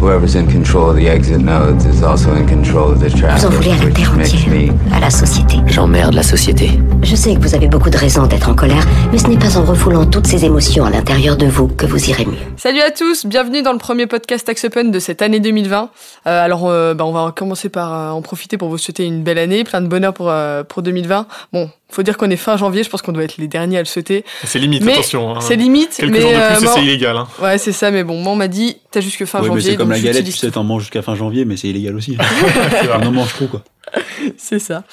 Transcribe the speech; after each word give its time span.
Whoever's 0.00 0.34
in 0.34 0.46
control 0.46 0.88
of 0.88 0.96
the 0.96 1.08
exit 1.08 1.42
nodes 1.42 1.84
is 1.84 2.02
also 2.02 2.34
in 2.34 2.46
control 2.46 2.92
of 2.92 3.00
the 3.00 3.10
traffic, 3.10 3.42
Vous 3.42 3.48
en 3.48 3.50
voulez 3.50 3.70
à 3.70 3.76
la 3.76 3.84
which 3.84 3.94
terre 3.96 4.12
makes 4.14 4.32
entière, 4.32 4.48
me 4.48 4.94
à 4.96 5.00
la 5.00 5.10
société. 5.10 5.56
J'emmerde 5.66 6.14
la 6.14 6.22
société. 6.22 6.70
Je 7.02 7.14
sais 7.14 7.34
que 7.34 7.40
vous 7.40 7.54
avez 7.54 7.68
beaucoup 7.68 7.90
de 7.90 7.98
raisons 7.98 8.26
d'être 8.26 8.48
en 8.48 8.54
colère, 8.54 8.82
mais 9.12 9.18
ce 9.18 9.26
n'est 9.26 9.36
pas 9.36 9.58
en 9.58 9.64
refoulant 9.64 10.06
toutes 10.06 10.26
ces 10.26 10.46
émotions 10.46 10.86
à 10.86 10.90
l'intérieur 10.90 11.36
de 11.36 11.44
vous 11.44 11.68
que 11.68 11.84
vous 11.84 12.08
irez 12.08 12.24
mieux. 12.24 12.38
Salut 12.56 12.80
à 12.80 12.90
tous, 12.90 13.26
bienvenue 13.26 13.60
dans 13.60 13.72
le 13.72 13.78
premier 13.78 14.06
podcast 14.06 14.48
Axe 14.48 14.64
Open 14.64 14.90
de 14.90 14.98
cette 14.98 15.20
année 15.20 15.38
2020. 15.38 15.90
Euh, 16.26 16.44
alors, 16.44 16.66
euh, 16.66 16.94
bah, 16.94 17.04
on 17.04 17.12
va 17.12 17.30
commencer 17.36 17.68
par 17.68 17.92
euh, 17.92 18.10
en 18.12 18.22
profiter 18.22 18.56
pour 18.56 18.70
vous 18.70 18.78
souhaiter 18.78 19.04
une 19.04 19.22
belle 19.22 19.36
année, 19.38 19.64
plein 19.64 19.82
de 19.82 19.88
bonheur 19.88 20.14
pour, 20.14 20.30
euh, 20.30 20.64
pour 20.64 20.80
2020. 20.80 21.26
Bon, 21.52 21.68
faut 21.90 22.02
dire 22.02 22.16
qu'on 22.16 22.30
est 22.30 22.36
fin 22.36 22.56
janvier, 22.56 22.82
je 22.84 22.88
pense 22.90 23.02
qu'on 23.02 23.12
doit 23.12 23.24
être 23.24 23.36
les 23.38 23.48
derniers 23.48 23.76
à 23.78 23.80
le 23.80 23.86
souhaiter. 23.86 24.24
C'est 24.44 24.58
limite, 24.58 24.82
Mais 24.84 24.92
attention. 24.92 25.34
hein. 25.36 25.40
C'est 25.40 25.56
limite, 25.56 25.94
Quelques 25.96 26.12
mais 26.12 26.20
jours 26.20 26.30
de 26.30 26.56
plus 26.56 26.66
euh, 26.66 26.70
c'est 26.74 26.82
illégal. 26.82 27.16
Hein. 27.16 27.28
Ouais, 27.42 27.58
c'est 27.58 27.72
ça, 27.72 27.90
mais 27.90 28.04
bon, 28.04 28.20
moi 28.22 28.32
on 28.32 28.36
m'a 28.36 28.48
dit, 28.48 28.76
t'as 28.90 29.00
jusque 29.00 29.24
fin 29.24 29.40
Ouais, 29.40 29.48
janvier. 29.48 29.70
c'est 29.72 29.76
comme 29.76 29.88
donc 29.88 29.96
la 29.98 30.02
galette, 30.02 30.24
tu 30.24 30.32
sais, 30.32 30.50
t'en 30.50 30.64
manges 30.64 30.82
jusqu'à 30.82 31.02
fin 31.02 31.14
janvier, 31.14 31.44
mais 31.44 31.56
c'est 31.56 31.68
illégal 31.68 31.96
aussi. 31.96 32.16
on 33.02 33.06
en 33.06 33.10
mange 33.12 33.32
trop, 33.34 33.46
quoi. 33.46 33.62
C'est 34.36 34.58
ça. 34.58 34.84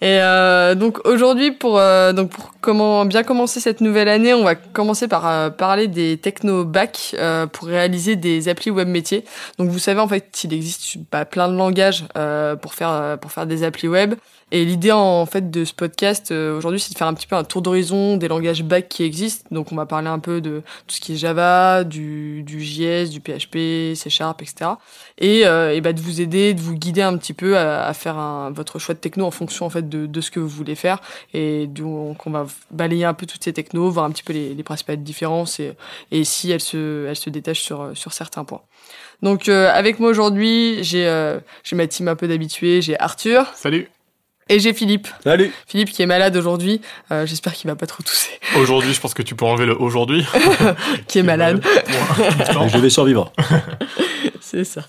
Et 0.00 0.18
euh, 0.20 0.74
donc 0.74 1.06
aujourd'hui, 1.06 1.52
pour 1.52 1.78
euh, 1.78 2.12
donc 2.12 2.30
pour 2.30 2.52
comment 2.60 3.04
bien 3.04 3.22
commencer 3.22 3.60
cette 3.60 3.80
nouvelle 3.80 4.08
année, 4.08 4.34
on 4.34 4.42
va 4.42 4.54
commencer 4.56 5.06
par 5.06 5.26
euh, 5.26 5.50
parler 5.50 5.86
des 5.86 6.18
techno 6.18 6.64
back 6.64 7.14
euh, 7.14 7.46
pour 7.46 7.68
réaliser 7.68 8.16
des 8.16 8.48
applis 8.48 8.70
web 8.70 8.88
métiers. 8.88 9.24
Donc 9.58 9.68
vous 9.68 9.78
savez 9.78 10.00
en 10.00 10.08
fait, 10.08 10.42
il 10.44 10.52
existe 10.52 10.96
bah, 11.12 11.24
plein 11.24 11.48
de 11.48 11.56
langages 11.56 12.04
euh, 12.18 12.56
pour 12.56 12.74
faire 12.74 12.90
euh, 12.90 13.16
pour 13.16 13.30
faire 13.30 13.46
des 13.46 13.62
applis 13.62 13.88
web. 13.88 14.14
Et 14.50 14.64
l'idée 14.64 14.92
en 14.92 15.26
fait 15.26 15.50
de 15.50 15.64
ce 15.64 15.72
podcast 15.72 16.30
aujourd'hui, 16.30 16.78
c'est 16.78 16.92
de 16.92 16.98
faire 16.98 17.08
un 17.08 17.14
petit 17.14 17.26
peu 17.26 17.34
un 17.34 17.42
tour 17.44 17.60
d'horizon 17.60 18.16
des 18.16 18.28
langages 18.28 18.62
back 18.62 18.88
qui 18.88 19.02
existent. 19.02 19.48
Donc 19.50 19.72
on 19.72 19.74
va 19.74 19.86
parler 19.86 20.08
un 20.08 20.18
peu 20.18 20.40
de 20.40 20.62
tout 20.86 20.94
ce 20.94 21.00
qui 21.00 21.14
est 21.14 21.16
Java, 21.16 21.82
du, 21.82 22.42
du 22.44 22.60
JS, 22.60 23.08
du 23.10 23.20
PHP, 23.20 23.96
C 23.96 24.10
Sharp, 24.10 24.42
etc. 24.42 24.72
Et, 25.18 25.40
et 25.40 25.80
bah, 25.80 25.92
de 25.92 26.00
vous 26.00 26.20
aider, 26.20 26.54
de 26.54 26.60
vous 26.60 26.74
guider 26.74 27.02
un 27.02 27.16
petit 27.16 27.32
peu 27.32 27.56
à, 27.56 27.86
à 27.86 27.94
faire 27.94 28.16
un, 28.16 28.52
votre 28.52 28.78
choix 28.78 28.94
de 28.94 29.00
techno 29.00 29.24
en 29.24 29.32
fonction 29.32 29.66
en 29.66 29.70
fait 29.70 29.83
de, 29.88 30.06
de 30.06 30.20
ce 30.20 30.30
que 30.30 30.40
vous 30.40 30.48
voulez 30.48 30.74
faire. 30.74 31.00
Et 31.32 31.66
donc 31.66 32.26
on 32.26 32.30
va 32.30 32.46
balayer 32.70 33.04
un 33.04 33.14
peu 33.14 33.26
toutes 33.26 33.44
ces 33.44 33.52
technos, 33.52 33.90
voir 33.90 34.06
un 34.06 34.10
petit 34.10 34.22
peu 34.22 34.32
les, 34.32 34.54
les 34.54 34.62
principales 34.62 35.02
différences 35.02 35.60
et, 35.60 35.72
et 36.10 36.24
si 36.24 36.50
elles 36.50 36.60
se, 36.60 37.06
elles 37.06 37.16
se 37.16 37.30
détachent 37.30 37.62
sur, 37.62 37.90
sur 37.94 38.12
certains 38.12 38.44
points. 38.44 38.62
Donc 39.22 39.48
euh, 39.48 39.70
avec 39.72 40.00
moi 40.00 40.10
aujourd'hui, 40.10 40.82
j'ai 40.82 41.06
euh, 41.06 41.38
ma 41.72 41.86
team 41.86 42.08
un 42.08 42.16
peu 42.16 42.28
d'habitués, 42.28 42.82
j'ai 42.82 42.98
Arthur 42.98 43.46
Salut. 43.54 43.88
Et 44.48 44.58
j'ai 44.60 44.72
Philippe. 44.74 45.08
Salut 45.22 45.52
Philippe 45.66 45.90
qui 45.90 46.02
est 46.02 46.06
malade 46.06 46.36
aujourd'hui, 46.36 46.80
euh, 47.12 47.26
j'espère 47.26 47.52
qu'il 47.54 47.68
va 47.70 47.76
pas 47.76 47.86
trop 47.86 48.02
tousser, 48.02 48.30
Aujourd'hui, 48.56 48.92
je 48.94 49.00
pense 49.00 49.14
que 49.14 49.22
tu 49.22 49.34
peux 49.34 49.44
enlever 49.44 49.66
le 49.66 49.80
aujourd'hui. 49.80 50.24
qui 51.08 51.18
est 51.18 51.22
malade. 51.22 51.62
Bon, 52.54 52.68
Je 52.68 52.78
vais 52.78 52.90
survivre. 52.90 53.32
C'est 54.40 54.64
ça. 54.64 54.82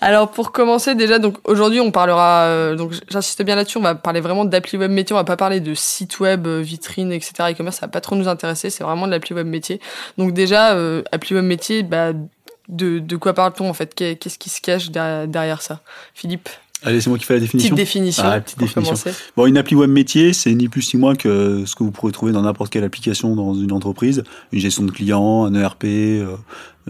Alors 0.00 0.30
pour 0.30 0.50
commencer 0.52 0.94
déjà, 0.94 1.18
donc 1.18 1.36
aujourd'hui 1.44 1.78
on 1.80 1.90
parlera, 1.92 2.44
euh, 2.46 2.74
donc 2.74 2.92
j'insiste 3.08 3.42
bien 3.42 3.54
là-dessus, 3.54 3.78
on 3.78 3.82
va 3.82 3.94
parler 3.94 4.20
vraiment 4.20 4.44
d'appli 4.44 4.78
web 4.78 4.90
métier, 4.90 5.14
on 5.14 5.18
va 5.18 5.24
pas 5.24 5.36
parler 5.36 5.60
de 5.60 5.74
site 5.74 6.18
web, 6.18 6.46
euh, 6.46 6.60
vitrine, 6.60 7.12
etc. 7.12 7.34
E-commerce, 7.52 7.76
ça 7.76 7.86
va 7.86 7.90
pas 7.92 8.00
trop 8.00 8.16
nous 8.16 8.26
intéresser, 8.26 8.70
c'est 8.70 8.82
vraiment 8.82 9.06
de 9.06 9.12
l'appli 9.12 9.34
web 9.34 9.46
métier. 9.46 9.80
Donc 10.18 10.32
déjà, 10.32 10.72
euh, 10.72 11.02
appli 11.12 11.34
web 11.36 11.44
métier, 11.44 11.82
bah, 11.84 12.12
de, 12.68 12.98
de 12.98 13.16
quoi 13.16 13.32
parle-t-on 13.34 13.68
en 13.68 13.74
fait? 13.74 13.94
Qu'est- 13.94 14.16
Qu'est-ce 14.16 14.38
qui 14.38 14.48
se 14.50 14.60
cache 14.60 14.90
derrière, 14.90 15.28
derrière 15.28 15.62
ça? 15.62 15.80
Philippe, 16.14 16.48
Allez, 16.84 17.00
c'est 17.00 17.10
moi 17.10 17.18
qui 17.18 17.24
fais 17.24 17.34
la 17.34 17.40
définition. 17.40 17.74
petite 17.74 17.84
définition. 17.86 18.22
Ah, 18.26 18.40
petite 18.40 18.58
définition. 18.58 18.96
Bon, 19.36 19.46
une 19.46 19.56
appli 19.56 19.76
web 19.76 19.90
métier, 19.90 20.32
c'est 20.32 20.52
ni 20.54 20.68
plus 20.68 20.92
ni 20.94 21.00
moins 21.00 21.14
que 21.14 21.64
ce 21.64 21.74
que 21.74 21.84
vous 21.84 21.92
pourrez 21.92 22.12
trouver 22.12 22.32
dans 22.32 22.42
n'importe 22.42 22.72
quelle 22.72 22.84
application 22.84 23.36
dans 23.36 23.54
une 23.54 23.72
entreprise. 23.72 24.24
Une 24.52 24.60
gestion 24.60 24.84
de 24.84 24.90
clients, 24.90 25.44
un 25.44 25.54
ERP, 25.54 25.84
euh, 25.84 26.36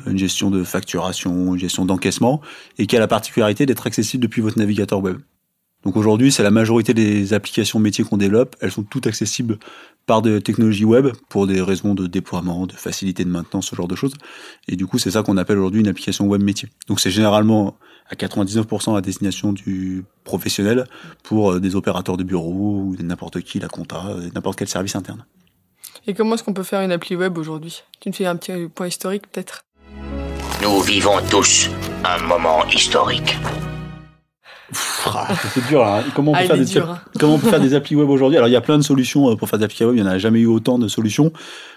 une 0.06 0.18
gestion 0.18 0.50
de 0.50 0.64
facturation, 0.64 1.54
une 1.54 1.60
gestion 1.60 1.84
d'encaissement, 1.84 2.40
et 2.78 2.86
qui 2.86 2.96
a 2.96 3.00
la 3.00 3.08
particularité 3.08 3.66
d'être 3.66 3.86
accessible 3.86 4.22
depuis 4.22 4.40
votre 4.40 4.58
navigateur 4.58 5.02
web. 5.02 5.18
Donc 5.84 5.96
aujourd'hui, 5.96 6.30
c'est 6.30 6.42
la 6.42 6.50
majorité 6.50 6.94
des 6.94 7.32
applications 7.34 7.78
métiers 7.78 8.04
qu'on 8.04 8.16
développe, 8.16 8.56
elles 8.60 8.70
sont 8.70 8.84
toutes 8.84 9.06
accessibles 9.06 9.58
par 10.06 10.22
des 10.22 10.40
technologies 10.40 10.84
web 10.84 11.08
pour 11.28 11.46
des 11.46 11.60
raisons 11.60 11.94
de 11.94 12.06
déploiement, 12.06 12.66
de 12.66 12.72
facilité 12.72 13.24
de 13.24 13.30
maintenance, 13.30 13.68
ce 13.68 13.76
genre 13.76 13.88
de 13.88 13.96
choses. 13.96 14.14
Et 14.68 14.76
du 14.76 14.86
coup, 14.86 14.98
c'est 14.98 15.12
ça 15.12 15.22
qu'on 15.22 15.36
appelle 15.36 15.58
aujourd'hui 15.58 15.80
une 15.80 15.88
application 15.88 16.26
web 16.26 16.42
métier. 16.42 16.68
Donc 16.88 17.00
c'est 17.00 17.10
généralement 17.10 17.76
à 18.08 18.14
99% 18.14 18.96
à 18.96 19.00
destination 19.00 19.52
du 19.52 20.04
professionnel 20.24 20.86
pour 21.22 21.52
euh, 21.52 21.60
des 21.60 21.76
opérateurs 21.76 22.16
de 22.16 22.24
bureau 22.24 22.52
ou 22.52 22.96
n'importe 23.00 23.40
qui, 23.40 23.58
la 23.58 23.68
compta, 23.68 24.06
euh, 24.08 24.28
n'importe 24.34 24.58
quel 24.58 24.68
service 24.68 24.96
interne. 24.96 25.24
Et 26.06 26.14
comment 26.14 26.34
est-ce 26.34 26.42
qu'on 26.42 26.54
peut 26.54 26.62
faire 26.62 26.80
une 26.80 26.92
appli 26.92 27.16
web 27.16 27.38
aujourd'hui? 27.38 27.82
Tu 28.00 28.08
me 28.08 28.14
fais 28.14 28.26
un 28.26 28.36
petit 28.36 28.68
point 28.68 28.88
historique 28.88 29.30
peut-être? 29.30 29.62
Nous 30.62 30.80
vivons 30.80 31.18
tous 31.30 31.70
un 32.04 32.18
moment 32.26 32.66
historique. 32.68 33.36
C'est 34.72 35.66
dur 35.68 35.80
là. 35.80 36.02
Comment 36.14 36.32
on, 36.32 36.34
peut 36.34 36.40
Ah, 36.42 36.46
faire 36.46 36.56
des, 36.56 36.64
dur, 36.64 36.90
hein. 36.90 37.00
comment 37.18 37.34
on 37.34 37.38
peut 37.38 37.48
faire 37.48 37.60
des 37.60 37.74
applis 37.74 37.96
web 37.96 38.08
aujourd'hui? 38.08 38.36
Alors 38.36 38.48
il 38.48 38.52
y 38.52 38.56
a 38.56 38.60
plein 38.60 38.78
de 38.78 38.82
solutions 38.82 39.30
euh, 39.30 39.36
pour 39.36 39.48
faire 39.48 39.58
des 39.58 39.64
applis 39.64 39.84
web. 39.84 39.96
Il 39.96 40.02
n'y 40.02 40.08
en 40.08 40.10
a 40.10 40.18
jamais 40.18 40.40
eu 40.40 40.46
autant 40.46 40.78
de 40.78 40.88
solutions. 40.88 41.32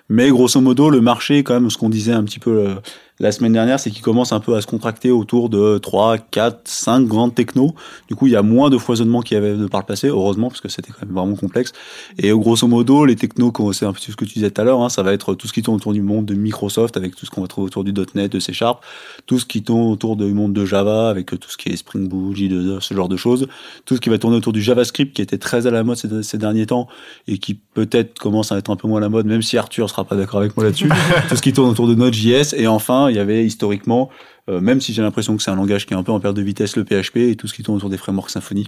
Mais 0.10 0.30
grosso 0.30 0.62
modo, 0.62 0.90
le 0.90 1.02
marché, 1.02 1.44
quand 1.44 1.56
même, 1.56 1.70
ce 1.70 1.78
qu'on 1.78 1.90
disait 1.90 2.14
un 2.14 2.24
petit 2.24 2.40
peu 2.40 2.52
euh, 2.52 2.76
la 3.20 3.32
semaine 3.32 3.54
dernière, 3.54 3.80
c'est 3.80 3.92
qu'il 3.92 4.02
commence 4.02 4.34
un 4.34 4.42
peu 4.42 4.56
à 4.56 4.62
se 4.62 4.68
contracter 4.68 5.10
autour 5.10 5.50
de 5.50 5.78
3, 5.78 6.18
4, 6.18 6.62
5 6.66 7.08
grandes 7.08 7.34
technos. 7.34 7.74
Du 8.10 8.16
coup, 8.16 8.28
il 8.28 8.34
y 8.34 8.36
a 8.36 8.42
moins 8.42 8.70
de 8.70 8.78
foisonnement 8.78 9.22
qu'il 9.22 9.36
y 9.36 9.38
avait 9.38 9.56
de 9.56 9.68
par 9.68 9.80
le 9.80 9.86
passé, 9.86 10.08
heureusement, 10.08 10.50
parce 10.50 10.60
que 10.60 10.68
c'était 10.68 10.92
quand 10.92 11.06
même 11.06 11.16
vraiment 11.16 11.36
complexe. 11.36 11.72
Et 12.18 12.32
grosso 12.32 12.68
modo, 12.68 13.06
les 13.06 13.16
technos, 13.16 13.54
c'est 13.72 13.86
un 13.86 13.94
peu 13.94 14.00
ce 14.00 14.16
que 14.16 14.26
tu 14.26 14.34
disais 14.34 14.52
tout 14.52 14.60
à 14.60 14.66
l'heure, 14.66 14.82
hein, 14.82 14.90
ça 14.90 15.02
va 15.02 15.14
être 15.14 15.34
tout 15.34 15.48
ce 15.48 15.54
qui 15.54 15.62
tourne 15.62 15.78
autour 15.78 15.94
du 15.94 16.02
monde 16.02 16.26
de 16.26 16.34
Microsoft, 16.34 16.98
avec 16.98 17.16
tout 17.16 17.26
ce 17.26 17.32
qu'on 17.32 17.42
va 17.42 17.48
trouver 17.48 17.68
autour 17.68 17.86
du 17.86 17.94
.NET, 18.16 18.32
de 18.32 18.40
C 18.40 18.52
Sharp, 18.52 18.84
tout 19.28 19.40
ce 19.40 19.46
qui 19.46 19.64
tourne 19.64 19.90
autour 19.90 20.18
du 20.18 20.34
monde 20.34 20.52
de 20.52 20.66
Java, 20.66 21.10
avec 21.10 21.28
tout 21.28 21.50
ce 21.50 21.56
qui 21.56 21.70
est 21.70 21.78
Spring 21.78 22.10
Boot, 22.10 22.36
J2E, 22.36 22.82
ce 22.82 22.94
genre 22.94 23.08
de 23.08 23.18
choses, 23.18 23.48
tout 23.86 23.96
ce 23.96 24.02
qui 24.02 24.10
va 24.10 24.18
tourner 24.18 24.36
autour 24.36 24.52
du 24.52 24.62
JavaScript, 24.62 25.16
qui 25.16 25.22
était 25.22 25.38
très 25.38 25.68
à 25.68 25.72
la 25.72 25.84
mode 25.84 25.96
ces, 25.96 26.22
ces 26.22 26.38
derniers 26.38 26.66
temps, 26.66 26.90
et 27.30 27.38
qui 27.38 27.54
peut-être 27.54 28.20
commence 28.20 28.52
à 28.52 28.58
être 28.58 28.70
un 28.70 28.76
peu 28.76 28.90
moins 28.90 28.98
à 28.98 29.02
la 29.02 29.10
mode, 29.10 29.26
même 29.26 29.42
si 29.42 29.58
Arthur 29.58 29.90
sera 29.90 30.04
pas 30.04 30.18
d'accord 30.18 30.42
avec 30.42 30.58
moi 30.58 30.66
là-dessus, 30.66 30.90
tout 31.30 31.38
ce 31.38 31.42
qui 31.42 31.54
tourne 31.54 31.70
autour 31.70 31.88
de 31.88 31.96
Node.js, 31.96 32.54
et 32.58 32.68
enfin, 32.68 33.05
il 33.10 33.16
y 33.16 33.20
avait 33.20 33.46
historiquement, 33.46 34.10
euh, 34.50 34.60
même 34.60 34.82
si 34.82 34.94
j'ai 34.94 35.02
l'impression 35.02 35.36
que 35.36 35.44
c'est 35.44 35.52
un 35.52 35.56
langage 35.56 35.86
qui 35.86 35.94
est 35.94 35.98
un 35.98 36.04
peu 36.04 36.12
en 36.12 36.20
perte 36.20 36.36
de 36.36 36.42
vitesse, 36.42 36.76
le 36.76 36.84
PHP, 36.84 37.18
et 37.18 37.36
tout 37.36 37.48
ce 37.48 37.54
qui 37.54 37.64
tourne 37.64 37.78
autour 37.78 37.90
des 37.90 37.98
frameworks 37.98 38.30
Symfony. 38.30 38.68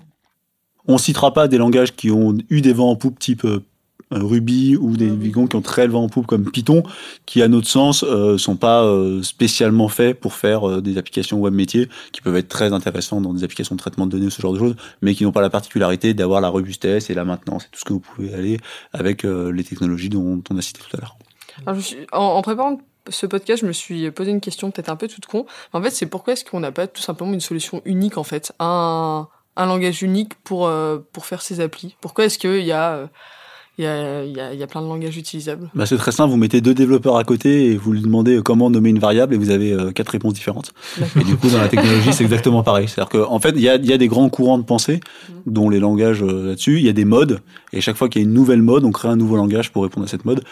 On 0.87 0.97
citera 0.97 1.33
pas 1.33 1.47
des 1.47 1.57
langages 1.57 1.95
qui 1.95 2.11
ont 2.11 2.37
eu 2.49 2.61
des 2.61 2.73
vents 2.73 2.89
en 2.89 2.95
poupe 2.95 3.19
type 3.19 3.43
euh, 3.45 3.63
euh, 4.13 4.19
Ruby 4.21 4.77
ou 4.77 4.95
des 4.95 5.09
Vigon 5.09 5.47
qui 5.47 5.55
ont 5.57 5.61
très 5.61 5.85
le 5.85 5.91
vent 5.91 6.03
en 6.03 6.09
poupe 6.09 6.27
comme 6.27 6.49
Python, 6.49 6.83
qui 7.25 7.41
à 7.41 7.49
notre 7.49 7.67
sens 7.67 8.03
euh, 8.07 8.37
sont 8.37 8.55
pas 8.55 8.83
euh, 8.83 9.21
spécialement 9.21 9.89
faits 9.89 10.19
pour 10.19 10.33
faire 10.33 10.67
euh, 10.67 10.81
des 10.81 10.97
applications 10.97 11.39
web 11.39 11.53
métiers, 11.53 11.89
qui 12.13 12.21
peuvent 12.21 12.37
être 12.37 12.47
très 12.47 12.71
intéressantes 12.71 13.23
dans 13.23 13.33
des 13.33 13.43
applications 13.43 13.75
de 13.75 13.79
traitement 13.79 14.05
de 14.05 14.11
données, 14.11 14.29
ce 14.29 14.41
genre 14.41 14.53
de 14.53 14.59
choses, 14.59 14.75
mais 15.01 15.13
qui 15.13 15.25
n'ont 15.25 15.33
pas 15.33 15.41
la 15.41 15.49
particularité 15.49 16.13
d'avoir 16.13 16.39
la 16.39 16.47
robustesse 16.47 17.09
et 17.09 17.13
la 17.13 17.25
maintenance 17.25 17.65
et 17.65 17.67
tout 17.71 17.79
ce 17.79 17.85
que 17.85 17.93
vous 17.93 17.99
pouvez 17.99 18.33
aller 18.33 18.59
avec 18.93 19.23
les 19.23 19.63
technologies 19.63 20.09
dont 20.09 20.41
on 20.49 20.57
a 20.57 20.61
cité 20.61 20.79
tout 20.79 20.95
à 20.95 21.01
l'heure. 21.01 21.17
En 22.13 22.41
préparant 22.41 22.79
ce 23.09 23.25
podcast, 23.25 23.61
je 23.61 23.67
me 23.67 23.73
suis 23.73 24.09
posé 24.11 24.31
une 24.31 24.41
question 24.41 24.71
peut-être 24.71 24.89
un 24.89 24.95
peu 24.95 25.07
toute 25.07 25.25
con. 25.25 25.45
En 25.73 25.81
fait, 25.81 25.91
c'est 25.91 26.05
pourquoi 26.05 26.33
est-ce 26.33 26.45
qu'on 26.45 26.59
n'a 26.59 26.71
pas 26.71 26.87
tout 26.87 27.01
simplement 27.01 27.33
une 27.33 27.41
solution 27.41 27.81
unique 27.85 28.17
en 28.17 28.23
fait, 28.23 28.53
un, 28.59 29.27
un 29.55 29.65
langage 29.65 30.03
unique 30.03 30.35
pour 30.43 30.67
euh, 30.67 30.99
pour 31.13 31.25
faire 31.25 31.41
ces 31.41 31.59
applis? 31.59 31.95
Pourquoi 32.01 32.25
est-ce 32.25 32.37
qu'il 32.37 32.63
y 32.63 32.71
a 32.71 32.93
euh, 32.93 33.07
il 33.77 33.83
y 33.83 33.87
a, 33.87 34.23
il 34.23 34.35
y, 34.35 34.39
a, 34.39 34.53
il 34.53 34.59
y 34.59 34.63
a 34.63 34.67
plein 34.67 34.81
de 34.81 34.87
langages 34.87 35.17
utilisables 35.17 35.69
Bah, 35.75 35.85
c'est 35.85 35.97
très 35.97 36.11
simple, 36.11 36.31
vous 36.31 36.37
mettez 36.37 36.61
deux 36.61 36.73
développeurs 36.73 37.17
à 37.17 37.23
côté 37.23 37.67
et 37.67 37.77
vous 37.77 37.93
lui 37.93 38.01
demandez 38.01 38.41
comment 38.43 38.69
nommer 38.69 38.89
une 38.89 38.99
variable 38.99 39.35
et 39.35 39.37
vous 39.37 39.49
avez 39.51 39.71
euh, 39.73 39.91
quatre 39.91 40.09
réponses 40.09 40.33
différentes. 40.33 40.73
Et 41.19 41.23
du 41.23 41.35
coup, 41.35 41.49
dans 41.49 41.59
la 41.61 41.67
technologie, 41.67 42.11
c'est 42.13 42.23
exactement 42.23 42.63
pareil. 42.63 42.87
C'est-à-dire 42.87 43.09
qu'en 43.09 43.31
en 43.31 43.39
fait, 43.39 43.53
il 43.55 43.61
y 43.61 43.69
a, 43.69 43.75
il 43.75 43.85
y 43.85 43.93
a 43.93 43.97
des 43.97 44.07
grands 44.07 44.29
courants 44.29 44.57
de 44.57 44.63
pensée, 44.63 44.99
dont 45.45 45.69
les 45.69 45.79
langages 45.79 46.23
euh, 46.23 46.47
là-dessus. 46.47 46.79
Il 46.79 46.85
y 46.85 46.89
a 46.89 46.93
des 46.93 47.05
modes, 47.05 47.39
et 47.71 47.81
chaque 47.81 47.95
fois 47.95 48.09
qu'il 48.09 48.21
y 48.21 48.25
a 48.25 48.27
une 48.27 48.33
nouvelle 48.33 48.61
mode, 48.61 48.83
on 48.83 48.91
crée 48.91 49.09
un 49.09 49.15
nouveau 49.15 49.35
langage 49.37 49.71
pour 49.71 49.83
répondre 49.83 50.05
à 50.05 50.09
cette 50.09 50.25
mode. 50.25 50.43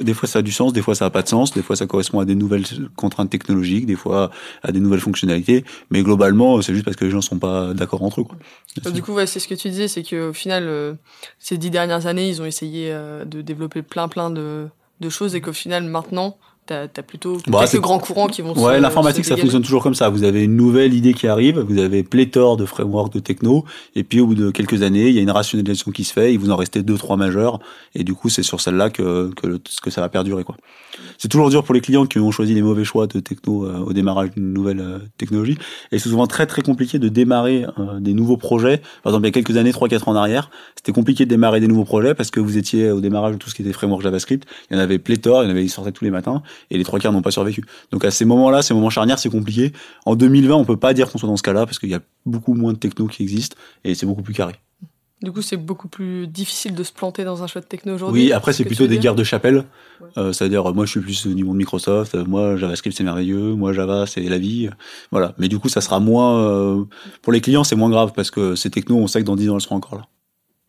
Des 0.00 0.14
fois, 0.14 0.28
ça 0.28 0.38
a 0.38 0.42
du 0.42 0.52
sens, 0.52 0.72
des 0.72 0.82
fois, 0.82 0.94
ça 0.94 1.04
n'a 1.04 1.10
pas 1.10 1.22
de 1.22 1.28
sens, 1.28 1.52
des 1.52 1.62
fois, 1.62 1.76
ça 1.76 1.86
correspond 1.86 2.20
à 2.20 2.24
des 2.24 2.34
nouvelles 2.34 2.64
contraintes 2.96 3.30
technologiques, 3.30 3.86
des 3.86 3.96
fois, 3.96 4.30
à 4.62 4.72
des 4.72 4.80
nouvelles 4.80 5.00
fonctionnalités. 5.00 5.64
Mais 5.90 6.02
globalement, 6.02 6.62
c'est 6.62 6.72
juste 6.72 6.84
parce 6.84 6.96
que 6.96 7.04
les 7.04 7.10
gens 7.10 7.20
sont 7.20 7.38
pas 7.38 7.74
d'accord 7.74 8.02
entre 8.02 8.20
eux. 8.20 8.24
Quoi. 8.24 8.36
Euh, 8.86 8.90
Du 8.90 9.02
coup, 9.02 9.12
ouais, 9.12 9.26
c'est 9.26 9.40
ce 9.40 9.48
que 9.48 9.54
tu 9.54 9.68
disais, 9.68 9.88
c'est 9.88 10.02
qu'au 10.02 10.32
final, 10.32 10.64
euh, 10.66 10.94
ces 11.38 11.58
dix 11.58 11.70
dernières 11.70 12.06
années, 12.06 12.28
ils 12.28 12.40
ont 12.40 12.44
essayé 12.44 12.61
euh, 12.64 13.24
de 13.24 13.42
développer 13.42 13.82
plein 13.82 14.08
plein 14.08 14.30
de, 14.30 14.68
de 15.00 15.08
choses 15.08 15.34
et 15.34 15.40
qu'au 15.40 15.52
final, 15.52 15.84
maintenant, 15.84 16.38
t'as 16.66 16.84
as 16.84 17.02
plutôt 17.02 17.38
Bah, 17.48 17.64
quelques 17.68 17.82
grands 17.82 17.98
courants 17.98 18.26
qui 18.28 18.40
vont 18.42 18.54
se- 18.54 18.60
Ouais, 18.60 18.80
l'informatique, 18.80 19.24
ça 19.24 19.36
fonctionne 19.36 19.62
toujours 19.62 19.82
comme 19.82 19.94
ça. 19.94 20.08
Vous 20.08 20.24
avez 20.24 20.44
une 20.44 20.56
nouvelle 20.56 20.94
idée 20.94 21.12
qui 21.14 21.26
arrive, 21.26 21.58
vous 21.58 21.78
avez 21.78 22.02
pléthore 22.02 22.56
de 22.56 22.64
frameworks 22.66 23.12
de 23.12 23.18
techno, 23.20 23.64
et 23.94 24.04
puis 24.04 24.20
au 24.20 24.26
bout 24.26 24.34
de 24.34 24.50
quelques 24.50 24.82
années, 24.82 25.08
il 25.08 25.14
y 25.14 25.18
a 25.18 25.22
une 25.22 25.30
rationalisation 25.30 25.90
qui 25.90 26.04
se 26.04 26.12
fait, 26.12 26.32
il 26.32 26.38
vous 26.38 26.50
en 26.50 26.56
restait 26.56 26.82
deux, 26.82 26.96
trois 26.96 27.16
majeurs, 27.16 27.58
et 27.94 28.04
du 28.04 28.14
coup, 28.14 28.28
c'est 28.28 28.42
sur 28.42 28.60
celle-là 28.60 28.90
que, 28.90 29.30
que, 29.34 29.60
que 29.82 29.90
ça 29.90 30.00
va 30.00 30.08
perdurer, 30.08 30.44
quoi. 30.44 30.56
C'est 31.18 31.28
toujours 31.28 31.48
dur 31.50 31.64
pour 31.64 31.74
les 31.74 31.80
clients 31.80 32.06
qui 32.06 32.18
ont 32.18 32.30
choisi 32.30 32.54
les 32.54 32.62
mauvais 32.62 32.84
choix 32.84 33.06
de 33.06 33.18
techno 33.20 33.64
euh, 33.64 33.78
au 33.78 33.92
démarrage 33.92 34.30
d'une 34.32 34.52
nouvelle 34.52 34.80
euh, 34.80 34.98
technologie, 35.18 35.56
et 35.90 35.98
c'est 35.98 36.08
souvent 36.08 36.26
très 36.26 36.46
très 36.46 36.62
compliqué 36.62 36.98
de 36.98 37.08
démarrer 37.08 37.64
euh, 37.78 37.98
des 38.00 38.12
nouveaux 38.14 38.36
projets. 38.36 38.78
Par 39.02 39.12
exemple, 39.12 39.24
il 39.24 39.28
y 39.28 39.30
a 39.30 39.32
quelques 39.32 39.56
années, 39.56 39.72
trois, 39.72 39.88
quatre 39.88 40.08
ans 40.08 40.12
en 40.12 40.16
arrière, 40.16 40.50
c'était 40.76 40.92
compliqué 40.92 41.24
de 41.24 41.30
démarrer 41.30 41.60
des 41.60 41.68
nouveaux 41.68 41.84
projets 41.84 42.14
parce 42.14 42.30
que 42.30 42.40
vous 42.40 42.56
étiez 42.58 42.90
au 42.90 43.00
démarrage 43.00 43.32
de 43.34 43.38
tout 43.38 43.48
ce 43.50 43.54
qui 43.54 43.62
était 43.62 43.72
framework 43.72 44.02
JavaScript, 44.02 44.46
il 44.70 44.76
y 44.76 44.80
en 44.80 44.82
avait 44.82 44.98
pléthore, 44.98 45.42
il 45.42 45.46
y 45.46 45.48
en 45.48 45.50
avait, 45.50 45.64
ils 45.64 45.68
sortaient 45.70 45.92
tous 45.92 46.04
les 46.04 46.10
matins, 46.10 46.42
et 46.70 46.78
les 46.78 46.84
trois 46.84 46.98
quarts 46.98 47.12
n'ont 47.12 47.22
pas 47.22 47.30
survécu. 47.30 47.64
Donc 47.90 48.04
à 48.04 48.10
ces 48.10 48.24
moments-là, 48.24 48.62
ces 48.62 48.74
moments 48.74 48.90
charnières, 48.90 49.18
c'est 49.18 49.30
compliqué. 49.30 49.72
En 50.06 50.16
2020, 50.16 50.54
on 50.54 50.64
peut 50.64 50.76
pas 50.76 50.94
dire 50.94 51.10
qu'on 51.10 51.18
soit 51.18 51.28
dans 51.28 51.36
ce 51.36 51.42
cas-là 51.42 51.66
parce 51.66 51.78
qu'il 51.78 51.90
y 51.90 51.94
a 51.94 52.00
beaucoup 52.26 52.54
moins 52.54 52.72
de 52.72 52.78
techno 52.78 53.06
qui 53.06 53.22
existent 53.22 53.56
et 53.84 53.94
c'est 53.94 54.06
beaucoup 54.06 54.22
plus 54.22 54.34
carré. 54.34 54.54
Du 55.22 55.30
coup, 55.30 55.40
c'est 55.40 55.56
beaucoup 55.56 55.86
plus 55.86 56.26
difficile 56.26 56.74
de 56.74 56.82
se 56.82 56.92
planter 56.92 57.22
dans 57.22 57.44
un 57.44 57.46
choix 57.46 57.60
de 57.60 57.66
techno 57.66 57.94
aujourd'hui. 57.94 58.24
Oui, 58.24 58.32
après 58.32 58.52
ce 58.52 58.58
c'est 58.58 58.64
plutôt 58.64 58.88
des 58.88 58.98
guerres 58.98 59.14
de 59.14 59.22
chapelle. 59.22 59.64
Ouais. 60.00 60.08
Euh, 60.18 60.32
C'est-à-dire, 60.32 60.64
moi 60.74 60.84
je 60.84 60.90
suis 60.90 61.00
plus 61.00 61.28
du 61.28 61.44
monde 61.44 61.58
Microsoft, 61.58 62.16
euh, 62.16 62.24
moi 62.24 62.56
JavaScript 62.56 62.96
c'est 62.96 63.04
merveilleux, 63.04 63.54
moi 63.54 63.72
Java 63.72 64.06
c'est 64.08 64.22
la 64.22 64.38
vie. 64.38 64.68
Voilà. 65.12 65.32
Mais 65.38 65.46
du 65.46 65.60
coup, 65.60 65.68
ça 65.68 65.80
sera 65.80 66.00
moins. 66.00 66.42
euh, 66.42 66.84
pour 67.22 67.32
les 67.32 67.40
clients, 67.40 67.62
c'est 67.62 67.76
moins 67.76 67.90
grave 67.90 68.10
parce 68.16 68.32
que 68.32 68.56
ces 68.56 68.68
technos, 68.70 68.96
on 68.96 69.06
sait 69.06 69.20
que 69.20 69.26
dans 69.26 69.36
10 69.36 69.50
ans, 69.50 69.54
elles 69.54 69.60
seront 69.60 69.76
encore 69.76 69.94
là. 69.96 70.06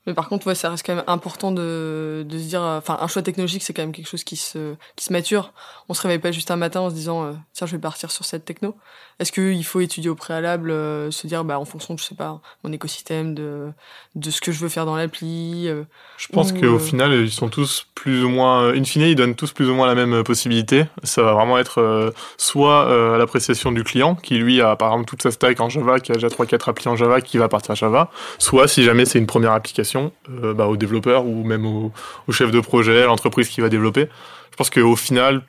Mais 0.06 0.14
par 0.14 0.28
contre, 0.28 0.48
ouais, 0.48 0.56
ça 0.56 0.70
reste 0.70 0.86
quand 0.86 0.96
même 0.96 1.04
important 1.08 1.52
de, 1.52 2.26
de 2.28 2.38
se 2.38 2.44
dire, 2.44 2.62
euh, 2.62 2.78
enfin, 2.78 2.98
un 3.00 3.08
choix 3.08 3.22
technologique, 3.22 3.64
c'est 3.64 3.74
quand 3.74 3.84
même 3.84 3.94
quelque 3.94 4.10
chose 4.10 4.24
qui 4.26 4.36
se, 4.36 4.76
qui 4.96 5.06
se 5.06 5.14
mature. 5.14 5.54
On 5.88 5.94
se 5.94 6.02
réveille 6.02 6.20
pas 6.20 6.32
juste 6.32 6.52
un 6.52 6.58
matin 6.58 6.82
en 6.82 6.90
se 6.90 6.96
disant, 6.96 7.24
euh, 7.24 7.32
tiens, 7.54 7.68
je 7.68 7.72
vais 7.76 7.82
partir 7.82 8.12
sur 8.12 8.26
cette 8.26 8.44
techno. 8.44 8.76
Est-ce 9.20 9.32
qu'il 9.32 9.64
faut 9.64 9.80
étudier 9.80 10.10
au 10.10 10.16
préalable, 10.16 10.72
euh, 10.72 11.12
se 11.12 11.28
dire, 11.28 11.44
bah, 11.46 11.58
en 11.60 11.66
fonction, 11.66 11.94
de, 11.94 12.00
je 12.00 12.04
sais 12.06 12.16
pas, 12.16 12.42
mon 12.64 12.72
écosystème, 12.74 13.34
de, 13.36 13.72
de 14.16 14.32
ce 14.32 14.42
que 14.42 14.52
je 14.52 14.60
veux 14.60 14.70
faire 14.70 14.86
dans 14.86 14.96
l'appli. 14.98 15.68
euh, 15.70 15.84
Je 16.18 16.28
pense 16.28 16.52
qu'au 16.52 16.80
final, 16.80 17.14
ils 17.14 17.32
sont 17.32 17.48
tous 17.48 17.86
plus 17.96 18.24
ou 18.26 18.30
moins, 18.30 18.74
in 18.74 18.84
fine, 18.84 19.04
ils 19.04 19.16
donnent 19.16 19.36
tous 19.36 19.54
plus 19.54 19.70
ou 19.70 19.76
moins 19.76 19.88
la 19.88 19.96
même 19.96 20.24
possibilité. 20.24 20.86
Ça 21.04 21.22
va 21.24 21.34
vraiment 21.34 21.58
être 21.60 22.12
soit 22.38 23.14
à 23.14 23.18
l'appréciation 23.18 23.72
du 23.72 23.84
client, 23.84 24.16
qui 24.16 24.36
lui 24.36 24.62
a 24.62 24.76
par 24.76 24.90
exemple 24.92 25.06
toute 25.06 25.22
sa 25.22 25.32
stack 25.32 25.62
en 25.62 25.70
Java, 25.70 26.00
qui 26.00 26.12
a 26.12 26.16
déjà 26.16 26.28
3-4 26.30 26.70
applis 26.70 26.88
en 26.90 26.96
Java, 26.96 27.22
qui 27.22 27.38
va 27.38 27.48
partir 27.48 27.76
Java, 27.76 28.10
soit 28.40 28.68
si 28.68 28.84
jamais 28.84 29.06
c'est 29.06 29.20
une 29.20 29.28
première 29.28 29.52
application, 29.54 29.93
euh, 29.98 30.54
bah, 30.54 30.68
au 30.68 30.78
développeur 30.78 31.26
ou 31.26 31.44
même 31.44 31.66
au, 31.66 31.92
au 32.28 32.32
chef 32.32 32.52
de 32.52 32.60
projet, 32.60 33.04
à 33.04 33.06
l'entreprise 33.06 33.50
qui 33.50 33.62
va 33.62 33.70
développer. 33.70 34.08
Je 34.52 34.56
pense 34.56 34.70
qu'au 34.70 34.96
final, 34.96 35.42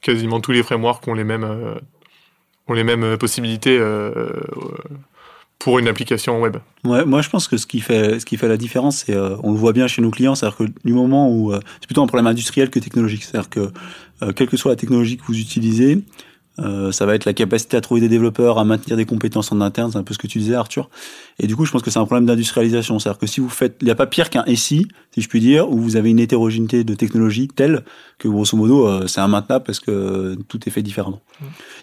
quasiment 0.00 0.40
tous 0.40 0.52
les 0.52 0.62
frameworks 0.62 1.06
ont 1.08 1.14
les 1.14 1.24
mêmes, 1.24 1.44
euh, 1.44 1.74
ont 2.68 2.74
les 2.74 2.84
mêmes 2.84 3.04
euh, 3.04 3.16
possibilités 3.16 3.78
euh, 3.78 4.30
pour 5.58 5.78
une 5.78 5.88
application 5.88 6.40
web. 6.40 6.56
Moi 6.84 7.20
je 7.22 7.28
pense 7.28 7.46
que 7.48 7.56
ce 7.56 7.66
qui 7.66 7.80
fait 7.80 8.18
ce 8.18 8.24
qui 8.24 8.36
fait 8.36 8.48
la 8.48 8.56
différence, 8.56 9.04
c'est 9.04 9.14
euh, 9.14 9.36
on 9.42 9.52
le 9.52 9.58
voit 9.58 9.72
bien 9.72 9.86
chez 9.86 10.00
nos 10.00 10.10
clients, 10.10 10.34
c'est-à-dire 10.34 10.56
que 10.56 10.64
du 10.84 10.94
moment 10.94 11.30
où 11.30 11.52
c'est 11.52 11.86
plutôt 11.86 12.02
un 12.02 12.06
problème 12.06 12.26
industriel 12.26 12.70
que 12.70 12.78
technologique, 12.78 13.24
c'est-à-dire 13.24 13.50
que 13.50 13.70
quelle 14.32 14.48
que 14.48 14.56
soit 14.56 14.70
la 14.70 14.76
technologie 14.76 15.16
que 15.18 15.24
vous 15.26 15.38
utilisez, 15.38 16.02
euh, 16.60 16.92
ça 16.92 17.06
va 17.06 17.14
être 17.14 17.24
la 17.24 17.32
capacité 17.32 17.76
à 17.76 17.80
trouver 17.80 18.00
des 18.00 18.08
développeurs, 18.08 18.58
à 18.58 18.64
maintenir 18.64 18.96
des 18.96 19.06
compétences 19.06 19.52
en 19.52 19.60
interne, 19.60 19.92
c'est 19.92 19.98
un 19.98 20.02
peu 20.02 20.14
ce 20.14 20.18
que 20.18 20.26
tu 20.26 20.38
disais 20.38 20.54
Arthur. 20.54 20.90
Et 21.38 21.46
du 21.46 21.56
coup, 21.56 21.64
je 21.64 21.72
pense 21.72 21.82
que 21.82 21.90
c'est 21.90 21.98
un 21.98 22.04
problème 22.04 22.26
d'industrialisation, 22.26 22.98
c'est-à-dire 22.98 23.18
que 23.18 23.26
si 23.26 23.40
vous 23.40 23.48
faites, 23.48 23.76
il 23.80 23.86
n'y 23.86 23.90
a 23.90 23.94
pas 23.94 24.06
pire 24.06 24.30
qu'un 24.30 24.44
SI, 24.54 24.86
si 25.12 25.20
je 25.20 25.28
puis 25.28 25.40
dire, 25.40 25.70
où 25.70 25.78
vous 25.78 25.96
avez 25.96 26.10
une 26.10 26.20
hétérogénéité 26.20 26.84
de 26.84 26.94
technologie 26.94 27.48
telle 27.48 27.84
que 28.18 28.28
grosso 28.28 28.56
modo 28.56 28.86
euh, 28.86 29.06
c'est 29.06 29.20
immaintenable 29.20 29.64
parce 29.64 29.80
que 29.80 30.36
tout 30.48 30.60
est 30.66 30.70
fait 30.70 30.82
différemment. 30.82 31.20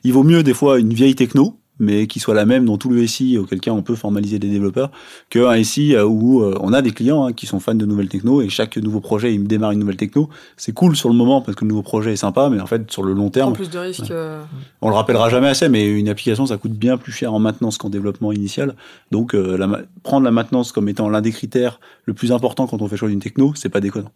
Il 0.04 0.14
vaut 0.14 0.24
mieux 0.24 0.44
des 0.44 0.54
fois 0.54 0.80
une 0.80 0.94
vieille 0.94 1.16
techno 1.16 1.60
mais 1.80 2.08
qui 2.08 2.20
soit 2.20 2.34
la 2.34 2.46
même 2.46 2.66
dans 2.66 2.78
tout 2.78 2.90
le 2.90 3.06
SI, 3.06 3.38
auquel 3.38 3.60
cas 3.60 3.72
on 3.72 3.82
peut 3.82 3.96
formaliser 3.96 4.40
des 4.40 4.50
développeurs, 4.50 4.92
qu'un 5.30 5.64
SI 5.64 5.96
euh, 5.96 6.06
où 6.06 6.42
euh, 6.42 6.58
on 6.62 6.74
a 6.74 6.82
des 6.82 6.92
clients 6.92 7.26
hein, 7.26 7.34
qui 7.34 7.46
sont 7.46 7.60
fans 7.60 7.76
de 7.76 7.86
nouvelles 7.86 8.10
techno 8.10 8.42
et 8.42 8.50
chaque 8.50 8.78
nouveau 8.78 9.00
projet 9.00 9.34
il 9.34 9.46
démarre 9.48 9.72
une 9.72 9.80
nouvelle 9.80 9.98
techno. 9.98 10.30
C'est 10.56 10.74
cool 10.74 10.96
sur 10.96 11.10
le 11.10 11.16
moment 11.16 11.42
parce 11.42 11.56
que 11.56 11.66
le 11.66 11.70
nouveau 11.70 11.84
projet 11.84 12.14
est 12.14 12.18
sympa, 12.18 12.50
mais 12.50 12.60
en 12.60 12.68
fait 12.68 12.90
sur 12.92 13.04
le 13.04 13.14
long 13.14 13.30
terme, 13.30 13.54
plus 13.54 13.70
de 13.70 13.80
risques. 13.80 14.12
euh, 14.12 14.44
on 14.82 14.90
le 14.90 14.96
rappellera 14.96 15.30
jamais 15.30 15.48
assez, 15.48 15.70
mais 15.70 15.88
une 15.88 16.10
application 16.10 16.46
ça 16.46 16.58
coûte 16.58 16.74
bien 16.74 16.98
plus 16.98 17.12
cher 17.12 17.34
en 17.34 17.40
maintenance 17.40 17.78
qu'en 17.78 17.90
développement 17.90 18.32
initial. 18.32 18.76
Donc 19.12 19.34
euh, 19.34 19.58
la 19.58 19.68
prendre 20.04 20.26
la 20.26 20.32
maintenance 20.32 20.72
comme 20.72 20.90
étant 20.90 21.10
l'un 21.10 21.22
des 21.22 21.32
critères 21.32 21.80
le 22.06 22.14
plus 22.14 22.32
important 22.32 22.68
quand 22.68 22.82
on 22.82 22.88
fait 22.88 22.98
choix 22.98 23.10
d'une 23.10 23.20
techno, 23.20 23.54
c'est 23.56 23.70
pas 23.70 23.82
déconnant. 23.82 24.12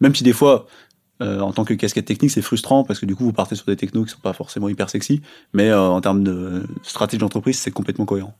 Même 0.00 0.14
si 0.14 0.24
des 0.24 0.32
fois 0.32 0.66
euh, 1.22 1.40
en 1.40 1.52
tant 1.52 1.64
que 1.64 1.74
casquette 1.74 2.06
technique, 2.06 2.30
c'est 2.30 2.42
frustrant 2.42 2.84
parce 2.84 2.98
que 2.98 3.06
du 3.06 3.14
coup, 3.14 3.24
vous 3.24 3.32
partez 3.32 3.54
sur 3.54 3.66
des 3.66 3.76
technos 3.76 4.04
qui 4.04 4.10
sont 4.10 4.20
pas 4.20 4.32
forcément 4.32 4.68
hyper 4.68 4.90
sexy, 4.90 5.22
mais 5.52 5.70
euh, 5.70 5.80
en 5.80 6.00
termes 6.00 6.24
de 6.24 6.66
stratégie 6.82 7.20
d'entreprise, 7.20 7.58
c'est 7.58 7.70
complètement 7.70 8.04
cohérent. 8.04 8.34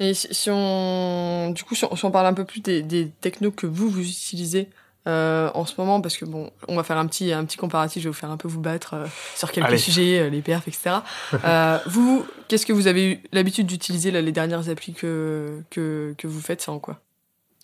Et 0.00 0.14
si, 0.14 0.28
si 0.30 0.50
on, 0.50 1.50
du 1.54 1.62
coup, 1.62 1.74
si 1.74 1.84
on, 1.84 1.94
si 1.94 2.04
on 2.04 2.10
parle 2.10 2.26
un 2.26 2.34
peu 2.34 2.44
plus 2.44 2.60
des, 2.60 2.82
des 2.82 3.08
technos 3.20 3.52
que 3.52 3.66
vous, 3.66 3.88
vous 3.88 4.00
utilisez 4.00 4.68
euh, 5.08 5.50
en 5.54 5.64
ce 5.64 5.74
moment, 5.78 6.00
parce 6.00 6.16
que 6.16 6.24
bon, 6.24 6.50
on 6.68 6.76
va 6.76 6.84
faire 6.84 6.96
un 6.96 7.06
petit, 7.06 7.32
un 7.32 7.44
petit 7.44 7.56
comparatif, 7.56 8.02
je 8.02 8.08
vais 8.08 8.12
vous 8.12 8.18
faire 8.18 8.30
un 8.30 8.36
peu 8.36 8.46
vous 8.46 8.60
battre 8.60 8.94
euh, 8.94 9.06
sur 9.34 9.50
quelques 9.50 9.66
Allez. 9.66 9.78
sujets, 9.78 10.20
euh, 10.20 10.30
les 10.30 10.42
perfs, 10.42 10.68
etc. 10.68 10.96
euh, 11.44 11.78
vous, 11.86 12.24
qu'est-ce 12.48 12.66
que 12.66 12.72
vous 12.72 12.86
avez 12.86 13.12
eu 13.12 13.20
l'habitude 13.32 13.66
d'utiliser 13.66 14.10
là, 14.12 14.20
les 14.20 14.32
dernières 14.32 14.68
applis 14.68 14.92
que, 14.92 15.60
que, 15.70 16.14
que 16.18 16.26
vous 16.28 16.40
faites, 16.40 16.60
c'est 16.60 16.70
en 16.70 16.78
quoi? 16.78 17.00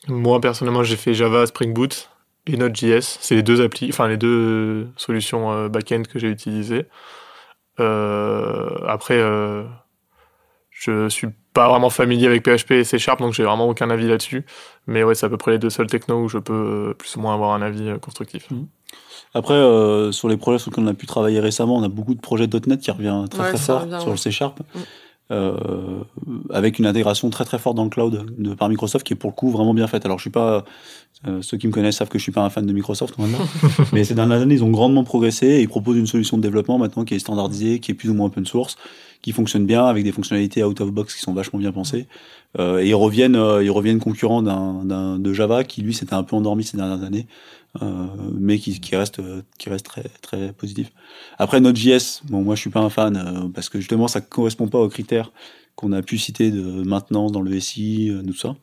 Moi, 0.08 0.40
personnellement, 0.40 0.82
j'ai 0.82 0.96
fait 0.96 1.14
Java, 1.14 1.46
Spring 1.46 1.72
Boot 1.72 2.08
et 2.48 2.56
Node.js. 2.56 3.18
C'est 3.20 3.34
les 3.34 3.42
deux 3.42 3.60
applis, 3.62 3.88
enfin 3.90 4.08
les 4.08 4.16
deux 4.16 4.88
solutions 4.96 5.52
euh, 5.52 5.68
back-end 5.68 6.02
que 6.10 6.18
j'ai 6.18 6.28
utilisées. 6.28 6.86
Euh, 7.80 8.68
après, 8.86 9.18
euh, 9.18 9.64
je 10.70 11.08
suis 11.08 11.28
pas 11.54 11.68
vraiment 11.68 11.90
familier 11.90 12.26
avec 12.26 12.44
PHP 12.44 12.72
et 12.72 12.84
C 12.84 12.98
Sharp, 12.98 13.20
donc 13.20 13.32
j'ai 13.34 13.42
vraiment 13.42 13.68
aucun 13.68 13.90
avis 13.90 14.06
là-dessus. 14.06 14.44
Mais 14.86 15.02
ouais, 15.02 15.14
c'est 15.14 15.26
à 15.26 15.28
peu 15.28 15.36
près 15.36 15.52
les 15.52 15.58
deux 15.58 15.70
seuls 15.70 15.88
technos 15.88 16.22
où 16.24 16.28
je 16.28 16.38
peux 16.38 16.90
euh, 16.90 16.94
plus 16.94 17.16
ou 17.16 17.20
moins 17.20 17.34
avoir 17.34 17.52
un 17.52 17.62
avis 17.62 17.88
euh, 17.88 17.98
constructif. 17.98 18.48
Après, 19.34 19.54
euh, 19.54 20.12
sur 20.12 20.28
les 20.28 20.36
projets 20.36 20.58
sur 20.58 20.70
lesquels 20.70 20.84
on 20.84 20.88
a 20.88 20.94
pu 20.94 21.06
travailler 21.06 21.40
récemment, 21.40 21.76
on 21.76 21.82
a 21.82 21.88
beaucoup 21.88 22.14
de 22.14 22.20
projets 22.20 22.46
.NET 22.46 22.80
qui 22.80 22.90
revient 22.90 23.24
très 23.30 23.40
Ouais, 23.40 23.48
très 23.48 23.58
ça 23.58 23.80
fort 23.80 24.00
sur 24.00 24.10
le 24.10 24.16
C 24.16 24.30
Sharp, 24.30 24.60
Mm. 24.74 24.78
Euh, 25.30 26.02
avec 26.50 26.78
une 26.78 26.86
intégration 26.86 27.28
très 27.28 27.44
très 27.44 27.58
forte 27.58 27.76
dans 27.76 27.84
le 27.84 27.90
cloud 27.90 28.26
de, 28.38 28.54
par 28.54 28.68
Microsoft 28.68 29.06
qui 29.06 29.12
est 29.12 29.16
pour 29.16 29.30
le 29.30 29.34
coup 29.34 29.50
vraiment 29.50 29.74
bien 29.74 29.86
faite. 29.86 30.06
Alors 30.06 30.18
je 30.18 30.22
suis 30.22 30.30
pas, 30.30 30.64
euh, 31.26 31.42
ceux 31.42 31.58
qui 31.58 31.66
me 31.66 31.72
connaissent 31.72 31.96
savent 31.96 32.08
que 32.08 32.18
je 32.18 32.22
suis 32.22 32.32
pas 32.32 32.42
un 32.42 32.50
fan 32.50 32.64
de 32.64 32.72
Microsoft 32.72 33.18
normalement, 33.18 33.44
mais 33.92 34.04
ces 34.04 34.14
dernières 34.14 34.40
années 34.40 34.54
ils 34.54 34.64
ont 34.64 34.70
grandement 34.70 35.04
progressé 35.04 35.46
et 35.46 35.60
ils 35.60 35.68
proposent 35.68 35.98
une 35.98 36.06
solution 36.06 36.38
de 36.38 36.42
développement 36.42 36.78
maintenant 36.78 37.04
qui 37.04 37.14
est 37.14 37.18
standardisée, 37.18 37.78
qui 37.78 37.90
est 37.90 37.94
plus 37.94 38.08
ou 38.08 38.14
moins 38.14 38.26
open 38.26 38.46
source, 38.46 38.76
qui 39.22 39.32
fonctionne 39.32 39.66
bien 39.66 39.84
avec 39.84 40.04
des 40.04 40.12
fonctionnalités 40.12 40.62
out 40.64 40.80
of 40.80 40.90
box 40.90 41.14
qui 41.14 41.20
sont 41.20 41.34
vachement 41.34 41.58
bien 41.58 41.72
pensées. 41.72 42.06
Euh, 42.58 42.78
et 42.78 42.88
ils 42.88 42.94
reviennent, 42.94 43.36
euh, 43.36 43.62
ils 43.62 43.70
reviennent 43.70 43.98
concurrents 43.98 44.42
d'un, 44.42 45.18
de 45.18 45.32
Java 45.32 45.64
qui 45.64 45.82
lui 45.82 45.92
s'était 45.92 46.14
un 46.14 46.22
peu 46.22 46.36
endormi 46.36 46.64
ces 46.64 46.76
dernières 46.76 47.04
années, 47.04 47.26
mais 47.80 48.58
qui, 48.58 48.80
qui 48.80 48.96
reste, 48.96 49.18
euh, 49.20 49.42
qui 49.58 49.68
reste 49.70 49.86
très, 49.86 50.04
très 50.22 50.52
positif. 50.52 50.90
Après 51.38 51.60
Node.js, 51.60 52.22
bon 52.24 52.42
moi 52.42 52.54
je 52.54 52.60
suis 52.60 52.70
pas 52.70 52.80
un 52.80 52.90
fan 52.90 53.16
euh, 53.16 53.48
parce 53.54 53.68
que 53.68 53.78
justement 53.78 54.08
ça 54.08 54.20
correspond 54.20 54.68
pas 54.68 54.78
aux 54.78 54.88
critères 54.88 55.32
qu'on 55.76 55.92
a 55.92 56.02
pu 56.02 56.18
citer 56.18 56.50
de 56.50 56.82
maintenance 56.82 57.30
dans 57.30 57.42
le 57.42 57.60
SI, 57.60 58.10
euh, 58.10 58.22
tout 58.22 58.34
ça. 58.34 58.56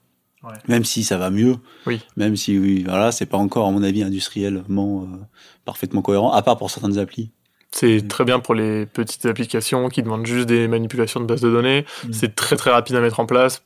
Ouais. 0.44 0.54
Même 0.68 0.84
si 0.84 1.04
ça 1.04 1.18
va 1.18 1.30
mieux, 1.30 1.56
Oui. 1.88 2.02
même 2.18 2.36
si 2.36 2.58
oui, 2.60 2.84
voilà, 2.84 3.12
c'est 3.12 3.26
pas 3.26 3.38
encore 3.38 3.68
à 3.68 3.72
mon 3.72 3.82
avis 3.82 4.04
industriellement 4.04 5.04
euh, 5.04 5.18
parfaitement 5.64 6.02
cohérent, 6.02 6.32
à 6.32 6.42
part 6.42 6.58
pour 6.58 6.70
certaines 6.70 7.00
applis. 7.00 7.32
C'est 7.72 8.08
très 8.08 8.26
bien 8.26 8.40
pour 8.40 8.54
les 8.54 8.86
petites 8.86 9.26
applications 9.26 9.90
qui 9.90 10.04
demandent 10.04 10.26
juste 10.26 10.48
des 10.48 10.68
manipulations 10.68 11.20
de 11.20 11.26
bases 11.26 11.42
de 11.42 11.50
données. 11.50 11.86
Mm. 12.06 12.14
C'est 12.14 12.36
très 12.36 12.56
très 12.56 12.72
rapide 12.72 12.96
à 12.96 13.02
mettre 13.02 13.20
en 13.20 13.26
place. 13.26 13.64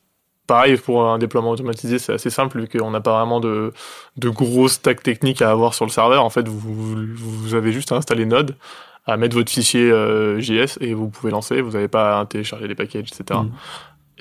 Pareil, 0.50 0.76
pour 0.78 1.04
un 1.06 1.18
déploiement 1.18 1.50
automatisé, 1.52 2.00
c'est 2.00 2.12
assez 2.12 2.28
simple 2.28 2.60
vu 2.60 2.66
qu'on 2.68 2.90
n'a 2.90 3.00
pas 3.00 3.16
vraiment 3.18 3.38
de, 3.38 3.72
de 4.16 4.28
gros 4.30 4.66
stack 4.66 5.00
technique 5.00 5.42
à 5.42 5.50
avoir 5.52 5.74
sur 5.74 5.84
le 5.84 5.92
serveur. 5.92 6.24
En 6.24 6.30
fait, 6.30 6.48
vous, 6.48 6.58
vous- 6.58 7.54
avez 7.54 7.70
juste 7.70 7.92
à 7.92 7.94
installer 7.94 8.26
Node, 8.26 8.56
à 9.06 9.16
mettre 9.16 9.36
votre 9.36 9.48
fichier 9.52 9.88
euh, 9.92 10.40
JS 10.40 10.76
et 10.80 10.92
vous 10.92 11.08
pouvez 11.08 11.30
lancer. 11.30 11.60
Vous 11.60 11.70
n'avez 11.70 11.86
pas 11.86 12.18
à 12.18 12.26
télécharger 12.26 12.66
les 12.66 12.74
packages, 12.74 13.04
etc. 13.12 13.38
Mm. 13.44 13.50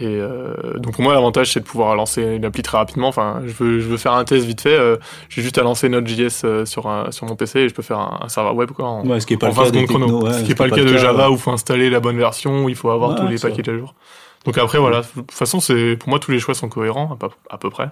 Et 0.01 0.05
euh, 0.05 0.53
donc 0.77 0.93
pour 0.93 1.01
moi, 1.03 1.13
l'avantage, 1.15 1.51
c'est 1.51 1.61
de 1.61 1.65
pouvoir 1.65 1.95
lancer 1.95 2.21
une 2.21 2.45
appli 2.45 2.61
très 2.61 2.77
rapidement. 2.77 3.07
Enfin, 3.07 3.41
je 3.47 3.51
veux, 3.51 3.79
je 3.79 3.87
veux 3.87 3.97
faire 3.97 4.13
un 4.13 4.23
test 4.23 4.45
vite 4.45 4.61
fait. 4.61 4.77
euh, 4.77 4.97
J'ai 5.29 5.41
juste 5.41 5.57
à 5.57 5.63
lancer 5.63 5.89
Node.js 5.89 6.63
sur, 6.65 6.85
un- 6.87 7.11
sur 7.11 7.25
mon 7.25 7.35
PC 7.35 7.61
et 7.61 7.69
je 7.69 7.73
peux 7.73 7.81
faire 7.81 7.97
un, 7.99 8.19
un 8.21 8.29
serveur 8.29 8.55
web 8.55 8.69
quoi, 8.71 8.85
en, 8.85 9.03
Ouais, 9.05 9.19
ce 9.19 9.25
qui 9.25 9.33
est 9.33 9.37
pas 9.37 9.47
le 9.47 9.53
20 9.53 9.63
cas 9.71 9.95
ouais, 9.95 10.33
ce 10.33 10.43
qui 10.43 10.49
n'est 10.49 10.55
pas 10.55 10.67
le 10.67 10.75
cas 10.75 10.83
de 10.83 10.95
Java 10.95 11.29
où 11.31 11.33
il 11.33 11.39
faut 11.39 11.51
installer 11.51 11.89
la 11.89 11.99
bonne 11.99 12.17
version, 12.17 12.65
où 12.65 12.69
il 12.69 12.75
faut 12.75 12.91
avoir 12.91 13.15
tous 13.15 13.27
les 13.27 13.37
packages 13.39 13.67
à 13.67 13.77
jour. 13.79 13.95
Donc 14.49 14.57
après, 14.57 14.79
voilà, 14.79 15.01
de 15.01 15.05
toute 15.21 15.31
façon, 15.31 15.59
c'est 15.59 15.95
pour 15.97 16.09
moi, 16.09 16.17
tous 16.19 16.31
les 16.31 16.39
choix 16.39 16.55
sont 16.55 16.69
cohérents, 16.69 17.11
à 17.13 17.15
peu, 17.17 17.27
à 17.51 17.57
peu 17.59 17.69
près. 17.69 17.89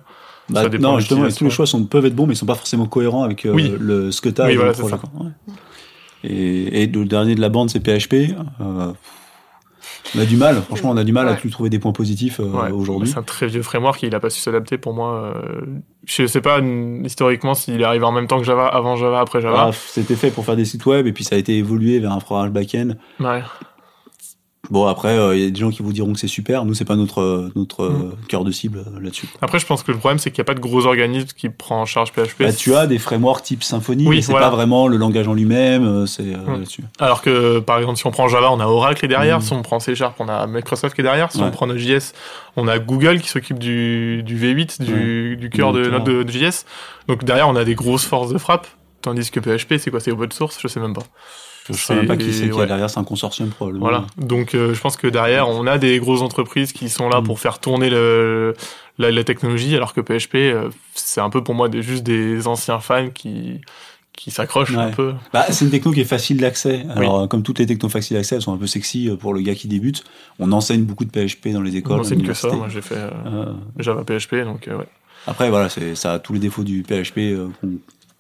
Bah, 0.49 0.63
Ça 0.63 0.69
dépend 0.69 0.93
non, 0.93 0.99
justement, 0.99 1.27
tous 1.29 1.43
les 1.43 1.49
choix 1.51 1.67
sont, 1.67 1.83
peuvent 1.85 2.05
être 2.05 2.15
bons, 2.15 2.25
mais 2.25 2.33
ils 2.33 2.37
sont 2.37 2.45
pas 2.47 2.55
forcément 2.55 2.87
cohérents 2.87 3.23
avec 3.23 3.45
euh, 3.45 3.51
Oui. 3.53 3.71
le, 3.79 4.11
ce 4.11 4.21
que 4.21 4.29
tu 4.29 4.41
as 4.41 4.45
Oui, 4.45 4.53
et 4.53 4.55
voilà, 4.55 4.71
projet. 4.73 4.95
Ouais. 4.95 5.31
Et, 6.23 6.83
et 6.83 6.87
le 6.87 7.05
dernier 7.05 7.35
de 7.35 7.41
la 7.41 7.49
bande, 7.49 7.69
c'est 7.69 7.79
PHP. 7.79 8.33
Euh, 8.59 8.91
On 10.15 10.19
a 10.19 10.25
du 10.25 10.35
mal, 10.37 10.61
franchement, 10.63 10.89
on 10.91 10.97
a 10.97 11.03
du 11.03 11.11
mal 11.11 11.27
à 11.27 11.35
trouver 11.35 11.69
des 11.69 11.79
points 11.79 11.91
positifs 11.91 12.39
euh, 12.39 12.45
Ouais. 12.45 12.71
aujourd'hui. 12.71 13.09
C'est 13.09 13.19
un 13.19 13.23
très 13.23 13.45
vieux 13.47 13.61
framework 13.61 14.03
et 14.03 14.07
il 14.07 14.15
a 14.15 14.19
pas 14.19 14.29
su 14.31 14.39
s'adapter 14.39 14.77
pour 14.79 14.93
moi. 14.93 15.33
Je 16.05 16.25
sais 16.25 16.41
pas 16.41 16.59
historiquement 17.03 17.53
s'il 17.53 17.81
est 17.81 17.83
arrivé 17.83 18.05
en 18.05 18.11
même 18.13 18.27
temps 18.27 18.39
que 18.39 18.45
Java, 18.45 18.67
avant 18.67 18.95
Java, 18.95 19.19
après 19.19 19.41
Java. 19.41 19.67
Ah, 19.69 19.71
C'était 19.73 20.15
fait 20.15 20.31
pour 20.31 20.43
faire 20.45 20.55
des 20.55 20.65
sites 20.65 20.85
web 20.87 21.05
et 21.05 21.13
puis 21.13 21.23
ça 21.23 21.35
a 21.35 21.37
été 21.37 21.55
évolué 21.57 21.99
vers 21.99 22.13
un 22.13 22.19
framework 22.19 22.51
back-end. 22.53 22.91
Ouais. 23.19 23.43
Bon, 24.69 24.85
après, 24.87 25.17
euh, 25.17 25.35
il 25.35 25.43
y 25.43 25.47
a 25.47 25.49
des 25.49 25.59
gens 25.59 25.69
qui 25.69 25.81
vous 25.81 25.93
diront 25.93 26.11
que 26.13 26.19
c'est 26.19 26.27
super. 26.27 26.65
Nous, 26.65 26.73
c'est 26.73 26.83
pas 26.85 26.95
notre, 26.95 27.49
notre 27.55 27.83
euh, 27.83 27.89
Mm. 28.21 28.25
cœur 28.27 28.43
de 28.43 28.51
cible 28.51 28.79
euh, 28.79 28.99
là-dessus. 28.99 29.27
Après, 29.41 29.59
je 29.59 29.65
pense 29.65 29.81
que 29.83 29.91
le 29.91 29.97
problème, 29.97 30.19
c'est 30.19 30.29
qu'il 30.31 30.41
n'y 30.41 30.45
a 30.45 30.49
pas 30.51 30.53
de 30.53 30.59
gros 30.59 30.85
organisme 30.85 31.27
qui 31.37 31.49
prend 31.49 31.81
en 31.81 31.85
charge 31.85 32.11
PHP. 32.11 32.39
Bah, 32.43 32.51
tu 32.53 32.75
as 32.75 32.85
des 32.87 32.97
frameworks 32.99 33.43
type 33.43 33.63
Symfony, 33.63 34.05
Oui, 34.07 34.17
mais 34.17 34.21
c'est 34.21 34.31
voilà. 34.31 34.49
pas 34.49 34.55
vraiment 34.55 34.87
le 34.87 34.97
langage 34.97 35.27
en 35.27 35.33
lui-même. 35.33 35.85
euh, 35.85 36.05
C'est 36.05 36.23
euh, 36.33 36.37
Mm. 36.37 36.51
là-dessus. 36.53 36.83
Alors 36.99 37.21
que, 37.21 37.59
par 37.59 37.77
exemple, 37.79 37.97
si 37.97 38.05
on 38.07 38.11
prend 38.11 38.27
Java, 38.27 38.51
on 38.51 38.59
a 38.59 38.65
Oracle 38.67 38.99
qui 38.99 39.05
est 39.05 39.09
derrière. 39.09 39.39
Mm. 39.39 39.41
Si 39.43 39.53
on 39.53 39.61
prend 39.61 39.79
C 39.79 39.95
Sharp, 39.95 40.15
on 40.19 40.27
a 40.27 40.47
Microsoft 40.47 40.95
qui 40.95 41.01
est 41.01 41.03
derrière. 41.03 41.31
Si 41.31 41.37
Ouais. 41.39 41.45
on 41.45 41.51
prend 41.51 41.67
Node.js, 41.67 42.13
on 42.55 42.67
a 42.67 42.77
Google 42.79 43.21
qui 43.21 43.29
s'occupe 43.29 43.59
du, 43.59 44.21
du 44.23 44.37
V8, 44.37 44.83
du, 44.83 45.37
du 45.37 45.49
cœur 45.49 45.71
de. 45.73 45.89
Node.js. 45.89 46.65
Donc 47.07 47.23
derrière, 47.23 47.47
on 47.47 47.55
a 47.55 47.63
des 47.63 47.75
grosses 47.75 48.05
forces 48.05 48.33
de 48.33 48.37
frappe. 48.37 48.67
Tandis 49.01 49.29
que 49.31 49.39
PHP, 49.39 49.77
c'est 49.77 49.91
quoi? 49.91 49.99
C'est 50.01 50.11
open 50.11 50.31
source? 50.31 50.57
Je 50.61 50.67
sais 50.67 50.79
même 50.81 50.93
pas. 50.93 51.03
Je 51.73 51.73
sais 51.73 51.95
même 51.95 52.07
pas 52.07 52.17
qui 52.17 52.33
c'est 52.33 52.45
qui 52.49 52.51
ouais. 52.53 52.63
est 52.63 52.67
derrière, 52.67 52.89
c'est 52.89 52.99
un 52.99 53.03
consortium 53.03 53.49
probablement. 53.49 53.85
Voilà. 53.85 54.05
Donc 54.17 54.55
euh, 54.55 54.73
je 54.73 54.79
pense 54.81 54.97
que 54.97 55.07
derrière, 55.07 55.47
on 55.49 55.67
a 55.67 55.77
des 55.77 55.99
grosses 55.99 56.21
entreprises 56.21 56.71
qui 56.73 56.89
sont 56.89 57.09
là 57.09 57.21
Mm. 57.21 57.23
pour 57.25 57.39
faire 57.39 57.59
tourner 57.59 57.89
le, 57.89 58.53
la, 58.97 59.11
la 59.11 59.23
technologie, 59.23 59.75
alors 59.75 59.93
que 59.93 60.01
PHP, 60.01 60.35
euh, 60.35 60.69
c'est 60.93 61.21
un 61.21 61.29
peu 61.29 61.43
pour 61.43 61.55
moi 61.55 61.67
des, 61.69 61.81
juste 61.81 62.03
des 62.03 62.47
anciens 62.47 62.79
fans 62.79 63.09
qui, 63.09 63.61
qui 64.13 64.31
s'accrochent 64.31 64.75
un 64.75 64.89
peu. 64.91 65.13
Bah, 65.33 65.45
c'est 65.49 65.65
une 65.65 65.71
techno 65.71 65.91
qui 65.91 66.01
est 66.01 66.05
facile 66.05 66.37
d'accès. 66.37 66.85
Alors, 66.95 67.19
euh, 67.21 67.27
comme 67.27 67.43
toutes 67.43 67.59
les 67.59 67.65
technos 67.65 67.89
faciles 67.89 68.17
d'accès, 68.17 68.35
elles 68.35 68.41
sont 68.41 68.53
un 68.53 68.57
peu 68.57 68.67
sexy 68.67 69.09
pour 69.19 69.33
le 69.33 69.41
gars 69.41 69.55
qui 69.55 69.67
débute. 69.67 70.03
On 70.39 70.51
enseigne 70.51 70.83
beaucoup 70.83 71.05
de 71.05 71.11
PHP 71.11 71.49
dans 71.53 71.61
les 71.61 71.75
écoles. 71.75 71.99
À 71.99 72.03
c'est 72.03 72.17
que 72.17 72.33
ça. 72.33 72.51
Moi, 72.51 72.67
j'ai 72.69 72.81
fait 72.81 72.95
euh, 72.97 73.09
Euh, 73.27 73.53
Java 73.79 74.03
PHP, 74.03 74.43
donc 74.43 74.67
euh, 74.67 74.77
ouais. 74.77 74.87
après, 75.27 75.49
voilà, 75.49 75.69
c'est, 75.69 75.93
ça 75.95 76.13
a 76.13 76.19
tous 76.19 76.33
les 76.33 76.39
défauts 76.39 76.63
du 76.63 76.83
PHP 76.83 77.17
euh, 77.17 77.47
qu'on, 77.61 77.73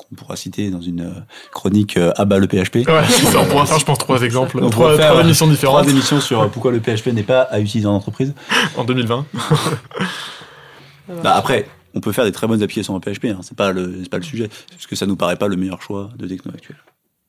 qu'on 0.07 0.15
pourra 0.15 0.35
citer 0.35 0.69
dans 0.69 0.81
une 0.81 1.01
euh, 1.01 1.21
chronique 1.51 1.97
euh, 1.97 2.11
à 2.15 2.25
bas 2.25 2.39
le 2.39 2.47
PHP. 2.47 2.87
Ouais, 2.87 3.03
c'est 3.09 3.25
ça, 3.25 3.41
on 3.41 3.45
pourra 3.45 3.65
faire, 3.65 3.79
je 3.79 3.85
pense, 3.85 3.97
trois 3.97 4.21
exemples, 4.21 4.59
On 4.61 4.69
trois, 4.69 4.87
pourra 4.87 4.97
faire, 4.97 5.11
trois 5.11 5.23
émissions 5.23 5.45
Trois 5.45 5.55
différentes 5.55 5.89
émissions 5.89 6.21
sur 6.21 6.41
euh, 6.41 6.47
pourquoi 6.47 6.71
le 6.71 6.79
PHP 6.79 7.07
n'est 7.07 7.23
pas 7.23 7.41
à 7.41 7.59
utiliser 7.59 7.87
en 7.87 7.93
entreprise. 7.93 8.33
en 8.75 8.83
2020. 8.83 9.25
Bah, 11.23 11.35
après, 11.37 11.65
on 11.95 12.01
peut 12.01 12.11
faire 12.11 12.25
des 12.25 12.33
très 12.33 12.47
bonnes 12.47 12.61
applications 12.61 12.93
en 12.93 12.99
PHP. 12.99 13.27
Hein. 13.27 13.39
C'est 13.41 13.55
pas 13.55 13.71
le, 13.71 13.99
c'est 14.03 14.09
pas 14.09 14.17
le 14.17 14.23
sujet, 14.23 14.49
parce 14.71 14.87
que 14.87 14.97
ça 14.97 15.05
nous 15.05 15.15
paraît 15.15 15.37
pas 15.37 15.47
le 15.47 15.55
meilleur 15.55 15.81
choix 15.81 16.09
de 16.17 16.27
techno 16.27 16.51
actuel. 16.53 16.75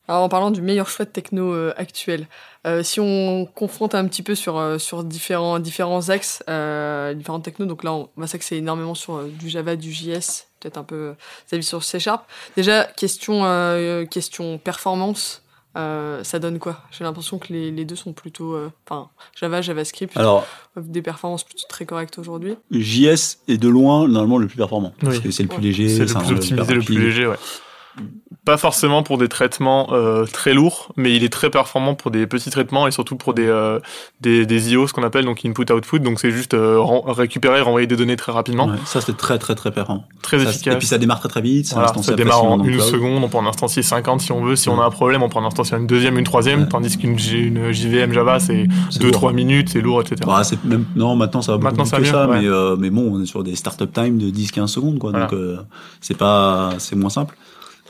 Alors 0.09 0.23
en 0.23 0.29
parlant 0.29 0.49
du 0.49 0.63
meilleur 0.63 0.89
choix 0.89 1.05
de 1.05 1.11
techno 1.11 1.53
euh, 1.53 1.71
actuel, 1.77 2.27
euh, 2.65 2.81
si 2.81 2.99
on 2.99 3.45
confronte 3.45 3.93
un 3.93 4.07
petit 4.07 4.23
peu 4.23 4.33
sur, 4.33 4.57
euh, 4.57 4.79
sur 4.79 5.03
différents, 5.03 5.59
différents 5.59 6.09
axes, 6.09 6.43
euh, 6.49 7.13
différentes 7.13 7.43
technos, 7.43 7.67
donc 7.67 7.83
là 7.83 7.93
on 7.93 8.09
va 8.17 8.25
s'axer 8.25 8.55
énormément 8.55 8.95
sur 8.95 9.17
euh, 9.17 9.27
du 9.39 9.49
Java, 9.49 9.75
du 9.75 9.91
JS, 9.91 10.48
peut-être 10.59 10.77
un 10.77 10.83
peu 10.83 10.95
euh, 10.95 11.13
des 11.49 11.55
avis 11.55 11.65
sur 11.65 11.83
C 11.83 11.99
Sharp. 11.99 12.25
Déjà, 12.55 12.83
question, 12.85 13.45
euh, 13.45 14.05
question 14.05 14.57
performance, 14.57 15.43
euh, 15.77 16.23
ça 16.23 16.39
donne 16.39 16.57
quoi? 16.59 16.81
J'ai 16.91 17.03
l'impression 17.03 17.37
que 17.37 17.53
les, 17.53 17.71
les 17.71 17.85
deux 17.85 17.95
sont 17.95 18.11
plutôt... 18.13 18.53
euh, 18.55 18.71
Enfin, 18.89 19.09
Java, 19.39 19.61
JavaScript, 19.61 20.17
Alors, 20.17 20.45
des 20.75 21.01
performances 21.01 21.43
plutôt 21.43 21.67
très 21.69 21.85
correctes 21.85 22.17
aujourd'hui. 22.17 22.55
JS 22.71 23.37
est 23.47 23.57
de 23.57 23.69
loin 23.69 24.07
normalement 24.07 24.37
le 24.39 24.47
plus 24.47 24.57
performant. 24.57 24.93
Parce 25.01 25.19
que 25.19 25.31
c'est 25.31 25.43
le 25.43 25.49
plus 25.49 25.57
Ouais. 25.57 25.63
léger, 25.63 25.89
C'est 25.89 25.99
le 25.99 26.19
plus 26.19 26.31
optimisé, 26.31 26.73
le 26.73 26.81
plus 26.81 26.99
léger, 26.99 27.27
ouais. 27.27 27.37
Pas 28.45 28.57
forcément 28.57 29.03
pour 29.03 29.17
des 29.17 29.27
traitements 29.27 29.89
euh, 29.91 30.25
très 30.25 30.53
lourds, 30.53 30.91
mais 30.95 31.13
il 31.13 31.23
est 31.23 31.29
très 31.31 31.49
performant 31.49 31.93
pour 31.93 32.09
des 32.09 32.25
petits 32.25 32.49
traitements 32.49 32.87
et 32.87 32.91
surtout 32.91 33.15
pour 33.15 33.33
des, 33.33 33.45
euh, 33.45 33.79
des, 34.21 34.45
des 34.45 34.71
IO, 34.71 34.87
ce 34.87 34.93
qu'on 34.93 35.03
appelle 35.03 35.25
donc 35.25 35.43
input-output. 35.45 35.99
Donc 35.99 36.19
c'est 36.19 36.31
juste 36.31 36.53
euh, 36.53 36.79
récupérer, 37.05 37.61
renvoyer 37.61 37.85
des 37.85 37.97
données 37.97 38.15
très 38.15 38.31
rapidement. 38.31 38.67
Ouais, 38.67 38.77
ça 38.85 39.01
c'est 39.01 39.15
très 39.17 39.37
très 39.37 39.55
très 39.55 39.71
performant. 39.71 40.05
Très 40.21 40.39
Ça, 40.39 40.49
efficace. 40.49 40.73
et 40.73 40.77
puis 40.77 40.87
ça 40.87 40.97
démarre 40.97 41.19
très 41.19 41.29
très 41.29 41.41
vite, 41.41 41.69
Voilà, 41.73 41.93
ça 42.01 42.15
démarre 42.15 42.43
en 42.43 42.63
une 42.63 42.79
seconde, 42.79 43.23
on 43.23 43.27
peut 43.29 43.37
en 43.37 43.45
instancier 43.45 43.83
50 43.83 44.21
si 44.21 44.31
on 44.31 44.43
veut. 44.43 44.55
Si 44.55 44.69
on 44.69 44.79
a 44.81 44.85
un 44.85 44.89
problème, 44.89 45.21
on 45.21 45.29
peut 45.29 45.37
en 45.37 45.45
instancier 45.45 45.77
une 45.77 45.85
deuxième, 45.85 46.17
une 46.17 46.23
troisième, 46.25 46.61
Ouais. 46.61 46.67
tandis 46.69 46.97
qu'une 46.97 47.17
une 47.33 47.71
JVM 47.71 48.13
Java, 48.13 48.39
c'est 48.39 48.63
2-3 48.91 49.11
lourd. 49.11 49.33
minutes, 49.33 49.69
c'est 49.69 49.81
lourd, 49.81 50.01
etc. 50.01 50.15
Bah, 50.25 50.43
c'est 50.43 50.63
même 50.63 50.85
non 50.95 51.15
maintenant 51.15 51.41
ça 51.41 51.51
va 51.51 51.57
beaucoup 51.57 51.75
Maintenant, 51.75 51.83
plus 51.83 51.89
ça 51.89 51.99
vient, 51.99 52.33
ça 52.33 52.39
mais 52.41 52.47
euh, 52.47 52.75
mais 52.79 52.89
bon 52.89 53.11
on 53.13 53.21
est 53.21 53.25
sur 53.25 53.43
des 53.43 53.55
startup 53.55 53.91
time 53.93 54.17
de 54.17 54.29
10-15 54.31 54.67
secondes 54.67 54.97
quoi 54.97 55.11
donc 55.11 55.29
Voilà. 55.29 55.43
euh, 55.43 55.57
c'est 56.01 56.17
pas 56.17 56.71
c'est 56.79 56.95
moins 56.95 57.09
simple 57.09 57.35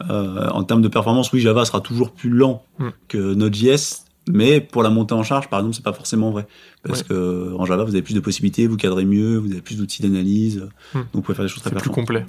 euh, 0.09 0.47
en 0.49 0.63
termes 0.63 0.81
de 0.81 0.87
performance 0.87 1.31
oui 1.33 1.39
Java 1.41 1.65
sera 1.65 1.81
toujours 1.81 2.11
plus 2.11 2.29
lent 2.29 2.63
Mm. 2.79 2.89
que 3.07 3.17
Node.js 3.33 4.03
mais 4.31 4.61
pour 4.61 4.83
la 4.83 4.89
montée 4.91 5.15
en 5.15 5.23
charge 5.23 5.49
par 5.49 5.59
exemple 5.59 5.75
c'est 5.75 5.83
pas 5.83 5.93
forcément 5.93 6.29
vrai 6.29 6.45
parce 6.83 6.99
Ouais. 7.01 7.07
que 7.09 7.53
en 7.57 7.65
Java 7.65 7.83
vous 7.83 7.89
avez 7.91 8.01
plus 8.03 8.13
de 8.13 8.19
possibilités 8.19 8.67
vous 8.67 8.77
cadrez 8.77 9.03
mieux 9.03 9.37
vous 9.37 9.51
avez 9.51 9.61
plus 9.61 9.75
d'outils 9.77 10.01
d'analyse 10.01 10.67
Mm. 10.93 10.97
donc 10.99 11.05
vous 11.13 11.21
pouvez 11.21 11.35
faire 11.35 11.45
des 11.45 11.49
choses 11.49 11.61
très 11.61 11.71
C'est 11.71 11.75
plus 11.77 11.89
performantes 11.89 12.07
complet. 12.07 12.25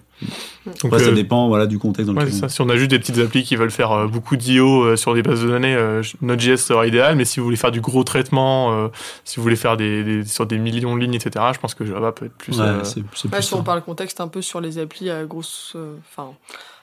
Donc, 0.67 0.93
Après, 0.93 0.99
ça 1.05 1.11
euh, 1.11 1.15
dépend 1.15 1.49
voilà 1.49 1.67
du 1.67 1.79
contexte 1.79 2.11
dans 2.11 2.17
Ouais, 2.19 2.25
lequel 2.27 2.37
on 2.37 2.41
ça. 2.41 2.49
Si 2.51 2.61
on 2.61 2.69
a 2.69 2.77
juste 2.77 2.91
des 2.91 2.99
petites 2.99 3.17
applis 3.19 3.43
qui 3.43 3.57
veulent 3.57 3.71
faire 3.71 3.93
euh, 3.93 4.07
beaucoup 4.07 4.37
d'IO 4.37 4.83
euh, 4.85 4.97
sur 4.97 5.15
des 5.15 5.23
bases 5.23 5.43
de 5.43 5.49
données, 5.49 5.75
euh, 5.75 6.03
Node.js 6.21 6.59
sera 6.59 6.87
idéal. 6.87 7.17
Mais 7.17 7.25
si 7.25 7.41
vous 7.41 7.45
voulez 7.45 7.57
faire 7.57 7.71
du 7.71 7.81
gros 7.81 8.05
traitement, 8.05 8.71
euh, 8.73 8.89
si 9.25 9.37
vous 9.37 9.43
voulez 9.43 9.57
faire 9.57 9.79
des, 9.79 10.05
des- 10.05 10.25
sur 10.27 10.45
des 10.45 10.59
millions 10.59 10.95
de 10.95 11.01
lignes, 11.01 11.15
etc., 11.15 11.43
je 11.55 11.59
pense 11.59 11.75
que 11.75 11.87
Java 11.87 12.13
peut 12.13 12.27
être 12.27 12.35
plus. 12.37 12.59
Ouais, 12.61 12.67
euh, 12.67 12.85
c'est 12.85 13.03
c'est 13.15 13.29
Ouais, 13.33 13.39
plus 13.39 13.43
si 13.47 13.55
on 13.55 13.63
parle 13.63 13.83
contexte 13.83 14.21
un 14.21 14.29
peu 14.29 14.43
sur 14.43 14.61
les 14.61 14.77
applis 14.79 15.09
à 15.09 15.25
grosse, 15.25 15.73
euh, 15.77 15.95
enfin, 16.11 16.33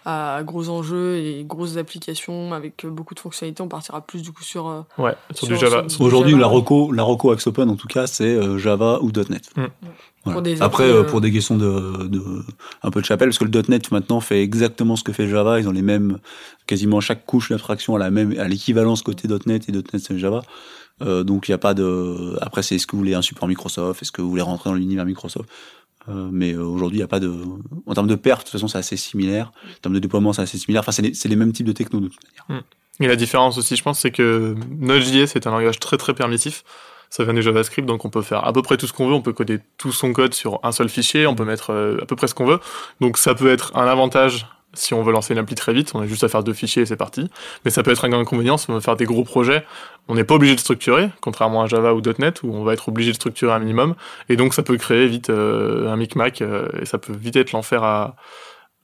à 0.09 0.41
gros 0.43 0.69
enjeux 0.69 1.17
et 1.17 1.43
grosses 1.43 1.75
applications 1.75 2.53
avec 2.53 2.85
euh, 2.85 2.89
beaucoup 2.89 3.13
de 3.13 3.19
fonctionnalités, 3.19 3.61
on 3.61 3.67
partira 3.67 3.99
plus 3.99 4.21
du 4.21 4.31
coup 4.31 4.41
sur. 4.43 4.67
euh, 4.67 4.81
ouais, 4.97 5.13
sur, 5.33 5.47
Sur- 5.47 5.47
du 5.49 5.57
Java. 5.57 5.81
sur- 5.81 5.91
sur- 5.91 6.01
Aujourd'hui, 6.05 6.37
la 6.37 6.47
reco, 6.47 6.91
la 6.93 7.03
reco 7.03 7.31
Axe 7.31 7.45
Open, 7.47 7.69
en 7.69 7.75
tout 7.75 7.87
cas, 7.87 8.07
c'est 8.07 8.23
euh, 8.23 8.57
Java 8.57 8.99
ou 9.01 9.11
.NET. 9.11 9.49
Mm. 9.57 9.65
Voilà. 10.23 10.33
Pour 10.35 10.41
des 10.41 10.61
Après, 10.61 11.05
pour 11.07 11.19
des 11.21 11.31
questions 11.31 11.57
de, 11.57 12.07
de 12.07 12.21
un 12.83 12.89
peu 12.91 13.01
de 13.01 13.05
chapelle, 13.05 13.29
parce 13.29 13.37
que 13.37 13.45
le 13.45 13.61
.NET 13.67 13.91
maintenant 13.91 14.19
fait 14.21 14.41
exactement 14.41 14.95
ce 14.95 15.03
que 15.03 15.11
fait 15.11 15.27
Java. 15.27 15.59
Ils 15.59 15.67
ont 15.67 15.73
les 15.73 15.81
mêmes, 15.81 16.19
quasiment 16.67 16.99
chaque 17.01 17.25
couche 17.25 17.49
d'abstraction 17.49 17.95
à 17.95 17.99
la 17.99 18.09
même, 18.09 18.33
à 18.39 18.47
l'équivalence 18.47 19.01
côté 19.01 19.27
.NET 19.45 19.67
et 19.67 19.71
.NET 19.73 19.99
c'est 19.99 20.17
Java. 20.17 20.41
Euh, 21.01 21.23
donc 21.23 21.47
il 21.47 21.51
n'y 21.51 21.55
a 21.55 21.59
pas 21.59 21.73
de. 21.73 22.37
Après, 22.41 22.63
c'est 22.63 22.75
est-ce 22.75 22.87
que 22.87 22.93
vous 22.93 22.99
voulez 22.99 23.13
un 23.13 23.21
support 23.21 23.47
Microsoft, 23.47 24.01
est-ce 24.01 24.11
que 24.11 24.21
vous 24.21 24.29
voulez 24.29 24.41
rentrer 24.41 24.69
dans 24.69 24.75
l'univers 24.75 25.05
Microsoft? 25.05 25.47
Euh, 26.09 26.29
mais 26.31 26.53
euh, 26.53 26.63
aujourd'hui, 26.63 26.97
il 26.97 27.01
n'y 27.01 27.03
a 27.05 27.07
pas 27.09 27.19
de. 27.19 27.31
En 27.87 27.93
termes 27.93 28.07
de 28.07 28.15
perf, 28.15 28.39
de 28.39 28.43
toute 28.43 28.51
façon, 28.51 28.67
c'est 28.67 28.77
assez 28.77 28.97
similaire. 28.97 29.51
En 29.65 29.81
termes 29.81 29.95
de 29.95 29.99
déploiement, 29.99 30.33
c'est 30.33 30.41
assez 30.41 30.57
similaire. 30.57 30.83
Enfin, 30.87 30.91
c'est 30.91 31.27
les, 31.27 31.35
mêmes 31.35 31.53
types 31.53 31.65
de 31.65 31.71
techno 31.71 31.99
de 31.99 32.09
toute 32.09 32.19
manière. 32.49 32.63
Et 32.99 33.07
la 33.07 33.15
différence 33.15 33.57
aussi, 33.57 33.75
je 33.75 33.83
pense, 33.83 33.99
c'est 33.99 34.11
que 34.11 34.55
Node.js 34.79 35.35
est 35.35 35.47
un 35.47 35.51
langage 35.51 35.79
très 35.79 35.97
très 35.97 36.13
permissif. 36.13 36.63
Ça 37.09 37.23
vient 37.23 37.33
du 37.33 37.41
JavaScript, 37.41 37.87
donc 37.87 38.03
on 38.03 38.09
peut 38.09 38.21
faire 38.21 38.45
à 38.45 38.51
peu 38.51 38.61
près 38.61 38.75
tout 38.75 38.87
ce 38.87 38.93
qu'on 38.93 39.07
veut. 39.07 39.13
On 39.13 39.21
peut 39.21 39.33
coder 39.33 39.59
tout 39.77 39.93
son 39.93 40.11
code 40.11 40.33
sur 40.33 40.59
un 40.63 40.73
seul 40.73 40.89
fichier. 40.89 41.25
On 41.25 41.35
peut 41.35 41.45
mettre 41.45 41.71
euh, 41.71 41.99
à 42.01 42.05
peu 42.05 42.17
près 42.17 42.27
ce 42.27 42.33
qu'on 42.33 42.45
veut. 42.45 42.59
Donc 42.99 43.17
ça 43.17 43.33
peut 43.33 43.49
être 43.49 43.75
un 43.77 43.87
avantage 43.87 44.45
si 44.73 44.93
on 44.93 45.01
veut 45.01 45.11
lancer 45.11 45.33
une 45.33 45.39
appli 45.39 45.55
très 45.55 45.73
vite. 45.73 45.91
On 45.95 45.99
a 45.99 46.07
juste 46.07 46.23
à 46.23 46.29
faire 46.29 46.43
deux 46.43 46.53
fichiers 46.53 46.83
et 46.83 46.85
c'est 46.85 46.97
parti. 46.97 47.29
Mais 47.65 47.71
ça 47.71 47.83
peut 47.83 47.91
être 47.91 48.05
un 48.05 48.13
inconvénient 48.13 48.57
si 48.57 48.69
on 48.69 48.73
veut 48.73 48.79
faire 48.79 48.95
des 48.95 49.05
gros 49.05 49.23
projets. 49.23 49.65
On 50.07 50.15
n'est 50.15 50.23
pas 50.23 50.35
obligé 50.35 50.55
de 50.55 50.59
structurer, 50.59 51.09
contrairement 51.21 51.63
à 51.63 51.67
Java 51.67 51.93
ou 51.93 52.01
.NET 52.19 52.43
où 52.43 52.53
on 52.53 52.63
va 52.63 52.73
être 52.73 52.89
obligé 52.89 53.11
de 53.11 53.15
structurer 53.15 53.53
un 53.53 53.59
minimum. 53.59 53.95
Et 54.29 54.35
donc 54.35 54.53
ça 54.53 54.63
peut 54.63 54.77
créer 54.77 55.07
vite 55.07 55.29
euh, 55.29 55.91
un 55.91 55.97
micmac 55.97 56.41
euh, 56.41 56.67
et 56.81 56.85
ça 56.85 56.97
peut 56.97 57.13
vite 57.13 57.35
être 57.35 57.51
l'enfer 57.51 57.83
à, 57.83 58.15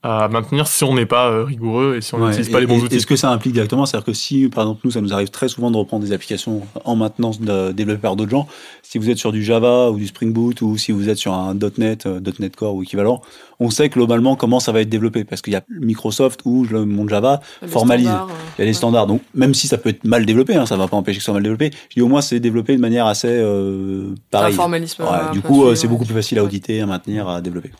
à 0.04 0.28
maintenir 0.28 0.66
si 0.68 0.84
on 0.84 0.94
n'est 0.94 1.06
pas 1.06 1.30
euh, 1.30 1.44
rigoureux 1.44 1.96
et 1.96 2.00
si 2.02 2.14
on 2.14 2.18
Ouais, 2.18 2.26
n'utilise 2.28 2.48
et- 2.48 2.52
pas 2.52 2.60
les 2.60 2.66
bons 2.66 2.78
et- 2.78 2.82
outils. 2.82 2.96
Est-ce 2.96 3.06
que 3.06 3.16
ça 3.16 3.30
implique 3.30 3.54
directement 3.54 3.86
C'est-à-dire 3.86 4.04
que 4.04 4.12
si, 4.12 4.48
par 4.48 4.64
exemple, 4.64 4.82
nous, 4.84 4.90
ça 4.90 5.00
nous 5.00 5.12
arrive 5.14 5.30
très 5.30 5.48
souvent 5.48 5.70
de 5.70 5.76
reprendre 5.78 6.04
des 6.04 6.12
applications 6.12 6.60
en 6.84 6.94
maintenance 6.94 7.40
de, 7.40 7.72
développées 7.72 8.02
par 8.02 8.14
d'autres 8.14 8.30
gens, 8.30 8.46
si 8.82 8.98
vous 8.98 9.08
êtes 9.10 9.18
sur 9.18 9.32
du 9.32 9.42
Java 9.42 9.90
ou 9.90 9.96
du 9.96 10.06
Spring 10.06 10.32
Boot 10.32 10.60
ou 10.60 10.76
si 10.76 10.92
vous 10.92 11.08
êtes 11.08 11.16
sur 11.18 11.32
un 11.32 11.54
.NET, 11.78 12.06
euh, 12.06 12.20
.NET 12.38 12.54
Core 12.54 12.74
ou 12.74 12.82
équivalent, 12.82 13.22
on 13.60 13.70
sait 13.70 13.88
globalement 13.88 14.36
comment 14.36 14.60
ça 14.60 14.72
va 14.72 14.80
être 14.82 14.88
développé 14.88 15.24
parce 15.24 15.40
qu'il 15.40 15.52
y 15.52 15.56
a 15.56 15.62
Microsoft 15.80 16.40
ou 16.44 16.64
le 16.70 16.84
monde 16.84 17.08
Java 17.08 17.40
les 17.62 17.68
formalise. 17.68 18.08
euh, 18.08 18.10
Il 18.58 18.60
y 18.60 18.62
a 18.62 18.64
les 18.64 18.70
ouais. 18.70 18.72
standards. 18.74 19.06
Donc, 19.06 19.22
même 19.34 19.54
si 19.54 19.68
ça 19.68 19.78
peut 19.78 19.88
être 19.90 20.04
mal 20.04 20.26
développé, 20.26 20.54
hein, 20.56 20.66
ça 20.66 20.76
va 20.76 20.86
pas 20.88 20.96
empêcher 20.96 21.16
que 21.18 21.22
ce 21.22 21.26
soit 21.26 21.34
mal 21.34 21.42
développé. 21.44 21.70
Je 21.88 21.94
dis 21.94 22.02
au 22.02 22.08
moins, 22.08 22.20
c'est 22.20 22.40
développé 22.40 22.76
de 22.76 22.80
manière 22.80 23.06
assez 23.06 23.28
euh, 23.30 24.10
Un 24.10 24.14
pareille. 24.30 24.54
formalisme. 24.54 25.02
Ouais, 25.04 25.08
euh, 25.12 25.30
du 25.30 25.38
un 25.38 25.42
coup, 25.42 25.64
euh, 25.64 25.74
c'est 25.76 25.86
ouais. 25.86 25.92
beaucoup 25.92 26.04
plus 26.04 26.14
facile 26.14 26.38
à 26.40 26.44
auditer, 26.44 26.80
à 26.80 26.86
maintenir, 26.86 27.28
à 27.28 27.40
développer. 27.40 27.70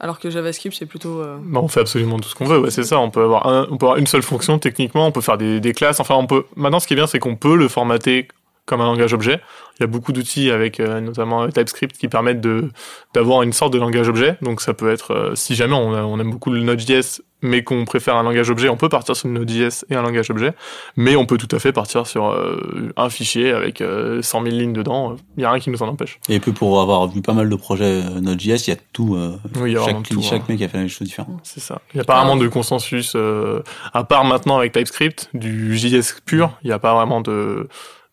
Alors 0.00 0.20
que 0.20 0.30
JavaScript, 0.30 0.76
c'est 0.78 0.86
plutôt. 0.86 1.20
euh, 1.20 1.38
fait 1.72 1.80
absolument 1.80 2.18
tout 2.18 2.28
ce 2.28 2.34
qu'on 2.34 2.44
veut, 2.44 2.58
ouais, 2.58 2.70
c'est 2.70 2.84
ça. 2.84 2.98
On 2.98 3.10
peut 3.10 3.22
avoir 3.22 3.46
un, 3.46 3.66
une 3.96 4.06
seule 4.06 4.22
fonction 4.22 4.58
techniquement, 4.58 5.06
on 5.06 5.12
peut 5.12 5.20
faire 5.20 5.38
des, 5.38 5.60
des 5.60 5.72
classes. 5.72 6.00
Enfin, 6.00 6.14
on 6.14 6.26
peut. 6.26 6.44
Maintenant, 6.56 6.80
ce 6.80 6.86
qui 6.86 6.94
est 6.94 6.96
bien, 6.96 7.06
c'est 7.06 7.18
qu'on 7.18 7.36
peut 7.36 7.56
le 7.56 7.68
formater 7.68 8.28
comme 8.66 8.80
un 8.80 8.86
langage 8.86 9.12
objet. 9.12 9.40
Il 9.78 9.82
y 9.82 9.84
a 9.84 9.86
beaucoup 9.88 10.12
d'outils 10.12 10.50
avec 10.50 10.78
euh, 10.78 11.00
notamment 11.00 11.48
TypeScript 11.48 11.96
qui 11.98 12.06
permettent 12.08 12.40
de 12.40 12.70
d'avoir 13.14 13.42
une 13.42 13.52
sorte 13.52 13.72
de 13.72 13.78
langage 13.78 14.08
objet. 14.08 14.36
Donc 14.42 14.60
ça 14.60 14.74
peut 14.74 14.90
être, 14.92 15.12
euh, 15.12 15.34
si 15.34 15.54
jamais 15.54 15.74
on, 15.74 15.92
a- 15.94 16.02
on 16.04 16.20
aime 16.20 16.30
beaucoup 16.30 16.50
le 16.52 16.60
Node.js, 16.62 17.22
mais 17.40 17.64
qu'on 17.64 17.84
préfère 17.84 18.14
un 18.16 18.22
langage 18.22 18.50
objet, 18.50 18.68
on 18.68 18.76
peut 18.76 18.88
partir 18.90 19.16
sur 19.16 19.26
le 19.26 19.34
Node.js 19.34 19.84
et 19.90 19.96
un 19.96 20.02
langage 20.02 20.30
objet. 20.30 20.52
Mais 20.96 21.16
on 21.16 21.26
peut 21.26 21.38
tout 21.38 21.48
à 21.56 21.58
fait 21.58 21.72
partir 21.72 22.06
sur 22.06 22.26
euh, 22.28 22.92
un 22.96 23.08
fichier 23.10 23.50
avec 23.50 23.80
euh, 23.80 24.22
100 24.22 24.44
000 24.44 24.54
lignes 24.56 24.72
dedans. 24.72 25.16
Il 25.36 25.42
y 25.42 25.44
a 25.46 25.50
rien 25.50 25.58
qui 25.58 25.70
nous 25.70 25.82
en 25.82 25.88
empêche. 25.88 26.20
Et 26.28 26.38
puis, 26.38 26.52
pour 26.52 26.80
avoir 26.80 27.08
vu 27.08 27.20
pas 27.22 27.32
mal 27.32 27.48
de 27.48 27.56
projets 27.56 28.02
euh, 28.04 28.20
Node.js, 28.20 28.68
il 28.68 28.70
y 28.70 28.72
a 28.74 28.76
tout. 28.92 29.16
euh, 29.16 29.36
Oui, 29.56 29.72
il 29.72 29.74
y 29.74 29.76
a 29.76 29.84
chaque, 29.84 30.02
tout, 30.04 30.22
chaque 30.22 30.42
hein. 30.42 30.44
mec 30.50 30.62
a 30.62 30.68
fait 30.68 30.78
des 30.82 30.88
choses 30.88 31.08
différentes. 31.08 31.40
C'est 31.42 31.60
ça. 31.60 31.80
Il 31.92 31.96
n'y 31.96 32.00
a 32.02 32.04
pas 32.04 32.18
vraiment 32.22 32.36
de 32.36 32.46
consensus, 32.46 33.14
euh, 33.16 33.62
à 33.92 34.04
part 34.04 34.24
maintenant 34.24 34.58
avec 34.58 34.70
TypeScript, 34.72 35.30
du 35.34 35.76
JS 35.76 36.20
pur, 36.24 36.52
il 36.62 36.68
n'y 36.68 36.72
a 36.72 36.78
pas 36.78 36.94
vraiment 36.94 37.20
de, 37.22 37.66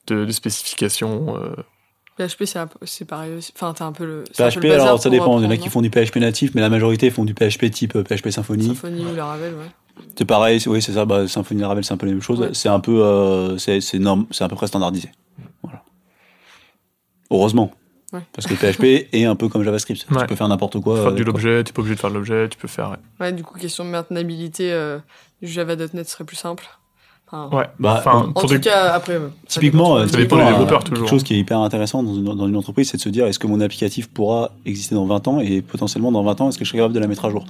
de, 0.09 0.25
de 0.25 0.31
spécification. 0.31 1.35
euh. 1.37 1.55
PHP, 2.17 2.43
c'est 2.83 3.05
pareil 3.05 3.33
aussi. 3.37 3.53
Enfin, 3.55 3.73
t'as 3.73 3.85
un 3.85 3.93
peu 3.93 4.05
le. 4.05 4.23
un 4.37 4.43
peu 4.43 4.49
PHP, 4.51 4.63
le 4.63 4.69
bazar 4.69 4.87
alors 4.87 5.01
ça 5.01 5.09
dépend. 5.09 5.39
Il 5.39 5.45
y 5.45 5.47
en 5.47 5.51
a 5.51 5.57
qui 5.57 5.69
font 5.69 5.81
du 5.81 5.89
PHP 5.89 6.17
natif, 6.17 6.51
mais 6.53 6.59
la 6.61 6.69
majorité 6.69 7.09
font 7.11 7.23
du 7.23 7.33
PHP 7.33 7.71
type 7.71 7.95
euh, 7.95 8.03
PHP 8.03 8.29
Symfony. 8.29 8.67
Symfony 8.67 9.05
ou 9.05 9.15
Laravel, 9.15 9.53
ouais. 9.53 10.03
C'est 10.17 10.25
pareil, 10.25 10.59
c'est- 10.59 10.69
oui, 10.69 10.81
c'est 10.81 10.91
ça. 10.93 11.05
Bah, 11.05 11.27
Symfony 11.29 11.61
Laravel, 11.61 11.83
c'est 11.85 11.93
un 11.93 11.97
peu 11.97 12.05
la 12.07 12.11
même 12.11 12.21
chose. 12.21 12.39
Ouais. 12.41 12.49
C'est 12.53 12.67
un 12.69 12.81
peu, 12.81 13.01
euh, 13.03 13.57
c'est 13.57 13.79
c'est 13.79 13.97
à 14.03 14.47
peu 14.49 14.55
près 14.55 14.67
standardisé. 14.67 15.09
Voilà. 15.63 15.83
Heureusement. 17.31 17.71
Ouais. 18.11 18.21
Parce 18.33 18.47
que 18.47 18.53
PHP 18.55 19.07
est 19.13 19.25
un 19.25 19.35
peu 19.35 19.49
comme 19.49 19.63
JavaScript. 19.63 20.05
Ouais. 20.11 20.21
Tu 20.21 20.25
peux 20.27 20.35
faire 20.35 20.47
n'importe 20.47 20.79
quoi. 20.81 20.95
faire 20.97 21.07
euh, 21.07 21.11
du 21.11 21.23
quoi. 21.23 21.31
l'objet, 21.33 21.63
tu 21.63 21.73
pas 21.73 21.81
obligé 21.81 21.95
de 21.95 21.99
faire 21.99 22.09
de 22.09 22.15
l'objet, 22.15 22.49
tu 22.49 22.57
peux 22.57 22.67
faire. 22.67 22.89
ouais. 22.91 22.97
Ouais, 23.19 23.31
du 23.31 23.43
coup, 23.43 23.57
question 23.57 23.85
de 23.85 23.89
maintenabilité 23.91 24.71
euh, 24.73 24.97
du 25.41 25.47
Java.NET 25.47 26.07
serait 26.09 26.23
plus 26.25 26.35
simple. 26.35 26.65
Enfin, 27.31 27.55
Ouais. 27.57 27.65
Bah, 27.79 27.95
Enfin, 27.99 28.25
En 28.29 28.31
pour 28.33 28.41
tout 28.43 28.55
des- 28.55 28.59
cas, 28.59 28.91
après. 28.93 29.13
euh, 29.13 29.27
Typiquement, 29.47 29.97
dépend 29.99 30.11
Ça 30.11 30.17
dépend 30.17 30.35
des 30.37 30.41
typiquement, 30.43 30.51
développeurs, 30.51 30.79
euh, 30.79 30.83
toujours. 30.83 30.97
Quelque 31.05 31.09
chose 31.09 31.23
qui 31.23 31.33
est 31.35 31.39
hyper 31.39 31.59
intéressant 31.59 32.01
dans 32.03 32.15
une, 32.15 32.23
dans 32.23 32.47
une 32.47 32.55
entreprise, 32.55 32.89
c'est 32.89 32.97
de 32.97 33.01
se 33.01 33.09
dire 33.09 33.27
est-ce 33.27 33.39
que 33.39 33.47
mon 33.47 33.61
applicatif 33.61 34.07
pourra 34.09 34.51
exister 34.65 34.95
dans 34.95 35.05
20 35.05 35.27
ans 35.27 35.39
et 35.39 35.61
potentiellement 35.61 36.11
dans 36.11 36.23
20 36.23 36.41
ans, 36.41 36.49
est-ce 36.49 36.57
que 36.57 36.65
je 36.65 36.69
serai 36.69 36.79
capable 36.79 36.93
de 36.95 36.99
la 36.99 37.07
mettre 37.07 37.25
à 37.25 37.29
jour? 37.29 37.45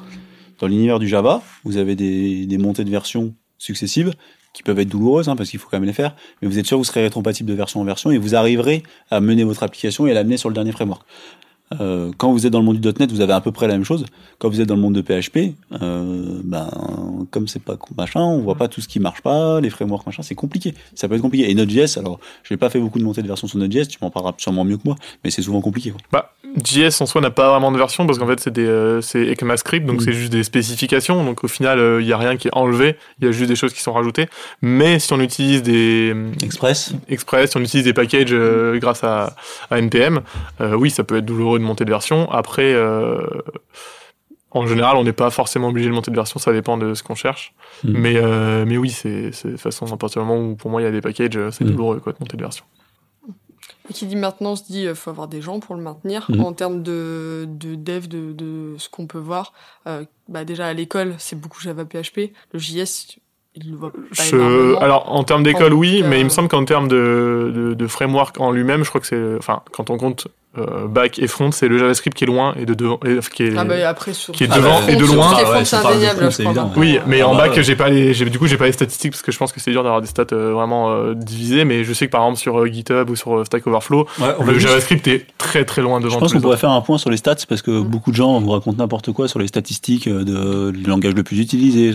Dans 0.59 0.67
l'univers 0.67 0.99
du 0.99 1.07
Java, 1.07 1.41
vous 1.63 1.77
avez 1.77 1.95
des, 1.95 2.45
des 2.45 2.57
montées 2.57 2.83
de 2.83 2.89
versions 2.89 3.33
successives 3.57 4.13
qui 4.53 4.63
peuvent 4.63 4.79
être 4.79 4.89
douloureuses 4.89 5.29
hein, 5.29 5.35
parce 5.35 5.49
qu'il 5.49 5.59
faut 5.59 5.67
quand 5.69 5.77
même 5.77 5.85
les 5.87 5.93
faire, 5.93 6.15
mais 6.41 6.47
vous 6.47 6.57
êtes 6.59 6.65
sûr 6.65 6.75
que 6.75 6.79
vous 6.79 6.83
serez 6.83 7.01
rétrompatible 7.03 7.47
de 7.49 7.53
version 7.53 7.79
en 7.79 7.83
version 7.85 8.11
et 8.11 8.17
vous 8.17 8.35
arriverez 8.35 8.83
à 9.11 9.21
mener 9.21 9.43
votre 9.43 9.63
application 9.63 10.07
et 10.07 10.11
à 10.11 10.13
l'amener 10.15 10.37
sur 10.37 10.49
le 10.49 10.55
dernier 10.55 10.71
framework. 10.71 11.03
Euh, 11.79 12.11
quand 12.17 12.31
vous 12.31 12.47
êtes 12.47 12.51
dans 12.51 12.59
le 12.59 12.65
monde 12.65 12.79
du 12.79 12.87
.NET, 12.87 13.11
vous 13.11 13.21
avez 13.21 13.33
à 13.33 13.41
peu 13.41 13.51
près 13.51 13.67
la 13.67 13.73
même 13.73 13.83
chose. 13.83 14.05
Quand 14.39 14.49
vous 14.49 14.59
êtes 14.59 14.67
dans 14.67 14.75
le 14.75 14.81
monde 14.81 14.95
de 14.95 15.01
PHP, 15.01 15.53
euh, 15.81 16.39
ben 16.43 16.69
comme 17.31 17.47
c'est 17.47 17.61
pas 17.61 17.77
machin, 17.95 18.21
on 18.21 18.39
voit 18.39 18.55
pas 18.55 18.67
tout 18.67 18.81
ce 18.81 18.87
qui 18.87 18.99
marche 18.99 19.21
pas, 19.21 19.61
les 19.61 19.69
frameworks 19.69 20.05
machin, 20.05 20.23
c'est 20.23 20.35
compliqué. 20.35 20.73
Ça 20.95 21.07
peut 21.07 21.15
être 21.15 21.21
compliqué. 21.21 21.49
Et 21.49 21.53
Node.js, 21.53 21.99
alors 21.99 22.19
j'ai 22.43 22.57
pas 22.57 22.69
fait 22.69 22.79
beaucoup 22.79 22.97
de 22.97 23.03
montées 23.03 23.21
de 23.21 23.27
version 23.27 23.47
sur 23.47 23.59
Node.js, 23.59 23.87
tu 23.87 23.99
m'en 24.01 24.09
parleras 24.09 24.33
sûrement 24.37 24.63
mieux 24.65 24.77
que 24.77 24.83
moi, 24.85 24.95
mais 25.23 25.29
c'est 25.29 25.41
souvent 25.41 25.61
compliqué. 25.61 25.91
Quoi. 25.91 26.01
Bah, 26.11 26.33
JS 26.63 27.01
en 27.01 27.05
soi 27.05 27.21
n'a 27.21 27.29
pas 27.29 27.51
vraiment 27.51 27.71
de 27.71 27.77
version 27.77 28.07
parce 28.07 28.17
qu'en 28.17 28.25
fait 28.25 28.39
c'est 28.39 28.51
des 28.51 28.65
euh, 28.65 29.01
c'est 29.01 29.21
ECMAScript 29.21 29.85
donc 29.85 30.01
Mm. 30.01 30.05
c'est 30.05 30.13
juste 30.13 30.31
des 30.31 30.43
spécifications 30.43 31.23
donc 31.23 31.43
au 31.43 31.47
final 31.47 31.99
il 32.01 32.07
y 32.07 32.13
a 32.13 32.17
rien 32.17 32.37
qui 32.37 32.47
est 32.47 32.55
enlevé 32.55 32.95
il 33.19 33.25
y 33.25 33.27
a 33.27 33.31
juste 33.31 33.49
des 33.49 33.55
choses 33.55 33.71
qui 33.71 33.81
sont 33.81 33.93
rajoutées 33.93 34.27
mais 34.63 34.97
si 34.97 35.13
on 35.13 35.19
utilise 35.19 35.61
des 35.61 36.11
euh, 36.15 36.31
Express, 36.41 36.93
Express 37.07 37.51
si 37.51 37.57
on 37.57 37.61
utilise 37.61 37.85
des 37.85 37.93
packages 37.93 38.33
grâce 38.79 39.03
à, 39.03 39.35
à 39.69 39.77
NPM 39.77 40.21
oui 40.59 40.89
ça 40.89 41.03
peut 41.03 41.17
être 41.17 41.25
douloureux 41.25 41.58
de 41.59 41.63
monter 41.63 41.85
de 41.85 41.89
version 41.91 42.29
après 42.31 42.73
euh, 42.73 43.21
en 44.51 44.65
général 44.65 44.97
on 44.97 45.03
n'est 45.03 45.13
pas 45.13 45.29
forcément 45.29 45.67
obligé 45.69 45.89
de 45.89 45.93
monter 45.93 46.11
de 46.11 46.15
version 46.15 46.39
ça 46.39 46.51
dépend 46.53 46.77
de 46.77 46.93
ce 46.93 47.03
qu'on 47.03 47.15
cherche 47.15 47.53
Mm. 47.83 47.91
mais 47.97 48.15
euh, 48.17 48.65
mais 48.67 48.77
oui 48.77 48.89
c'est 48.89 49.29
de 49.29 49.51
toute 49.51 49.57
façon 49.59 49.85
à 49.93 49.95
partir 49.97 50.21
du 50.21 50.27
moment 50.27 50.41
où 50.43 50.55
pour 50.55 50.69
moi 50.71 50.81
il 50.81 50.85
y 50.85 50.87
a 50.87 50.91
des 50.91 51.01
packages 51.01 51.37
euh, 51.37 51.51
c'est 51.51 51.63
Mm. 51.63 51.69
douloureux 51.71 51.99
quoi 51.99 52.13
de 52.13 52.17
monter 52.19 52.35
de 52.35 52.41
version 52.41 52.65
Et 53.89 53.93
qui 53.93 54.05
dit 54.05 54.15
maintenance 54.15 54.65
dit 54.69 54.85
euh, 54.87 54.95
faut 54.95 55.09
avoir 55.11 55.27
des 55.27 55.41
gens 55.41 55.59
pour 55.59 55.75
le 55.75 55.81
maintenir. 55.81 56.25
Mhm. 56.29 56.41
En 56.41 56.53
termes 56.53 56.83
de, 56.83 57.45
de 57.47 57.75
dev, 57.75 58.07
de, 58.07 58.33
de 58.33 58.75
ce 58.77 58.87
qu'on 58.89 59.07
peut 59.07 59.17
voir, 59.19 59.53
euh, 59.87 60.03
bah 60.27 60.43
déjà 60.45 60.67
à 60.67 60.73
l'école, 60.73 61.15
c'est 61.17 61.39
beaucoup 61.39 61.59
Java 61.61 61.85
PHP. 61.85 62.31
Le 62.53 62.59
JS, 62.59 63.17
il 63.55 63.71
le 63.71 63.77
voit 63.77 63.91
pas 63.91 63.97
Je- 64.11 64.75
alors 64.77 65.11
en 65.11 65.23
termes 65.23 65.41
d'école 65.43 65.73
oui, 65.73 66.03
mais 66.07 66.19
il 66.19 66.25
me 66.25 66.29
semble 66.29 66.49
qu'en 66.49 66.65
termes 66.65 66.87
de, 66.87 67.51
de, 67.55 67.73
de 67.73 67.87
framework 67.87 68.39
en 68.39 68.51
lui-même, 68.51 68.83
je 68.83 68.89
crois 68.89 69.01
que 69.01 69.07
c'est, 69.07 69.37
enfin 69.37 69.61
quand 69.71 69.89
on 69.89 69.97
compte 69.97 70.27
euh, 70.59 70.87
back 70.87 71.19
et 71.19 71.27
front, 71.27 71.51
c'est 71.51 71.67
le 71.67 71.77
JavaScript 71.77 72.15
qui 72.17 72.23
est 72.23 72.27
loin 72.27 72.53
et 72.59 72.65
de 72.65 72.73
devant, 72.73 72.99
et, 73.05 73.19
qui 73.33 73.43
est, 73.43 73.53
Ah 73.57 73.63
bah 73.65 73.75
après 73.87 74.13
sur 74.13 74.33
qui 74.33 74.43
est 74.43 74.47
sur 74.47 74.55
devant 74.57 74.79
les 74.87 74.93
et 74.93 74.95
de 74.97 75.05
loin. 75.05 75.31
Ah 75.35 75.51
ouais, 75.51 75.73
indéniable, 75.73 76.31
front, 76.31 76.43
évident. 76.43 76.69
pas. 76.69 76.79
oui, 76.79 76.99
mais 77.07 77.21
Ah 77.21 77.27
en 77.29 77.35
bah 77.35 77.47
bac 77.47 77.55
ouais. 77.57 77.63
j'ai 77.63 77.75
pas 77.75 77.89
les, 77.89 78.13
j'ai- 78.13 78.25
du 78.29 78.37
coup 78.39 78.47
j'ai 78.47 78.57
pas 78.57 78.65
les 78.67 78.71
statistiques 78.71 79.11
parce 79.11 79.21
que 79.21 79.31
je 79.31 79.37
pense 79.37 79.51
que 79.51 79.59
c'est 79.59 79.71
dur 79.71 79.83
d'avoir 79.83 80.01
des 80.01 80.07
stats 80.07 80.25
euh, 80.33 80.51
vraiment 80.53 80.91
euh, 80.91 81.13
divisées, 81.15 81.65
mais 81.65 81.83
je 81.83 81.93
sais 81.93 82.07
que 82.07 82.11
par 82.11 82.21
exemple 82.21 82.39
sur 82.39 82.59
euh, 82.59 82.67
GitHub 82.67 83.09
ou 83.09 83.15
sur 83.15 83.39
euh, 83.39 83.43
Stack 83.45 83.65
Overflow, 83.67 84.07
Ouais, 84.19 84.35
le 84.45 84.59
JavaScript 84.59 85.07
est 85.07 85.25
très 85.37 85.65
très 85.65 85.81
loin 85.81 85.99
devant. 85.99 86.13
Je 86.15 86.19
pense 86.19 86.33
qu'on 86.33 86.41
pourrait 86.41 86.57
faire 86.57 86.71
un 86.71 86.81
point 86.81 86.97
sur 86.97 87.09
les 87.09 87.17
stats 87.17 87.35
parce 87.47 87.61
que 87.61 87.71
Mm. 87.71 87.83
beaucoup 87.83 88.11
de 88.11 88.15
gens 88.15 88.39
vous 88.39 88.51
racontent 88.51 88.77
n'importe 88.77 89.11
quoi 89.11 89.27
sur 89.27 89.39
les 89.39 89.47
statistiques 89.47 90.07
de, 90.09 90.71
du 90.71 90.83
langage 90.83 91.13
le 91.13 91.23
plus 91.23 91.39
utilisé. 91.39 91.93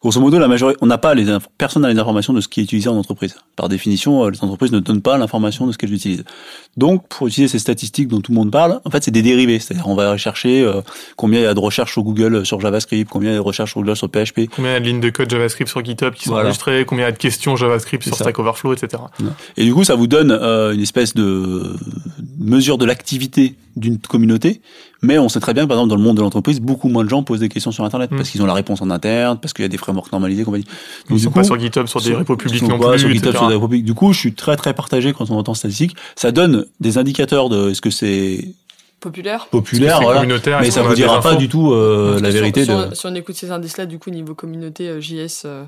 Grosso 0.00 0.20
modo, 0.20 0.38
la 0.38 0.48
majorité, 0.48 0.78
on 0.82 0.86
n'a 0.86 0.98
pas 0.98 1.14
les 1.14 1.24
personne 1.58 1.82
n'a 1.82 1.92
les 1.92 1.98
informations 1.98 2.32
de 2.32 2.40
ce 2.40 2.48
qui 2.48 2.60
est 2.60 2.64
utilisé 2.64 2.88
en 2.88 2.96
entreprise. 2.96 3.36
Par 3.56 3.68
définition, 3.68 4.28
les 4.28 4.42
entreprises 4.42 4.72
ne 4.72 4.80
donnent 4.80 5.00
pas 5.02 5.16
l'information 5.16 5.66
de 5.66 5.72
ce 5.72 5.78
qu'elles 5.78 5.92
utilisent. 5.94 6.24
Donc, 6.76 7.06
pour 7.08 7.26
utiliser 7.28 7.48
ces 7.50 7.58
statistiques 7.58 8.01
dont 8.10 8.20
tout 8.20 8.32
le 8.32 8.36
monde 8.36 8.50
parle, 8.50 8.80
en 8.84 8.90
fait, 8.90 9.02
c'est 9.04 9.10
des 9.10 9.22
dérivés. 9.22 9.58
C'est-à-dire, 9.58 9.86
on 9.88 9.94
va 9.94 10.12
rechercher 10.12 10.62
euh, 10.62 10.80
combien 11.16 11.40
il 11.40 11.44
y 11.44 11.46
a 11.46 11.54
de 11.54 11.60
recherches 11.60 11.92
sur 11.92 12.02
Google 12.02 12.34
euh, 12.36 12.44
sur 12.44 12.60
JavaScript, 12.60 13.10
combien 13.10 13.30
il 13.30 13.32
y 13.32 13.36
a 13.36 13.38
de 13.38 13.44
recherches 13.44 13.70
sur 13.72 13.80
Google 13.82 13.96
sur 13.96 14.08
PHP. 14.08 14.48
Combien 14.54 14.70
il 14.70 14.74
y 14.74 14.76
a 14.76 14.80
de 14.80 14.84
lignes 14.86 15.00
de 15.00 15.10
code 15.10 15.30
JavaScript 15.30 15.70
sur 15.70 15.84
GitHub 15.84 16.14
qui 16.14 16.24
sont 16.24 16.30
Voilà. 16.32 16.46
enregistrées, 16.46 16.84
combien 16.84 17.04
il 17.04 17.08
y 17.08 17.08
a 17.08 17.12
de 17.12 17.18
questions 17.18 17.56
JavaScript 17.56 18.02
sur 18.04 18.14
ça. 18.16 18.24
Stack 18.24 18.38
Overflow, 18.38 18.72
etc. 18.74 19.02
Et 19.56 19.64
du 19.64 19.74
coup, 19.74 19.84
ça 19.84 19.94
vous 19.94 20.06
donne 20.06 20.30
euh, 20.30 20.72
une 20.72 20.80
espèce 20.80 21.14
de 21.14 21.76
mesure 22.38 22.78
de 22.78 22.84
l'activité 22.84 23.54
d'une 23.76 23.98
communauté. 23.98 24.60
Mais 25.02 25.18
on 25.18 25.28
sait 25.28 25.40
très 25.40 25.52
bien 25.52 25.64
que, 25.64 25.68
par 25.68 25.76
exemple, 25.78 25.90
dans 25.90 25.96
le 25.96 26.02
monde 26.02 26.16
de 26.16 26.22
l'entreprise, 26.22 26.60
beaucoup 26.60 26.88
moins 26.88 27.02
de 27.04 27.08
gens 27.10 27.22
posent 27.24 27.40
des 27.40 27.48
questions 27.48 27.72
sur 27.72 27.84
Internet 27.84 28.10
Mm. 28.12 28.16
parce 28.16 28.30
qu'ils 28.30 28.40
ont 28.42 28.46
la 28.46 28.54
réponse 28.54 28.80
en 28.82 28.90
interne, 28.90 29.38
parce 29.40 29.52
qu'il 29.52 29.64
y 29.64 29.66
a 29.66 29.68
des 29.68 29.76
frameworks 29.76 30.12
normalisés, 30.12 30.44
compagnie. 30.44 30.64
Ils 30.64 31.10
Donc, 31.10 31.18
sont 31.18 31.28
du 31.30 31.34
pas 31.34 31.40
coup, 31.40 31.46
sur 31.46 31.58
GitHub, 31.60 31.86
sur 31.86 32.00
des 32.00 32.06
sur- 32.06 32.18
repos 32.18 32.36
publics 32.36 32.58
sur- 32.58 32.68
non 32.68 32.78
plus, 32.78 32.98
sur 33.00 33.08
GitHub, 33.08 33.26
etc. 33.26 33.38
sur 33.38 33.48
des 33.48 33.54
repos 33.54 33.68
publics. 33.68 33.84
Du 33.84 33.94
coup, 33.94 34.12
je 34.12 34.18
suis 34.18 34.34
très 34.34 34.56
très 34.56 34.74
partagé 34.74 35.12
quand 35.12 35.28
on 35.30 35.36
entend 35.38 35.54
statistiques. 35.54 35.96
Ça 36.14 36.30
donne 36.30 36.66
des 36.80 36.98
indicateurs 36.98 37.48
de 37.48 37.70
est-ce 37.70 37.80
que 37.80 37.90
c'est 37.90 38.54
Populaire. 39.00 39.46
populaire, 39.50 40.00
voilà. 40.00 40.20
communautaire, 40.20 40.60
Mais 40.60 40.70
ça 40.70 40.82
vous 40.82 40.94
dira 40.94 41.20
pas 41.20 41.34
du 41.34 41.48
tout 41.48 41.72
euh, 41.72 42.20
la 42.20 42.30
vérité 42.30 42.64
si 42.64 42.70
on, 42.70 42.78
de. 42.78 42.82
si 42.84 42.90
on- 42.92 42.94
si 42.94 43.06
on 43.06 43.14
écoute 43.16 43.34
ces 43.34 43.50
indices-là, 43.50 43.86
du 43.86 43.98
coup, 43.98 44.10
niveau 44.10 44.34
communauté, 44.36 44.86
euh, 44.88 45.00
JS, 45.00 45.42
euh, 45.44 45.64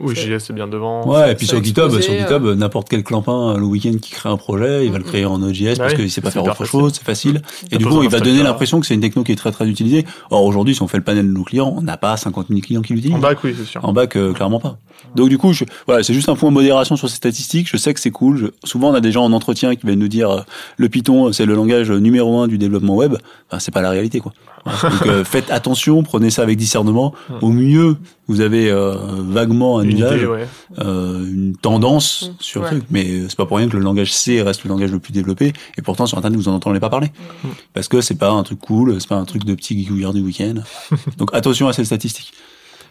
Oui, 0.00 0.14
JS 0.14 0.38
c'est 0.38 0.52
bien 0.52 0.66
devant. 0.66 1.06
Ouais, 1.06 1.32
et 1.32 1.34
puis 1.34 1.46
sur 1.46 1.62
GitHub, 1.62 1.90
sur 2.00 2.12
euh. 2.12 2.18
GitHub, 2.18 2.44
n'importe 2.56 2.88
quel 2.88 3.04
clampin 3.04 3.54
euh, 3.54 3.58
le 3.58 3.64
week-end 3.64 3.92
qui 4.00 4.12
crée 4.12 4.28
un 4.28 4.36
projet, 4.36 4.86
il 4.86 4.92
va 4.92 4.98
le 4.98 5.04
créer 5.04 5.24
en 5.24 5.38
Node.js 5.38 5.76
parce 5.76 5.92
oui, 5.92 6.00
qu'il 6.00 6.10
sait 6.10 6.20
pas 6.20 6.30
faire 6.30 6.44
autre 6.44 6.64
chose, 6.64 6.92
c'est 6.94 7.04
facile. 7.04 7.42
Et 7.70 7.78
du 7.78 7.86
coup, 7.86 8.02
il 8.02 8.08
va 8.08 8.20
donner 8.20 8.42
l'impression 8.42 8.80
que 8.80 8.86
c'est 8.86 8.94
une 8.94 9.00
techno 9.00 9.24
qui 9.24 9.32
est 9.32 9.36
très 9.36 9.52
très 9.52 9.68
utilisée. 9.68 10.06
Or 10.30 10.44
aujourd'hui, 10.44 10.74
si 10.74 10.82
on 10.82 10.88
fait 10.88 10.98
le 10.98 11.04
panel 11.04 11.26
de 11.26 11.32
nos 11.32 11.44
clients, 11.44 11.74
on 11.76 11.82
n'a 11.82 11.96
pas 11.96 12.16
50 12.16 12.48
000 12.48 12.60
clients 12.60 12.82
qui 12.82 12.94
l'utilisent. 12.94 13.16
En 13.16 13.20
bac, 13.20 13.38
oui, 13.44 13.54
c'est 13.56 13.66
sûr. 13.66 13.84
En 13.84 13.92
bac, 13.92 14.16
euh, 14.16 14.32
clairement 14.32 14.60
pas. 14.60 14.78
Donc 15.14 15.28
du 15.28 15.38
coup, 15.38 15.52
je, 15.52 15.64
voilà, 15.86 16.02
c'est 16.02 16.14
juste 16.14 16.28
un 16.28 16.36
point 16.36 16.50
de 16.50 16.54
modération 16.54 16.96
sur 16.96 17.08
ces 17.08 17.16
statistiques. 17.16 17.68
Je 17.70 17.76
sais 17.76 17.94
que 17.94 18.00
c'est 18.00 18.10
cool. 18.10 18.36
Je- 18.36 18.68
souvent, 18.68 18.90
on 18.90 18.94
a 18.94 19.00
des 19.00 19.12
gens 19.12 19.24
en 19.24 19.32
entretien 19.32 19.74
qui 19.74 19.86
viennent 19.86 19.98
nous 19.98 20.08
dire 20.08 20.30
euh, 20.30 20.40
le 20.76 20.88
Python, 20.88 21.32
c'est 21.32 21.46
le 21.46 21.54
langage 21.54 21.90
numéro 21.90 22.38
un 22.40 22.48
du 22.48 22.58
développement 22.58 22.94
web. 22.94 23.16
Enfin, 23.48 23.58
c'est 23.58 23.72
pas 23.72 23.82
la 23.82 23.90
réalité, 23.90 24.20
quoi. 24.20 24.32
Donc 24.66 25.06
euh, 25.06 25.24
faites 25.24 25.50
attention, 25.50 26.02
prenez 26.02 26.28
ça 26.30 26.42
avec 26.42 26.58
discernement. 26.58 27.14
Au 27.40 27.48
mieux, 27.48 27.96
vous 28.30 28.40
avez 28.40 28.70
euh, 28.70 28.94
vaguement 29.18 29.78
un 29.78 29.82
Une 29.82 29.96
usage, 29.98 30.18
idée, 30.18 30.26
ouais. 30.26 30.46
euh, 30.78 31.24
une 31.26 31.56
tendance 31.56 32.30
Mm. 32.30 32.34
sur 32.40 32.60
le 32.60 32.64
Ouais. 32.66 32.70
truc. 32.72 32.84
Mais 32.90 33.06
euh, 33.10 33.26
c'est 33.28 33.36
pas 33.36 33.46
pour 33.46 33.56
rien 33.56 33.68
que 33.68 33.76
le 33.76 33.82
langage 33.82 34.12
C 34.12 34.40
reste 34.42 34.64
le 34.64 34.68
langage 34.70 34.92
le 34.92 34.98
plus 34.98 35.12
développé. 35.12 35.52
Et 35.78 35.82
pourtant, 35.82 36.06
sur 36.06 36.16
Internet, 36.18 36.38
vous 36.38 36.48
en 36.48 36.54
entendez 36.54 36.80
pas 36.80 36.90
parler. 36.90 37.08
Mm. 37.44 37.48
Parce 37.74 37.88
que 37.88 38.00
c'est 38.00 38.14
pas 38.14 38.30
un 38.30 38.42
truc 38.42 38.58
cool, 38.60 39.00
c'est 39.00 39.08
pas 39.08 39.16
un 39.16 39.24
truc 39.24 39.44
de 39.44 39.54
petit 39.54 39.78
geekouillard 39.82 40.12
du 40.14 40.20
week-end. 40.20 40.54
Donc 41.18 41.30
attention 41.34 41.68
à 41.68 41.72
ces 41.72 41.84
statistiques. 41.84 42.32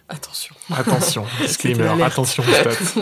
Attention. 0.10 0.56
Attention, 0.76 1.26
disclaimer, 1.42 2.04
attention 2.04 2.44
stats. 2.44 3.02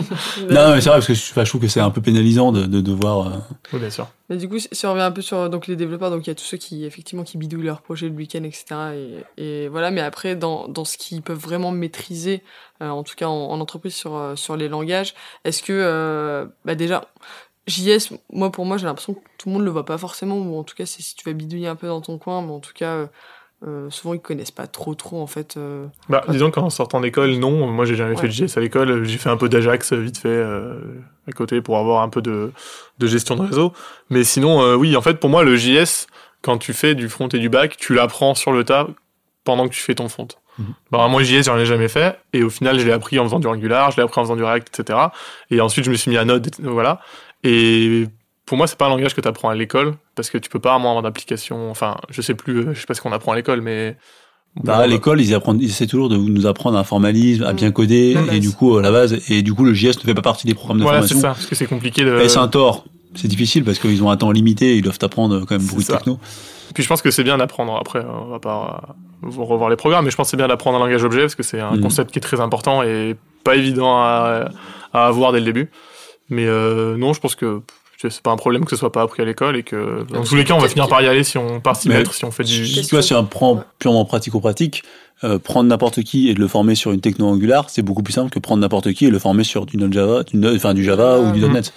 Non, 0.50 0.74
mais 0.74 0.80
c'est 0.80 0.88
vrai 0.88 0.98
parce 0.98 1.06
que 1.06 1.14
je, 1.14 1.48
trouve 1.48 1.60
que 1.60 1.68
c'est 1.68 1.80
un 1.80 1.90
peu 1.90 2.00
pénalisant 2.00 2.52
de, 2.52 2.66
de 2.66 2.80
devoir. 2.80 3.26
euh, 3.28 3.36
Oui, 3.72 3.80
bien 3.80 3.90
sûr. 3.90 4.06
Mais 4.28 4.36
du 4.36 4.48
coup, 4.48 4.58
si 4.58 4.86
on 4.86 4.90
revient 4.92 5.02
un 5.02 5.10
peu 5.10 5.22
sur 5.22 5.48
donc 5.50 5.66
les 5.66 5.76
développeurs, 5.76 6.10
donc 6.10 6.26
il 6.26 6.30
y 6.30 6.30
a 6.30 6.34
tous 6.34 6.44
ceux 6.44 6.56
qui 6.58 6.84
effectivement 6.84 7.24
qui 7.24 7.38
bidouillent 7.38 7.64
leur 7.64 7.80
projet 7.82 8.08
le 8.08 8.14
week-end, 8.14 8.44
etc. 8.44 8.64
Et, 9.36 9.64
et 9.64 9.68
voilà. 9.68 9.90
Mais 9.90 10.02
après, 10.02 10.36
dans, 10.36 10.68
dans 10.68 10.84
ce 10.84 10.96
qu'ils 10.98 11.22
peuvent 11.22 11.38
vraiment 11.38 11.70
maîtriser, 11.70 12.42
euh, 12.82 12.88
en 12.90 13.02
tout 13.02 13.14
cas 13.16 13.26
en, 13.26 13.50
en 13.50 13.60
entreprise 13.60 13.94
sur 13.94 14.16
euh, 14.16 14.36
sur 14.36 14.56
les 14.56 14.68
langages, 14.68 15.14
est-ce 15.44 15.62
que 15.62 15.72
euh, 15.72 16.46
bah 16.64 16.74
déjà 16.74 17.06
JS, 17.66 18.14
moi 18.32 18.50
pour 18.52 18.64
moi 18.64 18.76
j'ai 18.78 18.86
l'impression 18.86 19.14
que 19.14 19.20
tout 19.38 19.48
le 19.48 19.54
monde 19.54 19.64
le 19.64 19.70
voit 19.70 19.84
pas 19.84 19.98
forcément, 19.98 20.36
ou 20.38 20.58
en 20.58 20.64
tout 20.64 20.74
cas 20.74 20.86
c'est 20.86 21.02
si 21.02 21.14
tu 21.16 21.24
vas 21.24 21.32
bidouiller 21.34 21.68
un 21.68 21.76
peu 21.76 21.86
dans 21.86 22.00
ton 22.00 22.16
coin, 22.18 22.40
mais 22.42 22.52
en 22.52 22.60
tout 22.60 22.72
cas 22.74 23.08
euh, 23.66 23.90
souvent 23.90 24.14
ils 24.14 24.20
connaissent 24.20 24.50
pas 24.52 24.66
trop 24.66 24.94
trop 24.94 25.20
en 25.20 25.26
fait. 25.26 25.56
euh, 25.56 25.86
Bah, 26.08 26.22
disons 26.28 26.50
qu'en 26.50 26.70
sortant 26.70 27.00
d'école, 27.00 27.32
non. 27.38 27.66
Moi, 27.66 27.84
j'ai 27.84 27.96
jamais 27.96 28.16
fait 28.16 28.28
de 28.28 28.32
JS 28.32 28.56
à 28.56 28.60
l'école. 28.60 29.04
J'ai 29.04 29.18
fait 29.18 29.30
un 29.30 29.36
peu 29.36 29.48
d'Ajax 29.48 29.92
vite 29.94 30.18
fait 30.18 30.28
euh, 30.28 30.80
à 31.28 31.32
côté 31.32 31.60
pour 31.60 31.76
avoir 31.78 32.02
un 32.02 32.08
peu 32.08 32.22
de, 32.22 32.52
de 32.98 33.06
gestion 33.06 33.34
de 33.36 33.42
réseau. 33.42 33.72
Mais 34.10 34.22
sinon, 34.24 34.62
euh, 34.62 34.74
oui, 34.76 34.96
en 34.96 35.02
fait, 35.02 35.14
pour 35.20 35.28
moi, 35.30 35.42
le 35.42 35.56
JS, 35.56 36.06
quand 36.42 36.58
tu 36.58 36.72
fais 36.72 36.94
du 36.94 37.08
front 37.08 37.28
et 37.28 37.38
du 37.38 37.48
back, 37.48 37.76
tu 37.76 37.94
l'apprends 37.94 38.34
sur 38.36 38.52
le 38.52 38.62
tas 38.64 38.86
pendant 39.44 39.66
que 39.66 39.72
tu 39.74 39.80
fais 39.80 39.94
ton 39.96 40.08
front. 40.08 40.28
Mhm. 40.58 40.66
Bah, 40.92 41.08
moi, 41.08 41.22
JS, 41.24 41.42
j'en 41.44 41.58
ai 41.58 41.66
jamais 41.66 41.88
fait. 41.88 42.16
Et 42.32 42.42
au 42.44 42.50
final, 42.50 42.78
je 42.78 42.84
l'ai 42.86 42.92
appris 42.92 43.18
en 43.18 43.24
faisant 43.24 43.40
du 43.40 43.46
Angular, 43.48 43.90
je 43.90 43.96
l'ai 43.96 44.02
appris 44.04 44.20
en 44.20 44.24
faisant 44.24 44.36
du 44.36 44.44
React, 44.44 44.78
etc. 44.80 44.98
Et 45.50 45.60
ensuite, 45.60 45.84
je 45.84 45.90
me 45.90 45.96
suis 45.96 46.10
mis 46.10 46.16
à 46.16 46.24
Node, 46.24 46.46
et- 46.46 46.62
voilà. 46.62 47.00
Et 47.44 48.06
pour 48.46 48.56
moi, 48.56 48.66
c'est 48.66 48.78
pas 48.78 48.86
un 48.86 48.90
langage 48.90 49.14
que 49.14 49.20
tu 49.20 49.28
apprends 49.28 49.48
à 49.50 49.54
l'école 49.54 49.94
parce 50.18 50.30
que 50.30 50.38
tu 50.38 50.50
peux 50.50 50.58
pas 50.58 50.72
vraiment 50.72 50.90
avoir 50.90 51.02
d'application. 51.02 51.70
Enfin, 51.70 51.96
je 52.10 52.20
sais 52.22 52.34
plus, 52.34 52.58
euh, 52.58 52.74
je 52.74 52.80
sais 52.80 52.86
pas 52.86 52.94
ce 52.94 53.00
qu'on 53.00 53.12
apprend 53.12 53.32
à 53.32 53.36
l'école, 53.36 53.60
mais. 53.62 53.96
Bah, 54.64 54.78
à 54.78 54.86
l'école, 54.86 55.20
ils 55.20 55.34
apprennent, 55.34 55.60
ils 55.60 55.70
essaient 55.70 55.86
toujours 55.86 56.08
de 56.08 56.16
nous 56.16 56.46
apprendre 56.46 56.76
un 56.76 56.82
formalisme, 56.84 57.44
à 57.44 57.52
Mm. 57.52 57.56
bien 57.56 57.70
coder, 57.70 58.14
La 58.14 58.20
et 58.22 58.26
base. 58.26 58.40
du 58.40 58.50
coup, 58.50 58.76
euh, 58.76 58.82
la 58.82 58.90
base, 58.90 59.20
et 59.30 59.42
du 59.42 59.54
coup, 59.54 59.64
le 59.64 59.72
JS 59.72 59.96
ne 59.98 60.02
fait 60.04 60.14
pas 60.14 60.22
partie 60.22 60.46
des 60.48 60.54
programmes 60.54 60.78
de 60.78 60.82
Voilà, 60.82 61.02
c'est 61.02 61.08
formation. 61.14 61.28
ça, 61.28 61.34
parce 61.34 61.46
que 61.46 61.54
c'est 61.54 61.66
compliqué 61.66 62.04
de. 62.04 62.18
Et 62.20 62.28
c'est 62.28 62.38
un 62.38 62.48
tort. 62.48 62.84
C'est 63.14 63.28
difficile 63.28 63.64
parce 63.64 63.78
qu'ils 63.78 64.02
ont 64.02 64.10
un 64.10 64.16
temps 64.16 64.30
limité, 64.32 64.76
ils 64.76 64.82
doivent 64.82 64.98
apprendre 65.00 65.40
quand 65.46 65.52
même 65.56 65.62
beaucoup 65.66 65.80
de 65.80 65.86
C'est 65.86 65.92
techno. 65.96 66.18
Puis 66.74 66.82
je 66.82 66.88
pense 66.88 67.00
que 67.02 67.10
c'est 67.10 67.24
bien 67.24 67.38
d'apprendre. 67.38 67.76
Après, 67.80 68.04
on 68.04 68.26
va 68.26 68.38
pas 68.38 68.82
euh, 69.24 69.28
revoir 69.30 69.70
les 69.70 69.76
programmes, 69.76 70.04
mais 70.04 70.10
je 70.10 70.16
pense 70.16 70.26
que 70.26 70.30
c'est 70.32 70.36
bien 70.36 70.48
d'apprendre 70.48 70.76
un 70.76 70.86
langage 70.86 71.04
objet 71.04 71.22
parce 71.22 71.34
que 71.34 71.42
c'est 71.42 71.60
un 71.60 71.76
Mhm. 71.76 71.80
concept 71.82 72.10
qui 72.10 72.18
est 72.18 72.22
très 72.22 72.40
important 72.40 72.82
et 72.82 73.16
pas 73.44 73.56
évident 73.56 73.96
à, 73.98 74.50
à 74.92 75.06
avoir 75.06 75.32
dès 75.32 75.38
le 75.38 75.46
début. 75.46 75.70
Mais 76.28 76.44
euh, 76.46 76.96
non, 76.98 77.14
je 77.14 77.20
pense 77.20 77.34
que 77.34 77.62
c'est 78.00 78.22
pas 78.22 78.30
un 78.30 78.36
problème 78.36 78.64
que 78.64 78.70
ce 78.70 78.76
soit 78.76 78.92
pas 78.92 79.02
appris 79.02 79.22
à 79.22 79.24
l'école 79.24 79.56
et 79.56 79.64
que 79.64 80.04
dans 80.04 80.22
tous 80.22 80.36
les 80.36 80.44
cas 80.44 80.54
on 80.54 80.58
va 80.58 80.68
finir 80.68 80.88
par 80.88 81.02
y 81.02 81.06
aller 81.06 81.24
si 81.24 81.36
on 81.36 81.60
part 81.60 81.74
s'y 81.76 81.88
mettre, 81.88 82.14
si 82.14 82.24
on 82.24 82.30
fait 82.30 82.44
du. 82.44 82.64
Tu 82.64 82.82
vois, 82.90 83.02
si 83.02 83.12
on 83.12 83.24
prend 83.24 83.64
purement 83.78 84.04
pratico-pratique, 84.04 84.84
euh, 85.24 85.40
prendre 85.40 85.68
n'importe 85.68 86.04
qui 86.04 86.28
et 86.28 86.34
de 86.34 86.38
le 86.38 86.46
former 86.46 86.76
sur 86.76 86.92
une 86.92 87.00
techno 87.00 87.26
Angular, 87.26 87.68
c'est 87.70 87.82
beaucoup 87.82 88.04
plus 88.04 88.12
simple 88.12 88.30
que 88.30 88.38
prendre 88.38 88.60
n'importe 88.60 88.92
qui 88.92 89.06
et 89.06 89.10
le 89.10 89.18
former 89.18 89.42
sur 89.42 89.66
du 89.66 89.76
Node 89.76 89.92
Java, 89.92 90.22
du, 90.22 90.40
enfin 90.46 90.74
du 90.74 90.84
Java 90.84 91.16
Ah, 91.16 91.20
ou 91.20 91.32
du 91.32 91.40
mhm. 91.40 91.54
.NET. 91.54 91.72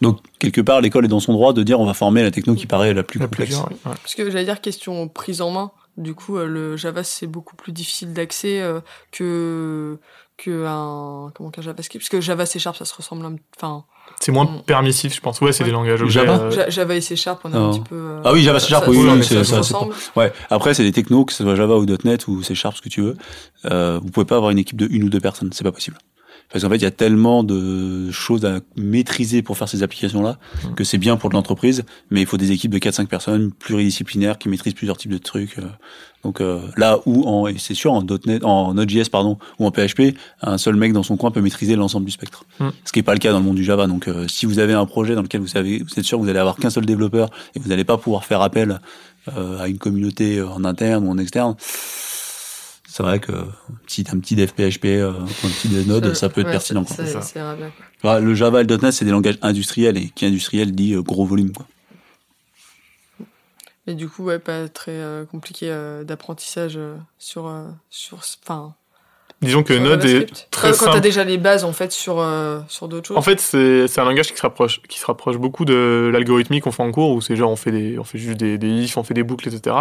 Donc 0.00 0.20
quelque 0.38 0.62
part, 0.62 0.80
l'école 0.80 1.04
est 1.04 1.08
dans 1.08 1.20
son 1.20 1.34
droit 1.34 1.52
de 1.52 1.62
dire 1.62 1.78
on 1.78 1.84
va 1.84 1.92
former 1.92 2.22
la 2.22 2.30
techno 2.30 2.54
qui 2.54 2.66
paraît 2.66 2.94
la 2.94 3.02
plus 3.02 3.20
la 3.20 3.28
plus 3.28 3.44
complexe. 3.44 3.56
ouais. 3.58 3.76
Parce 3.84 4.14
que 4.14 4.30
j'allais 4.30 4.46
dire 4.46 4.62
question 4.62 5.08
prise 5.08 5.42
en 5.42 5.50
main. 5.50 5.72
Du 5.98 6.14
coup, 6.14 6.38
euh, 6.38 6.46
le 6.46 6.76
Java 6.78 7.04
c'est 7.04 7.26
beaucoup 7.26 7.56
plus 7.56 7.72
difficile 7.72 8.14
d'accès 8.14 8.62
euh, 8.62 8.80
que 9.12 9.98
que 10.36 10.66
un 10.66 11.30
comment 11.34 11.50
qu'un 11.50 11.62
JavaScript. 11.62 12.02
Parce 12.04 12.10
que 12.10 12.20
Java 12.20 12.44
C 12.46 12.58
Sharp 12.58 12.76
ça 12.76 12.84
se 12.84 12.94
ressemble. 12.94 13.24
un- 13.26 13.36
Enfin, 13.56 13.84
C'est 14.20 14.30
moins 14.32 14.44
Mm. 14.44 14.62
permissif, 14.64 15.14
je 15.14 15.20
pense. 15.20 15.40
Ouais, 15.40 15.52
c'est 15.52 15.64
Ouais. 15.64 15.70
des 15.70 15.72
langages 15.72 16.00
objets. 16.00 16.20
Java 16.24 16.38
euh, 16.44 16.50
Ja- 16.50 16.70
Java 16.70 16.94
et 16.94 17.00
C 17.00 17.16
Sharp 17.16 17.40
on 17.44 17.52
a 17.52 17.58
un 17.58 17.70
petit 17.70 17.80
peu. 17.80 17.96
euh, 17.96 18.20
Ah 18.24 18.32
oui, 18.32 18.42
Java 18.42 18.60
C 18.60 18.68
Sharp, 18.68 18.84
ça- 18.84 18.90
oui, 18.90 18.96
ça- 18.96 19.34
oui, 19.36 19.44
ça 19.44 19.62
ça. 19.62 19.78
Ouais. 20.14 20.32
Après, 20.48 20.74
c'est 20.74 20.84
des 20.84 20.92
technos, 20.92 21.24
que 21.24 21.32
ce 21.32 21.42
soit 21.42 21.54
Java 21.56 21.74
ou 21.76 21.84
.NET 22.04 22.28
ou 22.28 22.42
C 22.42 22.54
Sharp, 22.54 22.76
ce 22.76 22.82
que 22.82 22.88
tu 22.88 23.00
veux. 23.02 23.16
Euh, 23.64 23.98
vous 24.02 24.10
pouvez 24.10 24.26
pas 24.26 24.36
avoir 24.36 24.50
une 24.52 24.58
équipe 24.58 24.76
de 24.76 24.86
une 24.90 25.04
ou 25.04 25.08
deux 25.08 25.20
personnes, 25.20 25.50
c'est 25.52 25.64
pas 25.64 25.72
possible. 25.72 25.98
Parce 26.52 26.62
qu'en 26.64 26.70
fait, 26.70 26.76
il 26.76 26.82
y 26.82 26.86
a 26.86 26.90
tellement 26.92 27.42
de 27.42 28.10
choses 28.12 28.44
à 28.44 28.60
maîtriser 28.76 29.42
pour 29.42 29.58
faire 29.58 29.68
ces 29.68 29.82
applications-là 29.82 30.38
Mm. 30.64 30.74
que 30.74 30.84
c'est 30.84 30.98
bien 30.98 31.16
pour 31.16 31.30
l'entreprise, 31.30 31.82
mais 32.10 32.20
il 32.20 32.26
faut 32.26 32.36
des 32.36 32.52
équipes 32.52 32.70
de 32.72 32.78
4-5 32.78 33.06
personnes 33.06 33.50
pluridisciplinaires 33.52 34.38
qui 34.38 34.48
maîtrisent 34.48 34.74
plusieurs 34.74 34.96
types 34.96 35.10
de 35.12 35.18
trucs. 35.18 35.58
euh. 35.58 35.62
Donc 36.24 36.40
euh, 36.40 36.60
là 36.76 36.98
où, 37.06 37.22
en, 37.24 37.46
et 37.46 37.56
c'est 37.58 37.74
sûr, 37.74 37.92
en 37.92 38.02
.NET, 38.02 38.42
en 38.44 38.74
Node.js 38.74 39.08
pardon, 39.10 39.38
ou 39.60 39.66
en 39.66 39.70
PHP, 39.70 40.16
un 40.42 40.58
seul 40.58 40.74
mec 40.76 40.92
dans 40.92 41.02
son 41.04 41.16
coin 41.16 41.30
peut 41.30 41.40
maîtriser 41.40 41.76
l'ensemble 41.76 42.06
du 42.06 42.10
spectre. 42.12 42.44
Mm. 42.58 42.68
Ce 42.84 42.92
qui 42.92 42.98
est 43.00 43.02
pas 43.04 43.12
le 43.14 43.18
cas 43.20 43.32
dans 43.32 43.38
le 43.38 43.44
monde 43.44 43.56
du 43.56 43.64
Java. 43.64 43.86
Donc 43.86 44.08
euh, 44.08 44.26
si 44.28 44.46
vous 44.46 44.58
avez 44.58 44.72
un 44.72 44.86
projet 44.86 45.14
dans 45.14 45.22
lequel 45.22 45.40
vous 45.40 45.46
savez, 45.46 45.78
vous 45.78 45.98
êtes 45.98 46.04
sûr 46.04 46.18
que 46.18 46.22
vous 46.24 46.28
allez 46.30 46.38
avoir 46.40 46.56
qu'un 46.56 46.70
seul 46.70 46.86
développeur 46.86 47.30
et 47.54 47.58
vous 47.60 47.68
n'allez 47.68 47.84
pas 47.84 47.96
pouvoir 47.98 48.24
faire 48.24 48.40
appel 48.40 48.80
euh, 49.36 49.58
à 49.60 49.68
une 49.68 49.78
communauté 49.78 50.40
en 50.42 50.64
interne 50.64 51.06
ou 51.06 51.10
en 51.10 51.18
externe, 51.18 51.54
c'est 52.96 53.02
vrai 53.02 53.20
que 53.20 53.32
un 53.32 53.46
petit, 53.84 54.04
un 54.10 54.18
petit 54.18 54.36
dev 54.36 54.48
PHP, 54.52 54.86
euh, 54.86 55.12
un 55.20 55.48
petit 55.48 55.68
dev 55.68 55.86
Node, 55.86 56.14
ça 56.14 56.30
peut 56.30 56.40
être 56.40 56.46
ouais, 56.46 56.52
pertinent. 56.52 56.82
quoi. 56.82 56.96
ça- 56.96 57.20
ça. 57.20 57.54
bien, 57.54 57.70
quoi. 58.00 58.20
Le 58.20 58.34
Java 58.34 58.62
et 58.62 58.64
le 58.64 58.76
.NET, 58.78 58.92
c'est 58.92 59.04
des 59.04 59.10
langages 59.10 59.38
industriels 59.42 59.98
et 59.98 60.08
qui 60.14 60.24
industriel 60.24 60.72
dit 60.72 60.94
euh, 60.94 61.02
gros 61.02 61.26
volume. 61.26 61.52
Quoi. 61.52 61.66
Mais 63.86 63.94
du 63.94 64.08
coup, 64.08 64.24
ouais, 64.24 64.38
pas 64.38 64.68
très 64.68 64.92
euh, 64.92 65.24
compliqué 65.26 65.66
euh, 65.70 66.04
d'apprentissage 66.04 66.78
sur, 67.18 67.46
euh, 67.46 67.64
sur, 67.90 68.18
enfin, 68.42 68.74
Disons 69.42 69.62
que 69.62 69.74
sur 69.74 69.82
Node 69.82 70.04
est 70.06 70.48
très 70.50 70.70
Quand- 70.72 70.86
Quand 70.86 70.92
t'as 70.92 71.00
déjà 71.00 71.22
les 71.22 71.36
bases 71.36 71.62
en 71.64 71.74
fait 71.74 71.92
sur 71.92 72.18
euh, 72.18 72.60
sur 72.68 72.88
d'autres 72.88 73.08
choses. 73.08 73.16
En 73.18 73.22
fait, 73.22 73.38
c'est 73.38 73.86
c'est 73.86 74.00
un 74.00 74.04
langage 74.04 74.28
qui 74.32 74.36
se 74.38 74.42
rapproche, 74.42 74.80
qui 74.88 74.98
se 74.98 75.04
rapproche 75.04 75.36
beaucoup 75.36 75.66
de 75.66 76.08
l'algorithmique 76.10 76.64
qu'on 76.64 76.72
fait 76.72 76.82
en 76.82 76.90
cours, 76.90 77.10
où 77.10 77.20
c'est 77.20 77.36
genre 77.36 77.50
on 77.50 77.56
fait 77.56 77.70
des, 77.70 77.98
on 77.98 78.04
fait 78.04 78.16
juste 78.18 78.38
des, 78.38 78.56
des 78.56 78.68
ifs, 78.70 78.96
on 78.96 79.02
fait 79.04 79.12
des 79.12 79.22
boucles, 79.22 79.48
etc. 79.54 79.76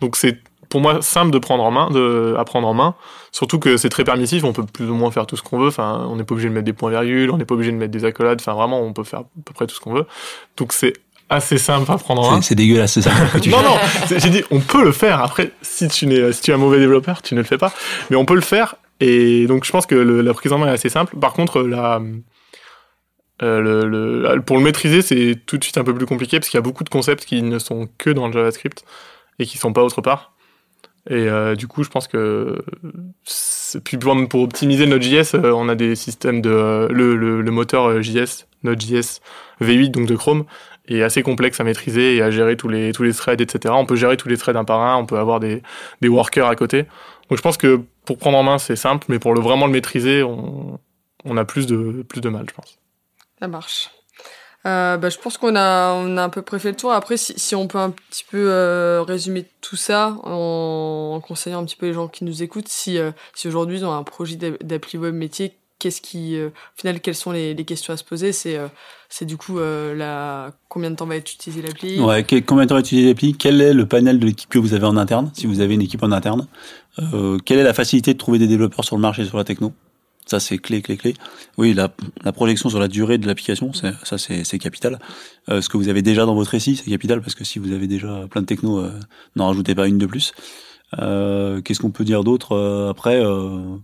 Donc 0.00 0.16
c'est 0.16 0.40
pour 0.68 0.80
moi 0.80 1.02
simple 1.02 1.30
de 1.30 1.38
prendre 1.38 1.62
en 1.64 1.70
main, 1.70 1.90
de 1.90 2.34
apprendre 2.38 2.66
en 2.68 2.74
main. 2.74 2.94
Surtout 3.32 3.58
que 3.58 3.76
c'est 3.76 3.88
très 3.88 4.04
permissif, 4.04 4.44
on 4.44 4.52
peut 4.52 4.64
plus 4.64 4.88
ou 4.90 4.94
moins 4.94 5.10
faire 5.10 5.26
tout 5.26 5.36
ce 5.36 5.42
qu'on 5.42 5.58
veut. 5.58 5.68
Enfin, 5.68 6.06
on 6.10 6.16
n'est 6.16 6.24
pas 6.24 6.32
obligé 6.34 6.48
de 6.48 6.54
mettre 6.54 6.64
des 6.64 6.72
points 6.72 6.90
virgules, 6.90 7.30
on 7.30 7.36
n'est 7.36 7.44
pas 7.44 7.54
obligé 7.54 7.70
de 7.72 7.76
mettre 7.76 7.92
des 7.92 8.04
accolades. 8.04 8.38
Enfin, 8.40 8.54
vraiment, 8.54 8.80
on 8.82 8.92
peut 8.92 9.04
faire 9.04 9.20
à 9.20 9.24
peu 9.44 9.52
près 9.52 9.66
tout 9.66 9.74
ce 9.74 9.80
qu'on 9.80 9.92
veut. 9.92 10.06
Donc 10.56 10.72
c'est 10.72 10.94
assez 11.28 11.58
simple 11.58 11.90
à 11.90 11.98
prendre 11.98 12.22
en 12.22 12.30
main. 12.30 12.40
C'est- 12.42 12.54
dégueulasse, 12.54 12.92
c'est 12.94 13.02
ça 13.02 13.10
Non, 13.50 13.62
non, 13.62 13.76
j'ai 14.18 14.30
dit, 14.30 14.42
on 14.50 14.60
peut 14.60 14.84
le 14.84 14.92
faire. 14.92 15.20
Après, 15.22 15.50
si 15.60 15.88
tu, 15.88 16.06
n'es, 16.06 16.32
si 16.32 16.40
tu 16.42 16.50
es 16.50 16.54
un 16.54 16.58
mauvais 16.58 16.78
développeur, 16.78 17.20
tu 17.20 17.34
ne 17.34 17.40
le 17.40 17.44
fais 17.44 17.58
pas. 17.58 17.72
Mais 18.10 18.16
on 18.16 18.24
peut 18.24 18.34
le 18.36 18.40
faire. 18.40 18.76
Et 19.00 19.46
donc, 19.46 19.64
je 19.64 19.72
pense 19.72 19.86
que 19.86 19.94
le- 19.96 20.22
la 20.22 20.32
prise 20.34 20.52
en 20.52 20.58
main 20.58 20.68
est 20.68 20.70
assez 20.70 20.88
simple. 20.88 21.16
Par 21.18 21.32
contre, 21.32 21.60
la, 21.62 22.00
euh, 23.42 23.60
le, 23.60 23.86
le- 24.34 24.40
pour 24.42 24.56
le 24.56 24.62
maîtriser, 24.62 25.02
c'est 25.02 25.36
tout 25.46 25.58
de 25.58 25.64
suite 25.64 25.76
un 25.78 25.84
peu 25.84 25.94
plus 25.94 26.06
compliqué 26.06 26.38
parce 26.38 26.48
qu'il 26.48 26.56
y 26.56 26.62
a 26.62 26.62
beaucoup 26.62 26.84
de 26.84 26.88
concepts 26.88 27.24
qui 27.26 27.42
ne 27.42 27.58
sont 27.58 27.88
que 27.98 28.08
dans 28.10 28.26
le 28.28 28.32
JavaScript 28.32 28.84
et 29.38 29.44
qui 29.44 29.58
sont 29.58 29.72
pas 29.74 29.82
autre 29.82 30.00
part. 30.00 30.32
Et 31.08 31.28
euh, 31.28 31.54
du 31.54 31.68
coup, 31.68 31.84
je 31.84 31.88
pense 31.88 32.08
que 32.08 32.64
puis 33.84 33.96
pour, 33.96 34.42
optimiser 34.42 34.86
Node.js, 34.86 35.34
euh, 35.34 35.52
on 35.52 35.68
a 35.68 35.74
des 35.74 35.94
systèmes 35.96 36.40
de 36.40 36.50
euh, 36.50 36.88
le, 36.90 37.16
le, 37.16 37.40
le 37.40 37.50
moteur 37.50 37.88
euh, 37.88 38.02
JS 38.02 38.46
Node.js 38.62 39.20
V8 39.60 39.90
donc 39.90 40.06
de 40.06 40.16
Chrome 40.16 40.44
est 40.88 41.02
assez 41.02 41.22
complexe 41.22 41.58
à 41.60 41.64
maîtriser 41.64 42.16
et 42.16 42.22
à 42.22 42.30
gérer 42.30 42.56
tous 42.56 42.68
les 42.68 42.92
tous 42.92 43.02
les 43.02 43.12
threads 43.12 43.40
etc. 43.40 43.74
On 43.76 43.86
peut 43.86 43.96
gérer 43.96 44.16
tous 44.16 44.28
les 44.28 44.36
threads 44.36 44.56
un 44.56 44.64
par 44.64 44.80
un, 44.80 44.96
on 44.96 45.06
peut 45.06 45.18
avoir 45.18 45.40
des 45.40 45.62
des 46.00 46.08
workers 46.08 46.46
à 46.46 46.54
côté. 46.54 46.84
Donc 47.28 47.38
je 47.38 47.42
pense 47.42 47.56
que 47.56 47.80
pour 48.04 48.18
prendre 48.18 48.38
en 48.38 48.42
main 48.42 48.58
c'est 48.58 48.76
simple, 48.76 49.06
mais 49.08 49.18
pour 49.18 49.34
le 49.34 49.40
vraiment 49.40 49.66
le 49.66 49.72
maîtriser, 49.72 50.22
on 50.22 50.78
on 51.24 51.36
a 51.36 51.44
plus 51.44 51.66
de 51.66 52.02
plus 52.08 52.20
de 52.20 52.28
mal, 52.28 52.46
je 52.48 52.54
pense. 52.54 52.78
Ça 53.40 53.48
marche. 53.48 53.90
Euh, 54.66 54.96
bah, 54.96 55.10
je 55.10 55.18
pense 55.18 55.38
qu'on 55.38 55.54
a, 55.54 55.92
on 55.92 56.16
a 56.16 56.24
à 56.24 56.28
peu 56.28 56.42
près 56.42 56.58
fait 56.58 56.70
le 56.70 56.76
tour. 56.76 56.92
Après, 56.92 57.16
si, 57.16 57.54
on 57.54 57.68
peut 57.68 57.78
un 57.78 57.90
petit 57.90 58.24
peu 58.28 58.48
euh, 58.50 59.02
résumer 59.02 59.46
tout 59.60 59.76
ça 59.76 60.16
en, 60.24 61.20
conseillant 61.26 61.60
un 61.60 61.64
petit 61.64 61.76
peu 61.76 61.86
les 61.86 61.92
gens 61.92 62.08
qui 62.08 62.24
nous 62.24 62.42
écoutent, 62.42 62.68
si, 62.68 62.98
euh, 62.98 63.12
aujourd'hui 63.44 63.78
ils 63.78 63.84
ont 63.84 63.92
un 63.92 64.02
projet 64.02 64.36
d'a- 64.36 64.58
d'appli 64.62 64.98
web 64.98 65.14
métier, 65.14 65.56
qu'est-ce 65.78 66.00
qui, 66.00 66.36
au 66.40 66.50
final, 66.74 67.00
quelles 67.00 67.14
sont 67.14 67.30
les, 67.30 67.54
questions 67.64 67.94
à 67.94 67.96
se 67.96 68.04
poser? 68.04 68.32
C'est 68.32 68.58
c'est 69.08 69.24
du 69.24 69.36
coup 69.36 69.58
combien 70.68 70.90
de 70.90 70.96
temps 70.96 71.06
va 71.06 71.16
être 71.16 71.32
utilisée 71.32 71.62
l'appli? 71.62 72.00
Ouais, 72.00 72.24
combien 72.24 72.64
de 72.64 72.70
temps 72.70 72.78
utiliser 72.78 73.08
l'appli? 73.08 73.36
Quel 73.36 73.60
est 73.60 73.72
le 73.72 73.86
panel 73.86 74.18
de 74.18 74.26
l'équipe 74.26 74.48
que 74.48 74.58
vous 74.58 74.74
avez 74.74 74.86
en 74.86 74.96
interne, 74.96 75.30
si 75.34 75.46
vous 75.46 75.60
avez 75.60 75.74
une 75.74 75.82
équipe 75.82 76.02
en 76.02 76.10
interne? 76.10 76.48
Quelle 77.44 77.58
est 77.58 77.64
la 77.64 77.74
facilité 77.74 78.14
de 78.14 78.18
trouver 78.18 78.38
des 78.38 78.48
développeurs 78.48 78.84
sur 78.84 78.96
le 78.96 79.02
marché 79.02 79.24
sur 79.24 79.36
la 79.36 79.44
techno? 79.44 79.72
Ça, 80.26 80.40
c'est 80.40 80.58
clé, 80.58 80.82
clé, 80.82 80.96
clé. 80.96 81.14
Oui, 81.56 81.72
la, 81.72 81.88
la 82.24 82.32
projection 82.32 82.68
sur 82.68 82.80
la 82.80 82.88
durée 82.88 83.16
de 83.16 83.26
l'application, 83.28 83.72
c'est- 83.72 83.94
ça, 84.02 84.18
c'est 84.18 84.58
capital. 84.58 84.98
Euh, 85.48 85.60
ce 85.62 85.68
que 85.68 85.76
vous 85.76 85.88
avez 85.88 86.02
déjà 86.02 86.26
dans 86.26 86.34
votre 86.34 86.50
récit, 86.50 86.74
c'est 86.76 86.90
capital, 86.90 87.20
parce 87.20 87.34
que 87.36 87.44
si 87.44 87.58
vous 87.60 87.72
avez 87.72 87.86
déjà 87.86 88.26
plein 88.28 88.40
de 88.42 88.46
techno, 88.46 88.80
euh, 88.80 88.90
n'en 89.36 89.46
rajoutez 89.46 89.74
pas 89.76 89.86
une 89.86 89.98
de 89.98 90.06
plus. 90.06 90.32
Euh, 90.98 91.60
Qu'est-ce 91.62 91.80
qu'on 91.80 91.90
peut 91.90 92.04
dire 92.04 92.24
d'autre 92.24 92.52
euh, 92.56 92.90
après 92.90 93.16
euh, 93.24 93.76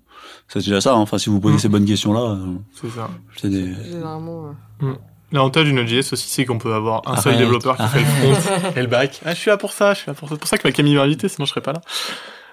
C'est 0.49 0.61
déjà 0.61 0.81
ça. 0.81 0.93
hein. 0.95 0.99
Enfin, 0.99 1.19
si 1.19 1.31
vous 1.31 1.41
posez 1.41 1.57
Mm. 1.57 1.59
ces 1.61 1.69
bonnes 1.69 1.85
questions-là, 1.85 2.21
euh, 2.21 2.37
C'est 2.81 2.91
ça. 2.91 3.09
c'est 3.37 3.49
des... 3.49 3.73
Généralement. 3.91 4.55
euh, 4.83 4.93
L'avantage 5.33 5.65
du 5.65 5.73
Node.js 5.73 6.13
aussi, 6.13 6.29
c'est 6.29 6.45
qu'on 6.45 6.59
peut 6.59 6.75
avoir 6.75 7.03
un 7.07 7.17
seul 7.17 7.39
développeur 7.39 7.77
qui 7.79 7.87
fait 7.89 8.01
le 8.01 8.05
front 8.35 8.73
et 8.77 8.81
le 8.83 8.87
back. 8.87 9.21
Ah, 9.25 9.33
je 9.35 9.39
suis 9.41 9.49
là 9.49 9.57
pour 9.57 9.73
ça, 9.73 9.95
je 9.95 10.01
suis 10.01 10.07
là 10.09 10.15
pour 10.15 10.29
ça. 10.29 10.35
C'est 10.35 10.41
pour 10.41 10.49
ça 10.49 10.59
que 10.59 10.67
ma 10.69 10.73
Camille 10.73 10.95
m'a 10.97 11.03
invité, 11.03 11.29
sinon 11.29 11.47
je 11.47 11.51
serais 11.51 11.63
pas 11.63 11.73
là. 11.73 11.81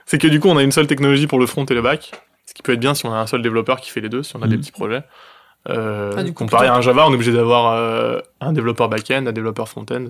C'est 0.06 0.18
que 0.18 0.28
du 0.28 0.40
coup, 0.40 0.48
on 0.48 0.56
a 0.58 0.64
une 0.64 0.72
seule 0.72 0.88
technologie 0.88 1.28
pour 1.28 1.40
le 1.40 1.46
front 1.46 1.66
et 1.66 1.74
le 1.74 1.82
back. 1.82 2.12
Ce 2.50 2.54
qui 2.56 2.64
peut 2.64 2.74
être 2.74 2.80
bien 2.80 2.96
si 2.96 3.06
on 3.06 3.14
a 3.14 3.18
un 3.18 3.28
seul 3.28 3.44
développeur 3.44 3.80
qui 3.80 3.92
fait 3.92 4.02
les 4.02 4.10
deux, 4.10 4.24
si 4.24 4.36
on 4.36 4.42
a 4.42 4.48
des 4.48 4.56
Mhm. 4.56 4.62
petits 4.62 4.72
projets. 4.72 5.04
Euh, 5.70 6.14
Ah, 6.18 6.24
comparé 6.32 6.64
plutôt- 6.66 6.74
à 6.74 6.78
un 6.78 6.82
Java, 6.82 7.06
on 7.06 7.12
est 7.12 7.14
obligé 7.14 7.32
d'avoir 7.32 7.74
euh, 7.74 8.20
un 8.42 8.54
développeur 8.54 8.90
back-end, 8.90 9.28
un 9.28 9.32
développeur 9.32 9.68
front-end. 9.70 10.06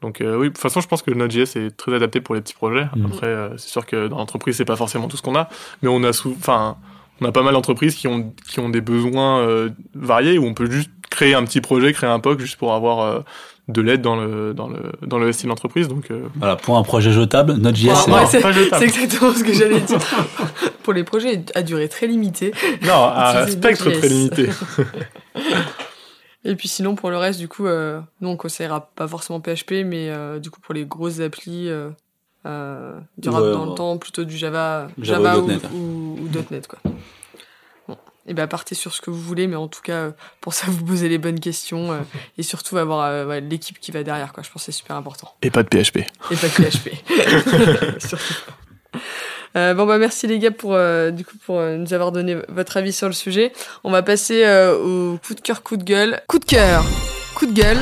Donc 0.00 0.22
euh, 0.22 0.36
oui, 0.38 0.46
de 0.48 0.52
toute 0.54 0.58
façon, 0.62 0.80
je 0.80 0.88
pense 0.88 1.02
que 1.02 1.10
le 1.10 1.16
Node.js 1.18 1.56
est 1.56 1.76
très 1.76 1.92
adapté 1.94 2.22
pour 2.22 2.34
les 2.34 2.40
petits 2.40 2.54
projets. 2.54 2.86
Mhm. 2.96 3.06
Après, 3.06 3.26
euh, 3.26 3.56
c'est 3.58 3.68
sûr 3.68 3.84
que 3.84 4.08
dans 4.08 4.16
l'entreprise, 4.16 4.56
c'est 4.56 4.64
pas 4.64 4.76
forcément 4.76 5.06
tout 5.08 5.18
ce 5.18 5.22
qu'on 5.22 5.36
a, 5.36 5.48
mais 5.82 5.88
on 5.90 6.02
a 6.04 6.10
enfin, 6.10 6.76
on 7.20 7.24
a 7.26 7.32
pas 7.32 7.42
mal 7.42 7.54
d'entreprises 7.54 7.94
qui 7.94 8.08
ont 8.08 8.32
qui 8.48 8.60
ont 8.60 8.68
des 8.68 8.80
besoins 8.80 9.40
euh, 9.40 9.70
variés 9.94 10.38
où 10.38 10.44
on 10.44 10.54
peut 10.54 10.70
juste 10.70 10.90
créer 11.10 11.34
un 11.34 11.44
petit 11.44 11.60
projet, 11.60 11.92
créer 11.92 12.10
un 12.10 12.20
POC 12.20 12.40
juste 12.40 12.56
pour 12.56 12.74
avoir 12.74 13.00
euh, 13.00 13.20
de 13.68 13.80
l'aide 13.80 14.02
dans 14.02 14.16
le 14.16 14.54
dans 14.54 14.68
le 14.68 14.92
dans 15.06 15.18
le 15.18 15.32
SI 15.32 15.44
de 15.44 15.48
l'entreprise. 15.48 15.88
Donc 15.88 16.10
euh, 16.10 16.24
Voilà, 16.36 16.56
pour 16.56 16.76
un 16.76 16.82
projet 16.82 17.10
jetable, 17.12 17.54
Node.js, 17.54 17.88
Ouais, 17.88 17.94
c'est 17.96 18.12
ouais, 18.12 18.26
c'est 18.30 18.40
pas 18.40 18.52
jetable. 18.52 18.76
c'est 18.78 18.84
exactement 19.00 19.32
ce 19.32 19.44
que 19.44 19.52
j'allais 19.52 19.80
dire. 19.80 19.98
Pour 20.82 20.92
les 20.92 21.02
projets 21.02 21.42
à 21.56 21.62
durée 21.62 21.88
très 21.88 22.06
limitée. 22.06 22.52
non, 22.82 23.06
à 23.12 23.46
spectre 23.48 23.90
très 23.90 24.08
limité. 24.08 24.48
Et 26.44 26.54
puis 26.54 26.68
sinon, 26.68 26.94
pour 26.94 27.10
le 27.10 27.16
reste, 27.18 27.40
du 27.40 27.48
coup, 27.48 27.66
euh, 27.66 28.00
nous, 28.20 28.28
on 28.28 28.36
conseillera 28.36 28.88
pas 28.94 29.08
forcément 29.08 29.40
PHP, 29.40 29.84
mais 29.84 30.10
euh, 30.10 30.38
du 30.38 30.48
coup, 30.50 30.60
pour 30.60 30.74
les 30.74 30.84
grosses 30.86 31.18
applis 31.18 31.68
euh, 31.68 31.90
euh, 32.46 32.94
Ouais, 32.96 33.00
dans 33.18 33.40
ouais. 33.40 33.70
le 33.70 33.74
temps, 33.74 33.98
plutôt 33.98 34.24
du 34.24 34.36
Java, 34.36 34.88
Java 35.00 35.34
Java, 35.34 35.38
ou 35.38 35.42
ou, 35.42 35.46
.NET. 35.48 35.62
ou, 35.74 36.18
ou 36.22 36.28
.NET, 36.50 36.66
quoi. 36.68 36.78
Bon. 37.88 37.96
Et 38.26 38.34
ben 38.34 38.46
partez 38.46 38.74
sur 38.74 38.94
ce 38.94 39.00
que 39.00 39.10
vous 39.10 39.20
voulez, 39.20 39.46
mais 39.46 39.56
en 39.56 39.68
tout 39.68 39.82
cas, 39.82 39.92
euh, 39.92 40.10
pour 40.40 40.54
ça, 40.54 40.66
vous 40.70 40.84
posez 40.84 41.08
les 41.08 41.18
bonnes 41.18 41.40
questions 41.40 41.92
euh, 41.92 41.98
et 42.38 42.42
surtout 42.42 42.76
avoir 42.78 43.04
euh, 43.04 43.26
ouais, 43.26 43.40
l'équipe 43.40 43.78
qui 43.80 43.90
va 43.92 44.02
derrière, 44.02 44.32
quoi. 44.32 44.42
Je 44.42 44.50
pense 44.50 44.62
que 44.62 44.66
c'est 44.72 44.78
super 44.78 44.96
important. 44.96 45.32
Et 45.42 45.50
pas 45.50 45.62
de 45.62 45.68
PHP. 45.68 45.98
Et 46.30 46.36
pas 46.36 46.48
que 46.48 46.62
PHP. 46.62 48.00
Surtout. 48.06 48.34
Euh, 49.56 49.72
bon 49.72 49.86
bah 49.86 49.96
merci 49.96 50.26
les 50.26 50.38
gars 50.38 50.50
pour 50.50 50.74
euh, 50.74 51.10
du 51.10 51.24
coup 51.24 51.36
pour 51.46 51.58
euh, 51.58 51.76
nous 51.78 51.94
avoir 51.94 52.12
donné 52.12 52.36
votre 52.48 52.76
avis 52.76 52.92
sur 52.92 53.06
le 53.06 53.14
sujet. 53.14 53.52
On 53.84 53.90
va 53.90 54.02
passer 54.02 54.44
euh, 54.44 54.76
au 54.76 55.16
coup 55.18 55.34
de 55.34 55.40
cœur, 55.40 55.62
coup 55.62 55.78
de 55.78 55.84
gueule. 55.84 56.20
Coup 56.26 56.38
de 56.38 56.44
cœur, 56.44 56.84
coup 57.34 57.46
de 57.46 57.52
gueule. 57.54 57.78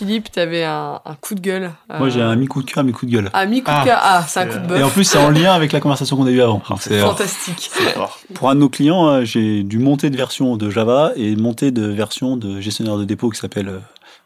Philippe, 0.00 0.32
t'avais 0.32 0.64
un, 0.64 0.98
un 1.04 1.14
coup 1.14 1.34
de 1.34 1.40
gueule. 1.40 1.70
euh, 1.92 1.98
Moi, 1.98 2.08
j'ai 2.08 2.22
un 2.22 2.34
mi-coup 2.34 2.62
de 2.62 2.70
cœur, 2.70 2.82
mi-coup 2.84 3.04
de 3.04 3.10
gueule. 3.10 3.30
Ah, 3.34 3.44
mi 3.44 3.62
coup 3.62 3.70
Ah, 3.70 3.80
de 3.82 3.84
cœur. 3.86 3.98
Ah, 4.02 4.24
c'est 4.26 4.40
un 4.40 4.46
coup 4.46 4.58
de 4.58 4.74
Et 4.76 4.78
en 4.82 4.86
bœuf. 4.86 4.92
plus, 4.94 5.04
c'est 5.04 5.18
en 5.18 5.28
lien 5.28 5.52
avec 5.52 5.72
la 5.72 5.80
conversation 5.80 6.16
qu'on 6.16 6.24
a 6.26 6.30
eue 6.30 6.40
avant. 6.40 6.62
C'est, 6.80 6.92
euh, 6.92 7.02
Fantastique. 7.02 7.68
C'est 7.70 7.90
fort. 7.90 8.18
pour 8.32 8.48
un 8.48 8.54
de 8.54 8.60
nos 8.60 8.70
clients, 8.70 9.06
euh, 9.08 9.24
j'ai 9.24 9.62
dû 9.62 9.78
monter 9.78 10.08
de 10.08 10.16
version 10.16 10.56
de 10.56 10.70
Java 10.70 11.12
et 11.16 11.36
monter 11.36 11.70
de 11.70 11.86
version 11.86 12.38
de 12.38 12.60
gestionnaire 12.62 12.96
de 12.96 13.04
dépôt 13.04 13.28
qui 13.28 13.38
s'appelle 13.38 13.68
euh, 13.68 13.78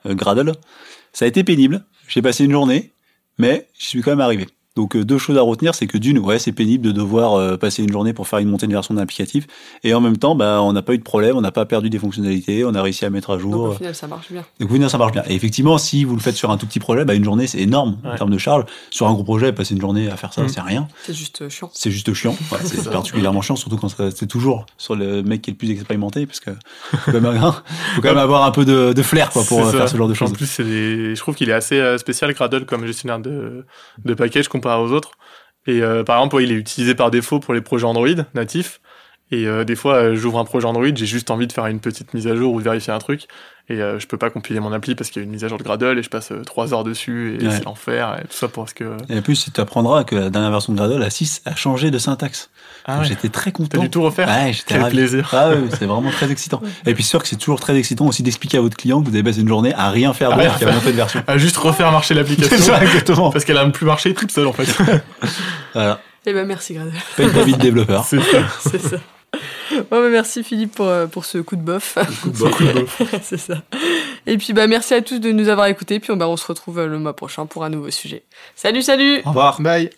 euh, 0.06 0.14
Gradle. 0.14 0.52
Ça 1.12 1.24
a 1.24 1.28
été 1.28 1.42
pénible. 1.42 1.84
J'ai 2.06 2.22
passé 2.22 2.44
une 2.44 2.52
journée, 2.52 2.92
mais 3.38 3.66
j'y 3.76 3.87
suis 3.88 4.00
quand 4.02 4.12
même 4.12 4.20
arrivé. 4.20 4.46
Donc 4.76 4.96
euh, 4.96 5.04
deux 5.04 5.18
choses 5.18 5.38
à 5.38 5.42
retenir, 5.42 5.72
c'est 5.72 5.87
que 5.87 5.96
d'une, 5.98 6.18
ouais, 6.18 6.40
c'est 6.40 6.50
pénible 6.50 6.84
de 6.84 6.90
devoir 6.90 7.34
euh, 7.34 7.56
passer 7.56 7.84
une 7.84 7.92
journée 7.92 8.12
pour 8.12 8.26
faire 8.26 8.40
une 8.40 8.48
montée 8.48 8.66
de 8.66 8.72
version 8.72 8.92
d'un 8.94 9.02
applicatif, 9.02 9.46
et 9.84 9.94
en 9.94 10.00
même 10.00 10.16
temps, 10.16 10.34
bah, 10.34 10.60
on 10.62 10.72
n'a 10.72 10.82
pas 10.82 10.94
eu 10.94 10.98
de 10.98 11.04
problème, 11.04 11.37
on 11.37 11.40
n'a 11.40 11.52
pas 11.52 11.64
perdu 11.64 11.90
des 11.90 11.98
fonctionnalités, 12.00 12.64
on 12.64 12.74
a 12.74 12.82
réussi 12.82 13.04
à 13.04 13.10
mettre 13.10 13.30
à 13.30 13.34
Donc 13.34 13.42
jour. 13.42 13.60
au 13.66 13.72
final, 13.72 13.94
ça 13.94 14.08
marche 14.08 14.32
bien. 14.32 14.44
Donc 14.58 14.70
oui, 14.72 14.80
non, 14.80 14.88
ça 14.88 14.98
marche 14.98 15.12
bien. 15.12 15.22
Et 15.28 15.34
effectivement, 15.37 15.78
si 15.78 16.02
vous 16.02 16.16
le 16.16 16.20
faites 16.20 16.34
sur 16.34 16.50
un 16.50 16.56
tout 16.56 16.66
petit 16.66 16.80
projet, 16.80 17.04
bah, 17.04 17.14
une 17.14 17.22
journée, 17.22 17.46
c'est 17.46 17.60
énorme 17.60 17.98
en 18.04 18.16
termes 18.16 18.30
de 18.30 18.38
charge. 18.38 18.64
Sur 18.90 19.06
un 19.06 19.12
gros 19.12 19.22
projet, 19.22 19.52
passer 19.52 19.74
une 19.76 19.80
journée 19.80 20.10
à 20.10 20.16
faire 20.16 20.32
ça, 20.32 20.42
Mm. 20.42 20.48
c'est 20.48 20.60
rien. 20.60 20.88
C'est 21.04 21.14
juste 21.14 21.42
euh, 21.42 21.48
chiant. 21.48 21.70
C'est 21.72 21.92
juste 21.92 22.12
chiant. 22.12 22.37
C'est 22.64 22.90
particulièrement 22.90 23.42
chiant, 23.42 23.54
surtout 23.56 23.76
quand 23.76 23.88
c'est 23.88 24.26
toujours 24.26 24.66
sur 24.76 24.96
le 24.96 25.22
mec 25.22 25.42
qui 25.42 25.50
est 25.50 25.52
le 25.52 25.58
plus 25.58 25.70
expérimenté, 25.70 26.26
parce 26.26 26.40
que 26.40 26.50
faut 26.50 27.12
quand 27.12 27.20
même, 27.20 27.40
faut 27.94 28.00
quand 28.02 28.08
même 28.08 28.18
avoir 28.18 28.44
un 28.44 28.50
peu 28.50 28.64
de, 28.64 28.92
de 28.92 29.02
flair 29.02 29.30
quoi, 29.30 29.44
pour 29.44 29.60
euh, 29.60 29.70
ça. 29.70 29.76
faire 29.78 29.88
ce 29.88 29.96
genre 29.96 30.08
de 30.08 30.14
choses. 30.14 30.30
En 30.30 30.34
plus, 30.34 30.46
c'est 30.46 30.64
des- 30.64 31.14
je 31.14 31.20
trouve 31.20 31.37
qu'il 31.37 31.48
est 31.48 31.52
assez 31.52 31.78
euh, 31.78 31.96
spécial, 31.98 32.32
Gradle, 32.34 32.64
comme 32.66 32.84
gestionnaire 32.87 33.20
de, 33.20 33.64
de 34.04 34.14
package 34.14 34.48
aux 34.66 34.92
autres. 34.92 35.12
Et 35.66 35.83
euh, 35.83 36.05
par 36.05 36.18
exemple, 36.18 36.42
il 36.42 36.53
est 36.53 36.57
utilisé 36.57 36.94
par 36.94 37.11
défaut 37.11 37.40
pour 37.40 37.55
les 37.55 37.61
projets 37.61 37.87
Android 37.87 38.09
natifs. 38.35 38.81
Et 39.34 39.48
euh, 39.48 39.64
des 39.64 39.74
fois, 39.74 39.94
euh, 39.94 40.14
j'ouvre 40.14 40.38
un 40.38 40.44
projet 40.44 40.66
Android, 40.66 40.84
j'ai 40.94 41.06
juste 41.06 41.28
envie 41.30 41.48
de 41.48 41.52
faire 41.52 41.66
une 41.66 41.80
petite 41.80 42.14
mise 42.14 42.28
à 42.28 42.36
jour 42.36 42.52
ou 42.52 42.58
de 42.60 42.64
vérifier 42.64 42.92
un 42.92 42.98
truc. 42.98 43.22
Et 43.70 43.80
euh, 43.80 43.98
je 43.98 44.06
peux 44.06 44.18
pas 44.18 44.28
compiler 44.28 44.60
mon 44.60 44.72
appli 44.74 44.94
parce 44.94 45.08
qu'il 45.10 45.22
y 45.22 45.24
a 45.24 45.26
une 45.26 45.32
mise 45.32 45.42
à 45.42 45.48
jour 45.48 45.56
de 45.58 45.62
Gradle 45.64 45.98
et 45.98 46.02
je 46.02 46.10
passe 46.10 46.30
euh, 46.32 46.42
trois 46.44 46.74
heures 46.74 46.84
dessus 46.84 47.38
et 47.40 47.46
Ouais. 47.46 47.50
c'est 47.56 47.64
l'enfer 47.64 48.18
et 48.22 48.26
tout 48.28 48.36
ça 48.36 48.46
pour 48.46 48.68
ce 48.68 48.74
que. 48.74 48.84
Et 49.08 49.18
en 49.18 49.22
plus, 49.22 49.50
tu 49.52 49.60
apprendras 49.60 50.04
que 50.04 50.14
la 50.14 50.28
dernière 50.30 50.50
version 50.50 50.72
de 50.74 50.78
Gradle, 50.78 50.98
la 51.00 51.08
6, 51.10 51.40
a 51.46 51.56
changé 51.56 51.90
de 51.90 51.98
syntaxe. 51.98 52.50
Ah 52.84 52.98
ouais. 53.00 53.06
J'étais 53.06 53.30
très 53.30 53.50
content. 53.52 53.70
T'as 53.78 53.78
dû 53.78 53.88
tout 53.90 54.02
refaire 54.02 54.28
Ouais, 54.28 54.52
j'étais 54.52 54.76
ravi. 54.78 54.94
plaisir. 54.94 55.28
Ah 55.32 55.48
ouais, 55.48 55.56
c'est 55.78 55.86
vraiment 55.86 56.10
très 56.10 56.30
excitant. 56.30 56.60
Et 56.86 56.92
puis 56.94 57.02
sûr 57.02 57.22
que 57.22 57.26
c'est 57.26 57.36
toujours 57.36 57.58
très 57.58 57.74
excitant 57.76 58.06
aussi 58.06 58.22
d'expliquer 58.22 58.58
à 58.58 58.60
votre 58.60 58.76
client 58.76 59.00
que 59.02 59.08
vous 59.08 59.14
avez 59.14 59.24
passé 59.24 59.40
une 59.40 59.48
journée 59.48 59.72
à 59.74 59.90
rien 59.90 60.12
faire 60.12 60.36
d'autre 60.36 60.58
qu'à 60.58 60.70
monter 60.70 60.92
de 60.92 60.96
version. 60.96 61.22
À 61.26 61.38
juste 61.38 61.56
refaire 61.56 61.90
marcher 61.90 62.08
C'est 62.14 62.20
l'application 62.20 62.58
ça, 62.58 62.82
exactement. 62.84 63.30
parce 63.32 63.44
qu'elle 63.46 63.56
a 63.58 63.62
même 63.62 63.72
plus 63.72 63.86
marché 63.86 64.12
toute 64.14 64.30
seule 64.30 64.46
en 64.46 64.52
fait. 64.52 64.68
Voilà. 65.72 66.00
Eh 66.26 66.32
ben 66.32 66.46
merci 66.46 66.74
Gradle. 66.74 66.92
Vie 67.44 67.52
de 67.54 67.58
développeur. 67.58 68.04
c'est 68.08 68.20
ça. 68.20 68.38
c'est 68.60 68.78
ça. 68.80 68.96
Ouais, 69.72 69.84
bah, 69.90 70.08
merci 70.10 70.42
Philippe 70.44 70.74
pour, 70.74 70.86
euh, 70.86 71.06
pour 71.06 71.24
ce 71.24 71.38
coup 71.38 71.56
de 71.56 71.62
bof. 71.62 71.98
Beaucoup 72.24 72.64
de 72.64 72.72
bof. 72.72 73.02
c'est 73.22 73.38
ça. 73.38 73.62
Et 74.26 74.38
puis 74.38 74.52
bah 74.52 74.66
merci 74.66 74.94
à 74.94 75.02
tous 75.02 75.18
de 75.18 75.32
nous 75.32 75.48
avoir 75.48 75.66
écoutés. 75.66 76.00
Puis 76.00 76.14
bah, 76.14 76.28
on 76.28 76.36
se 76.36 76.46
retrouve 76.46 76.78
euh, 76.78 76.86
le 76.86 76.98
mois 76.98 77.16
prochain 77.16 77.46
pour 77.46 77.64
un 77.64 77.70
nouveau 77.70 77.90
sujet. 77.90 78.22
Salut, 78.54 78.82
salut 78.82 79.20
Au 79.24 79.28
revoir. 79.28 79.60
Bye. 79.60 79.90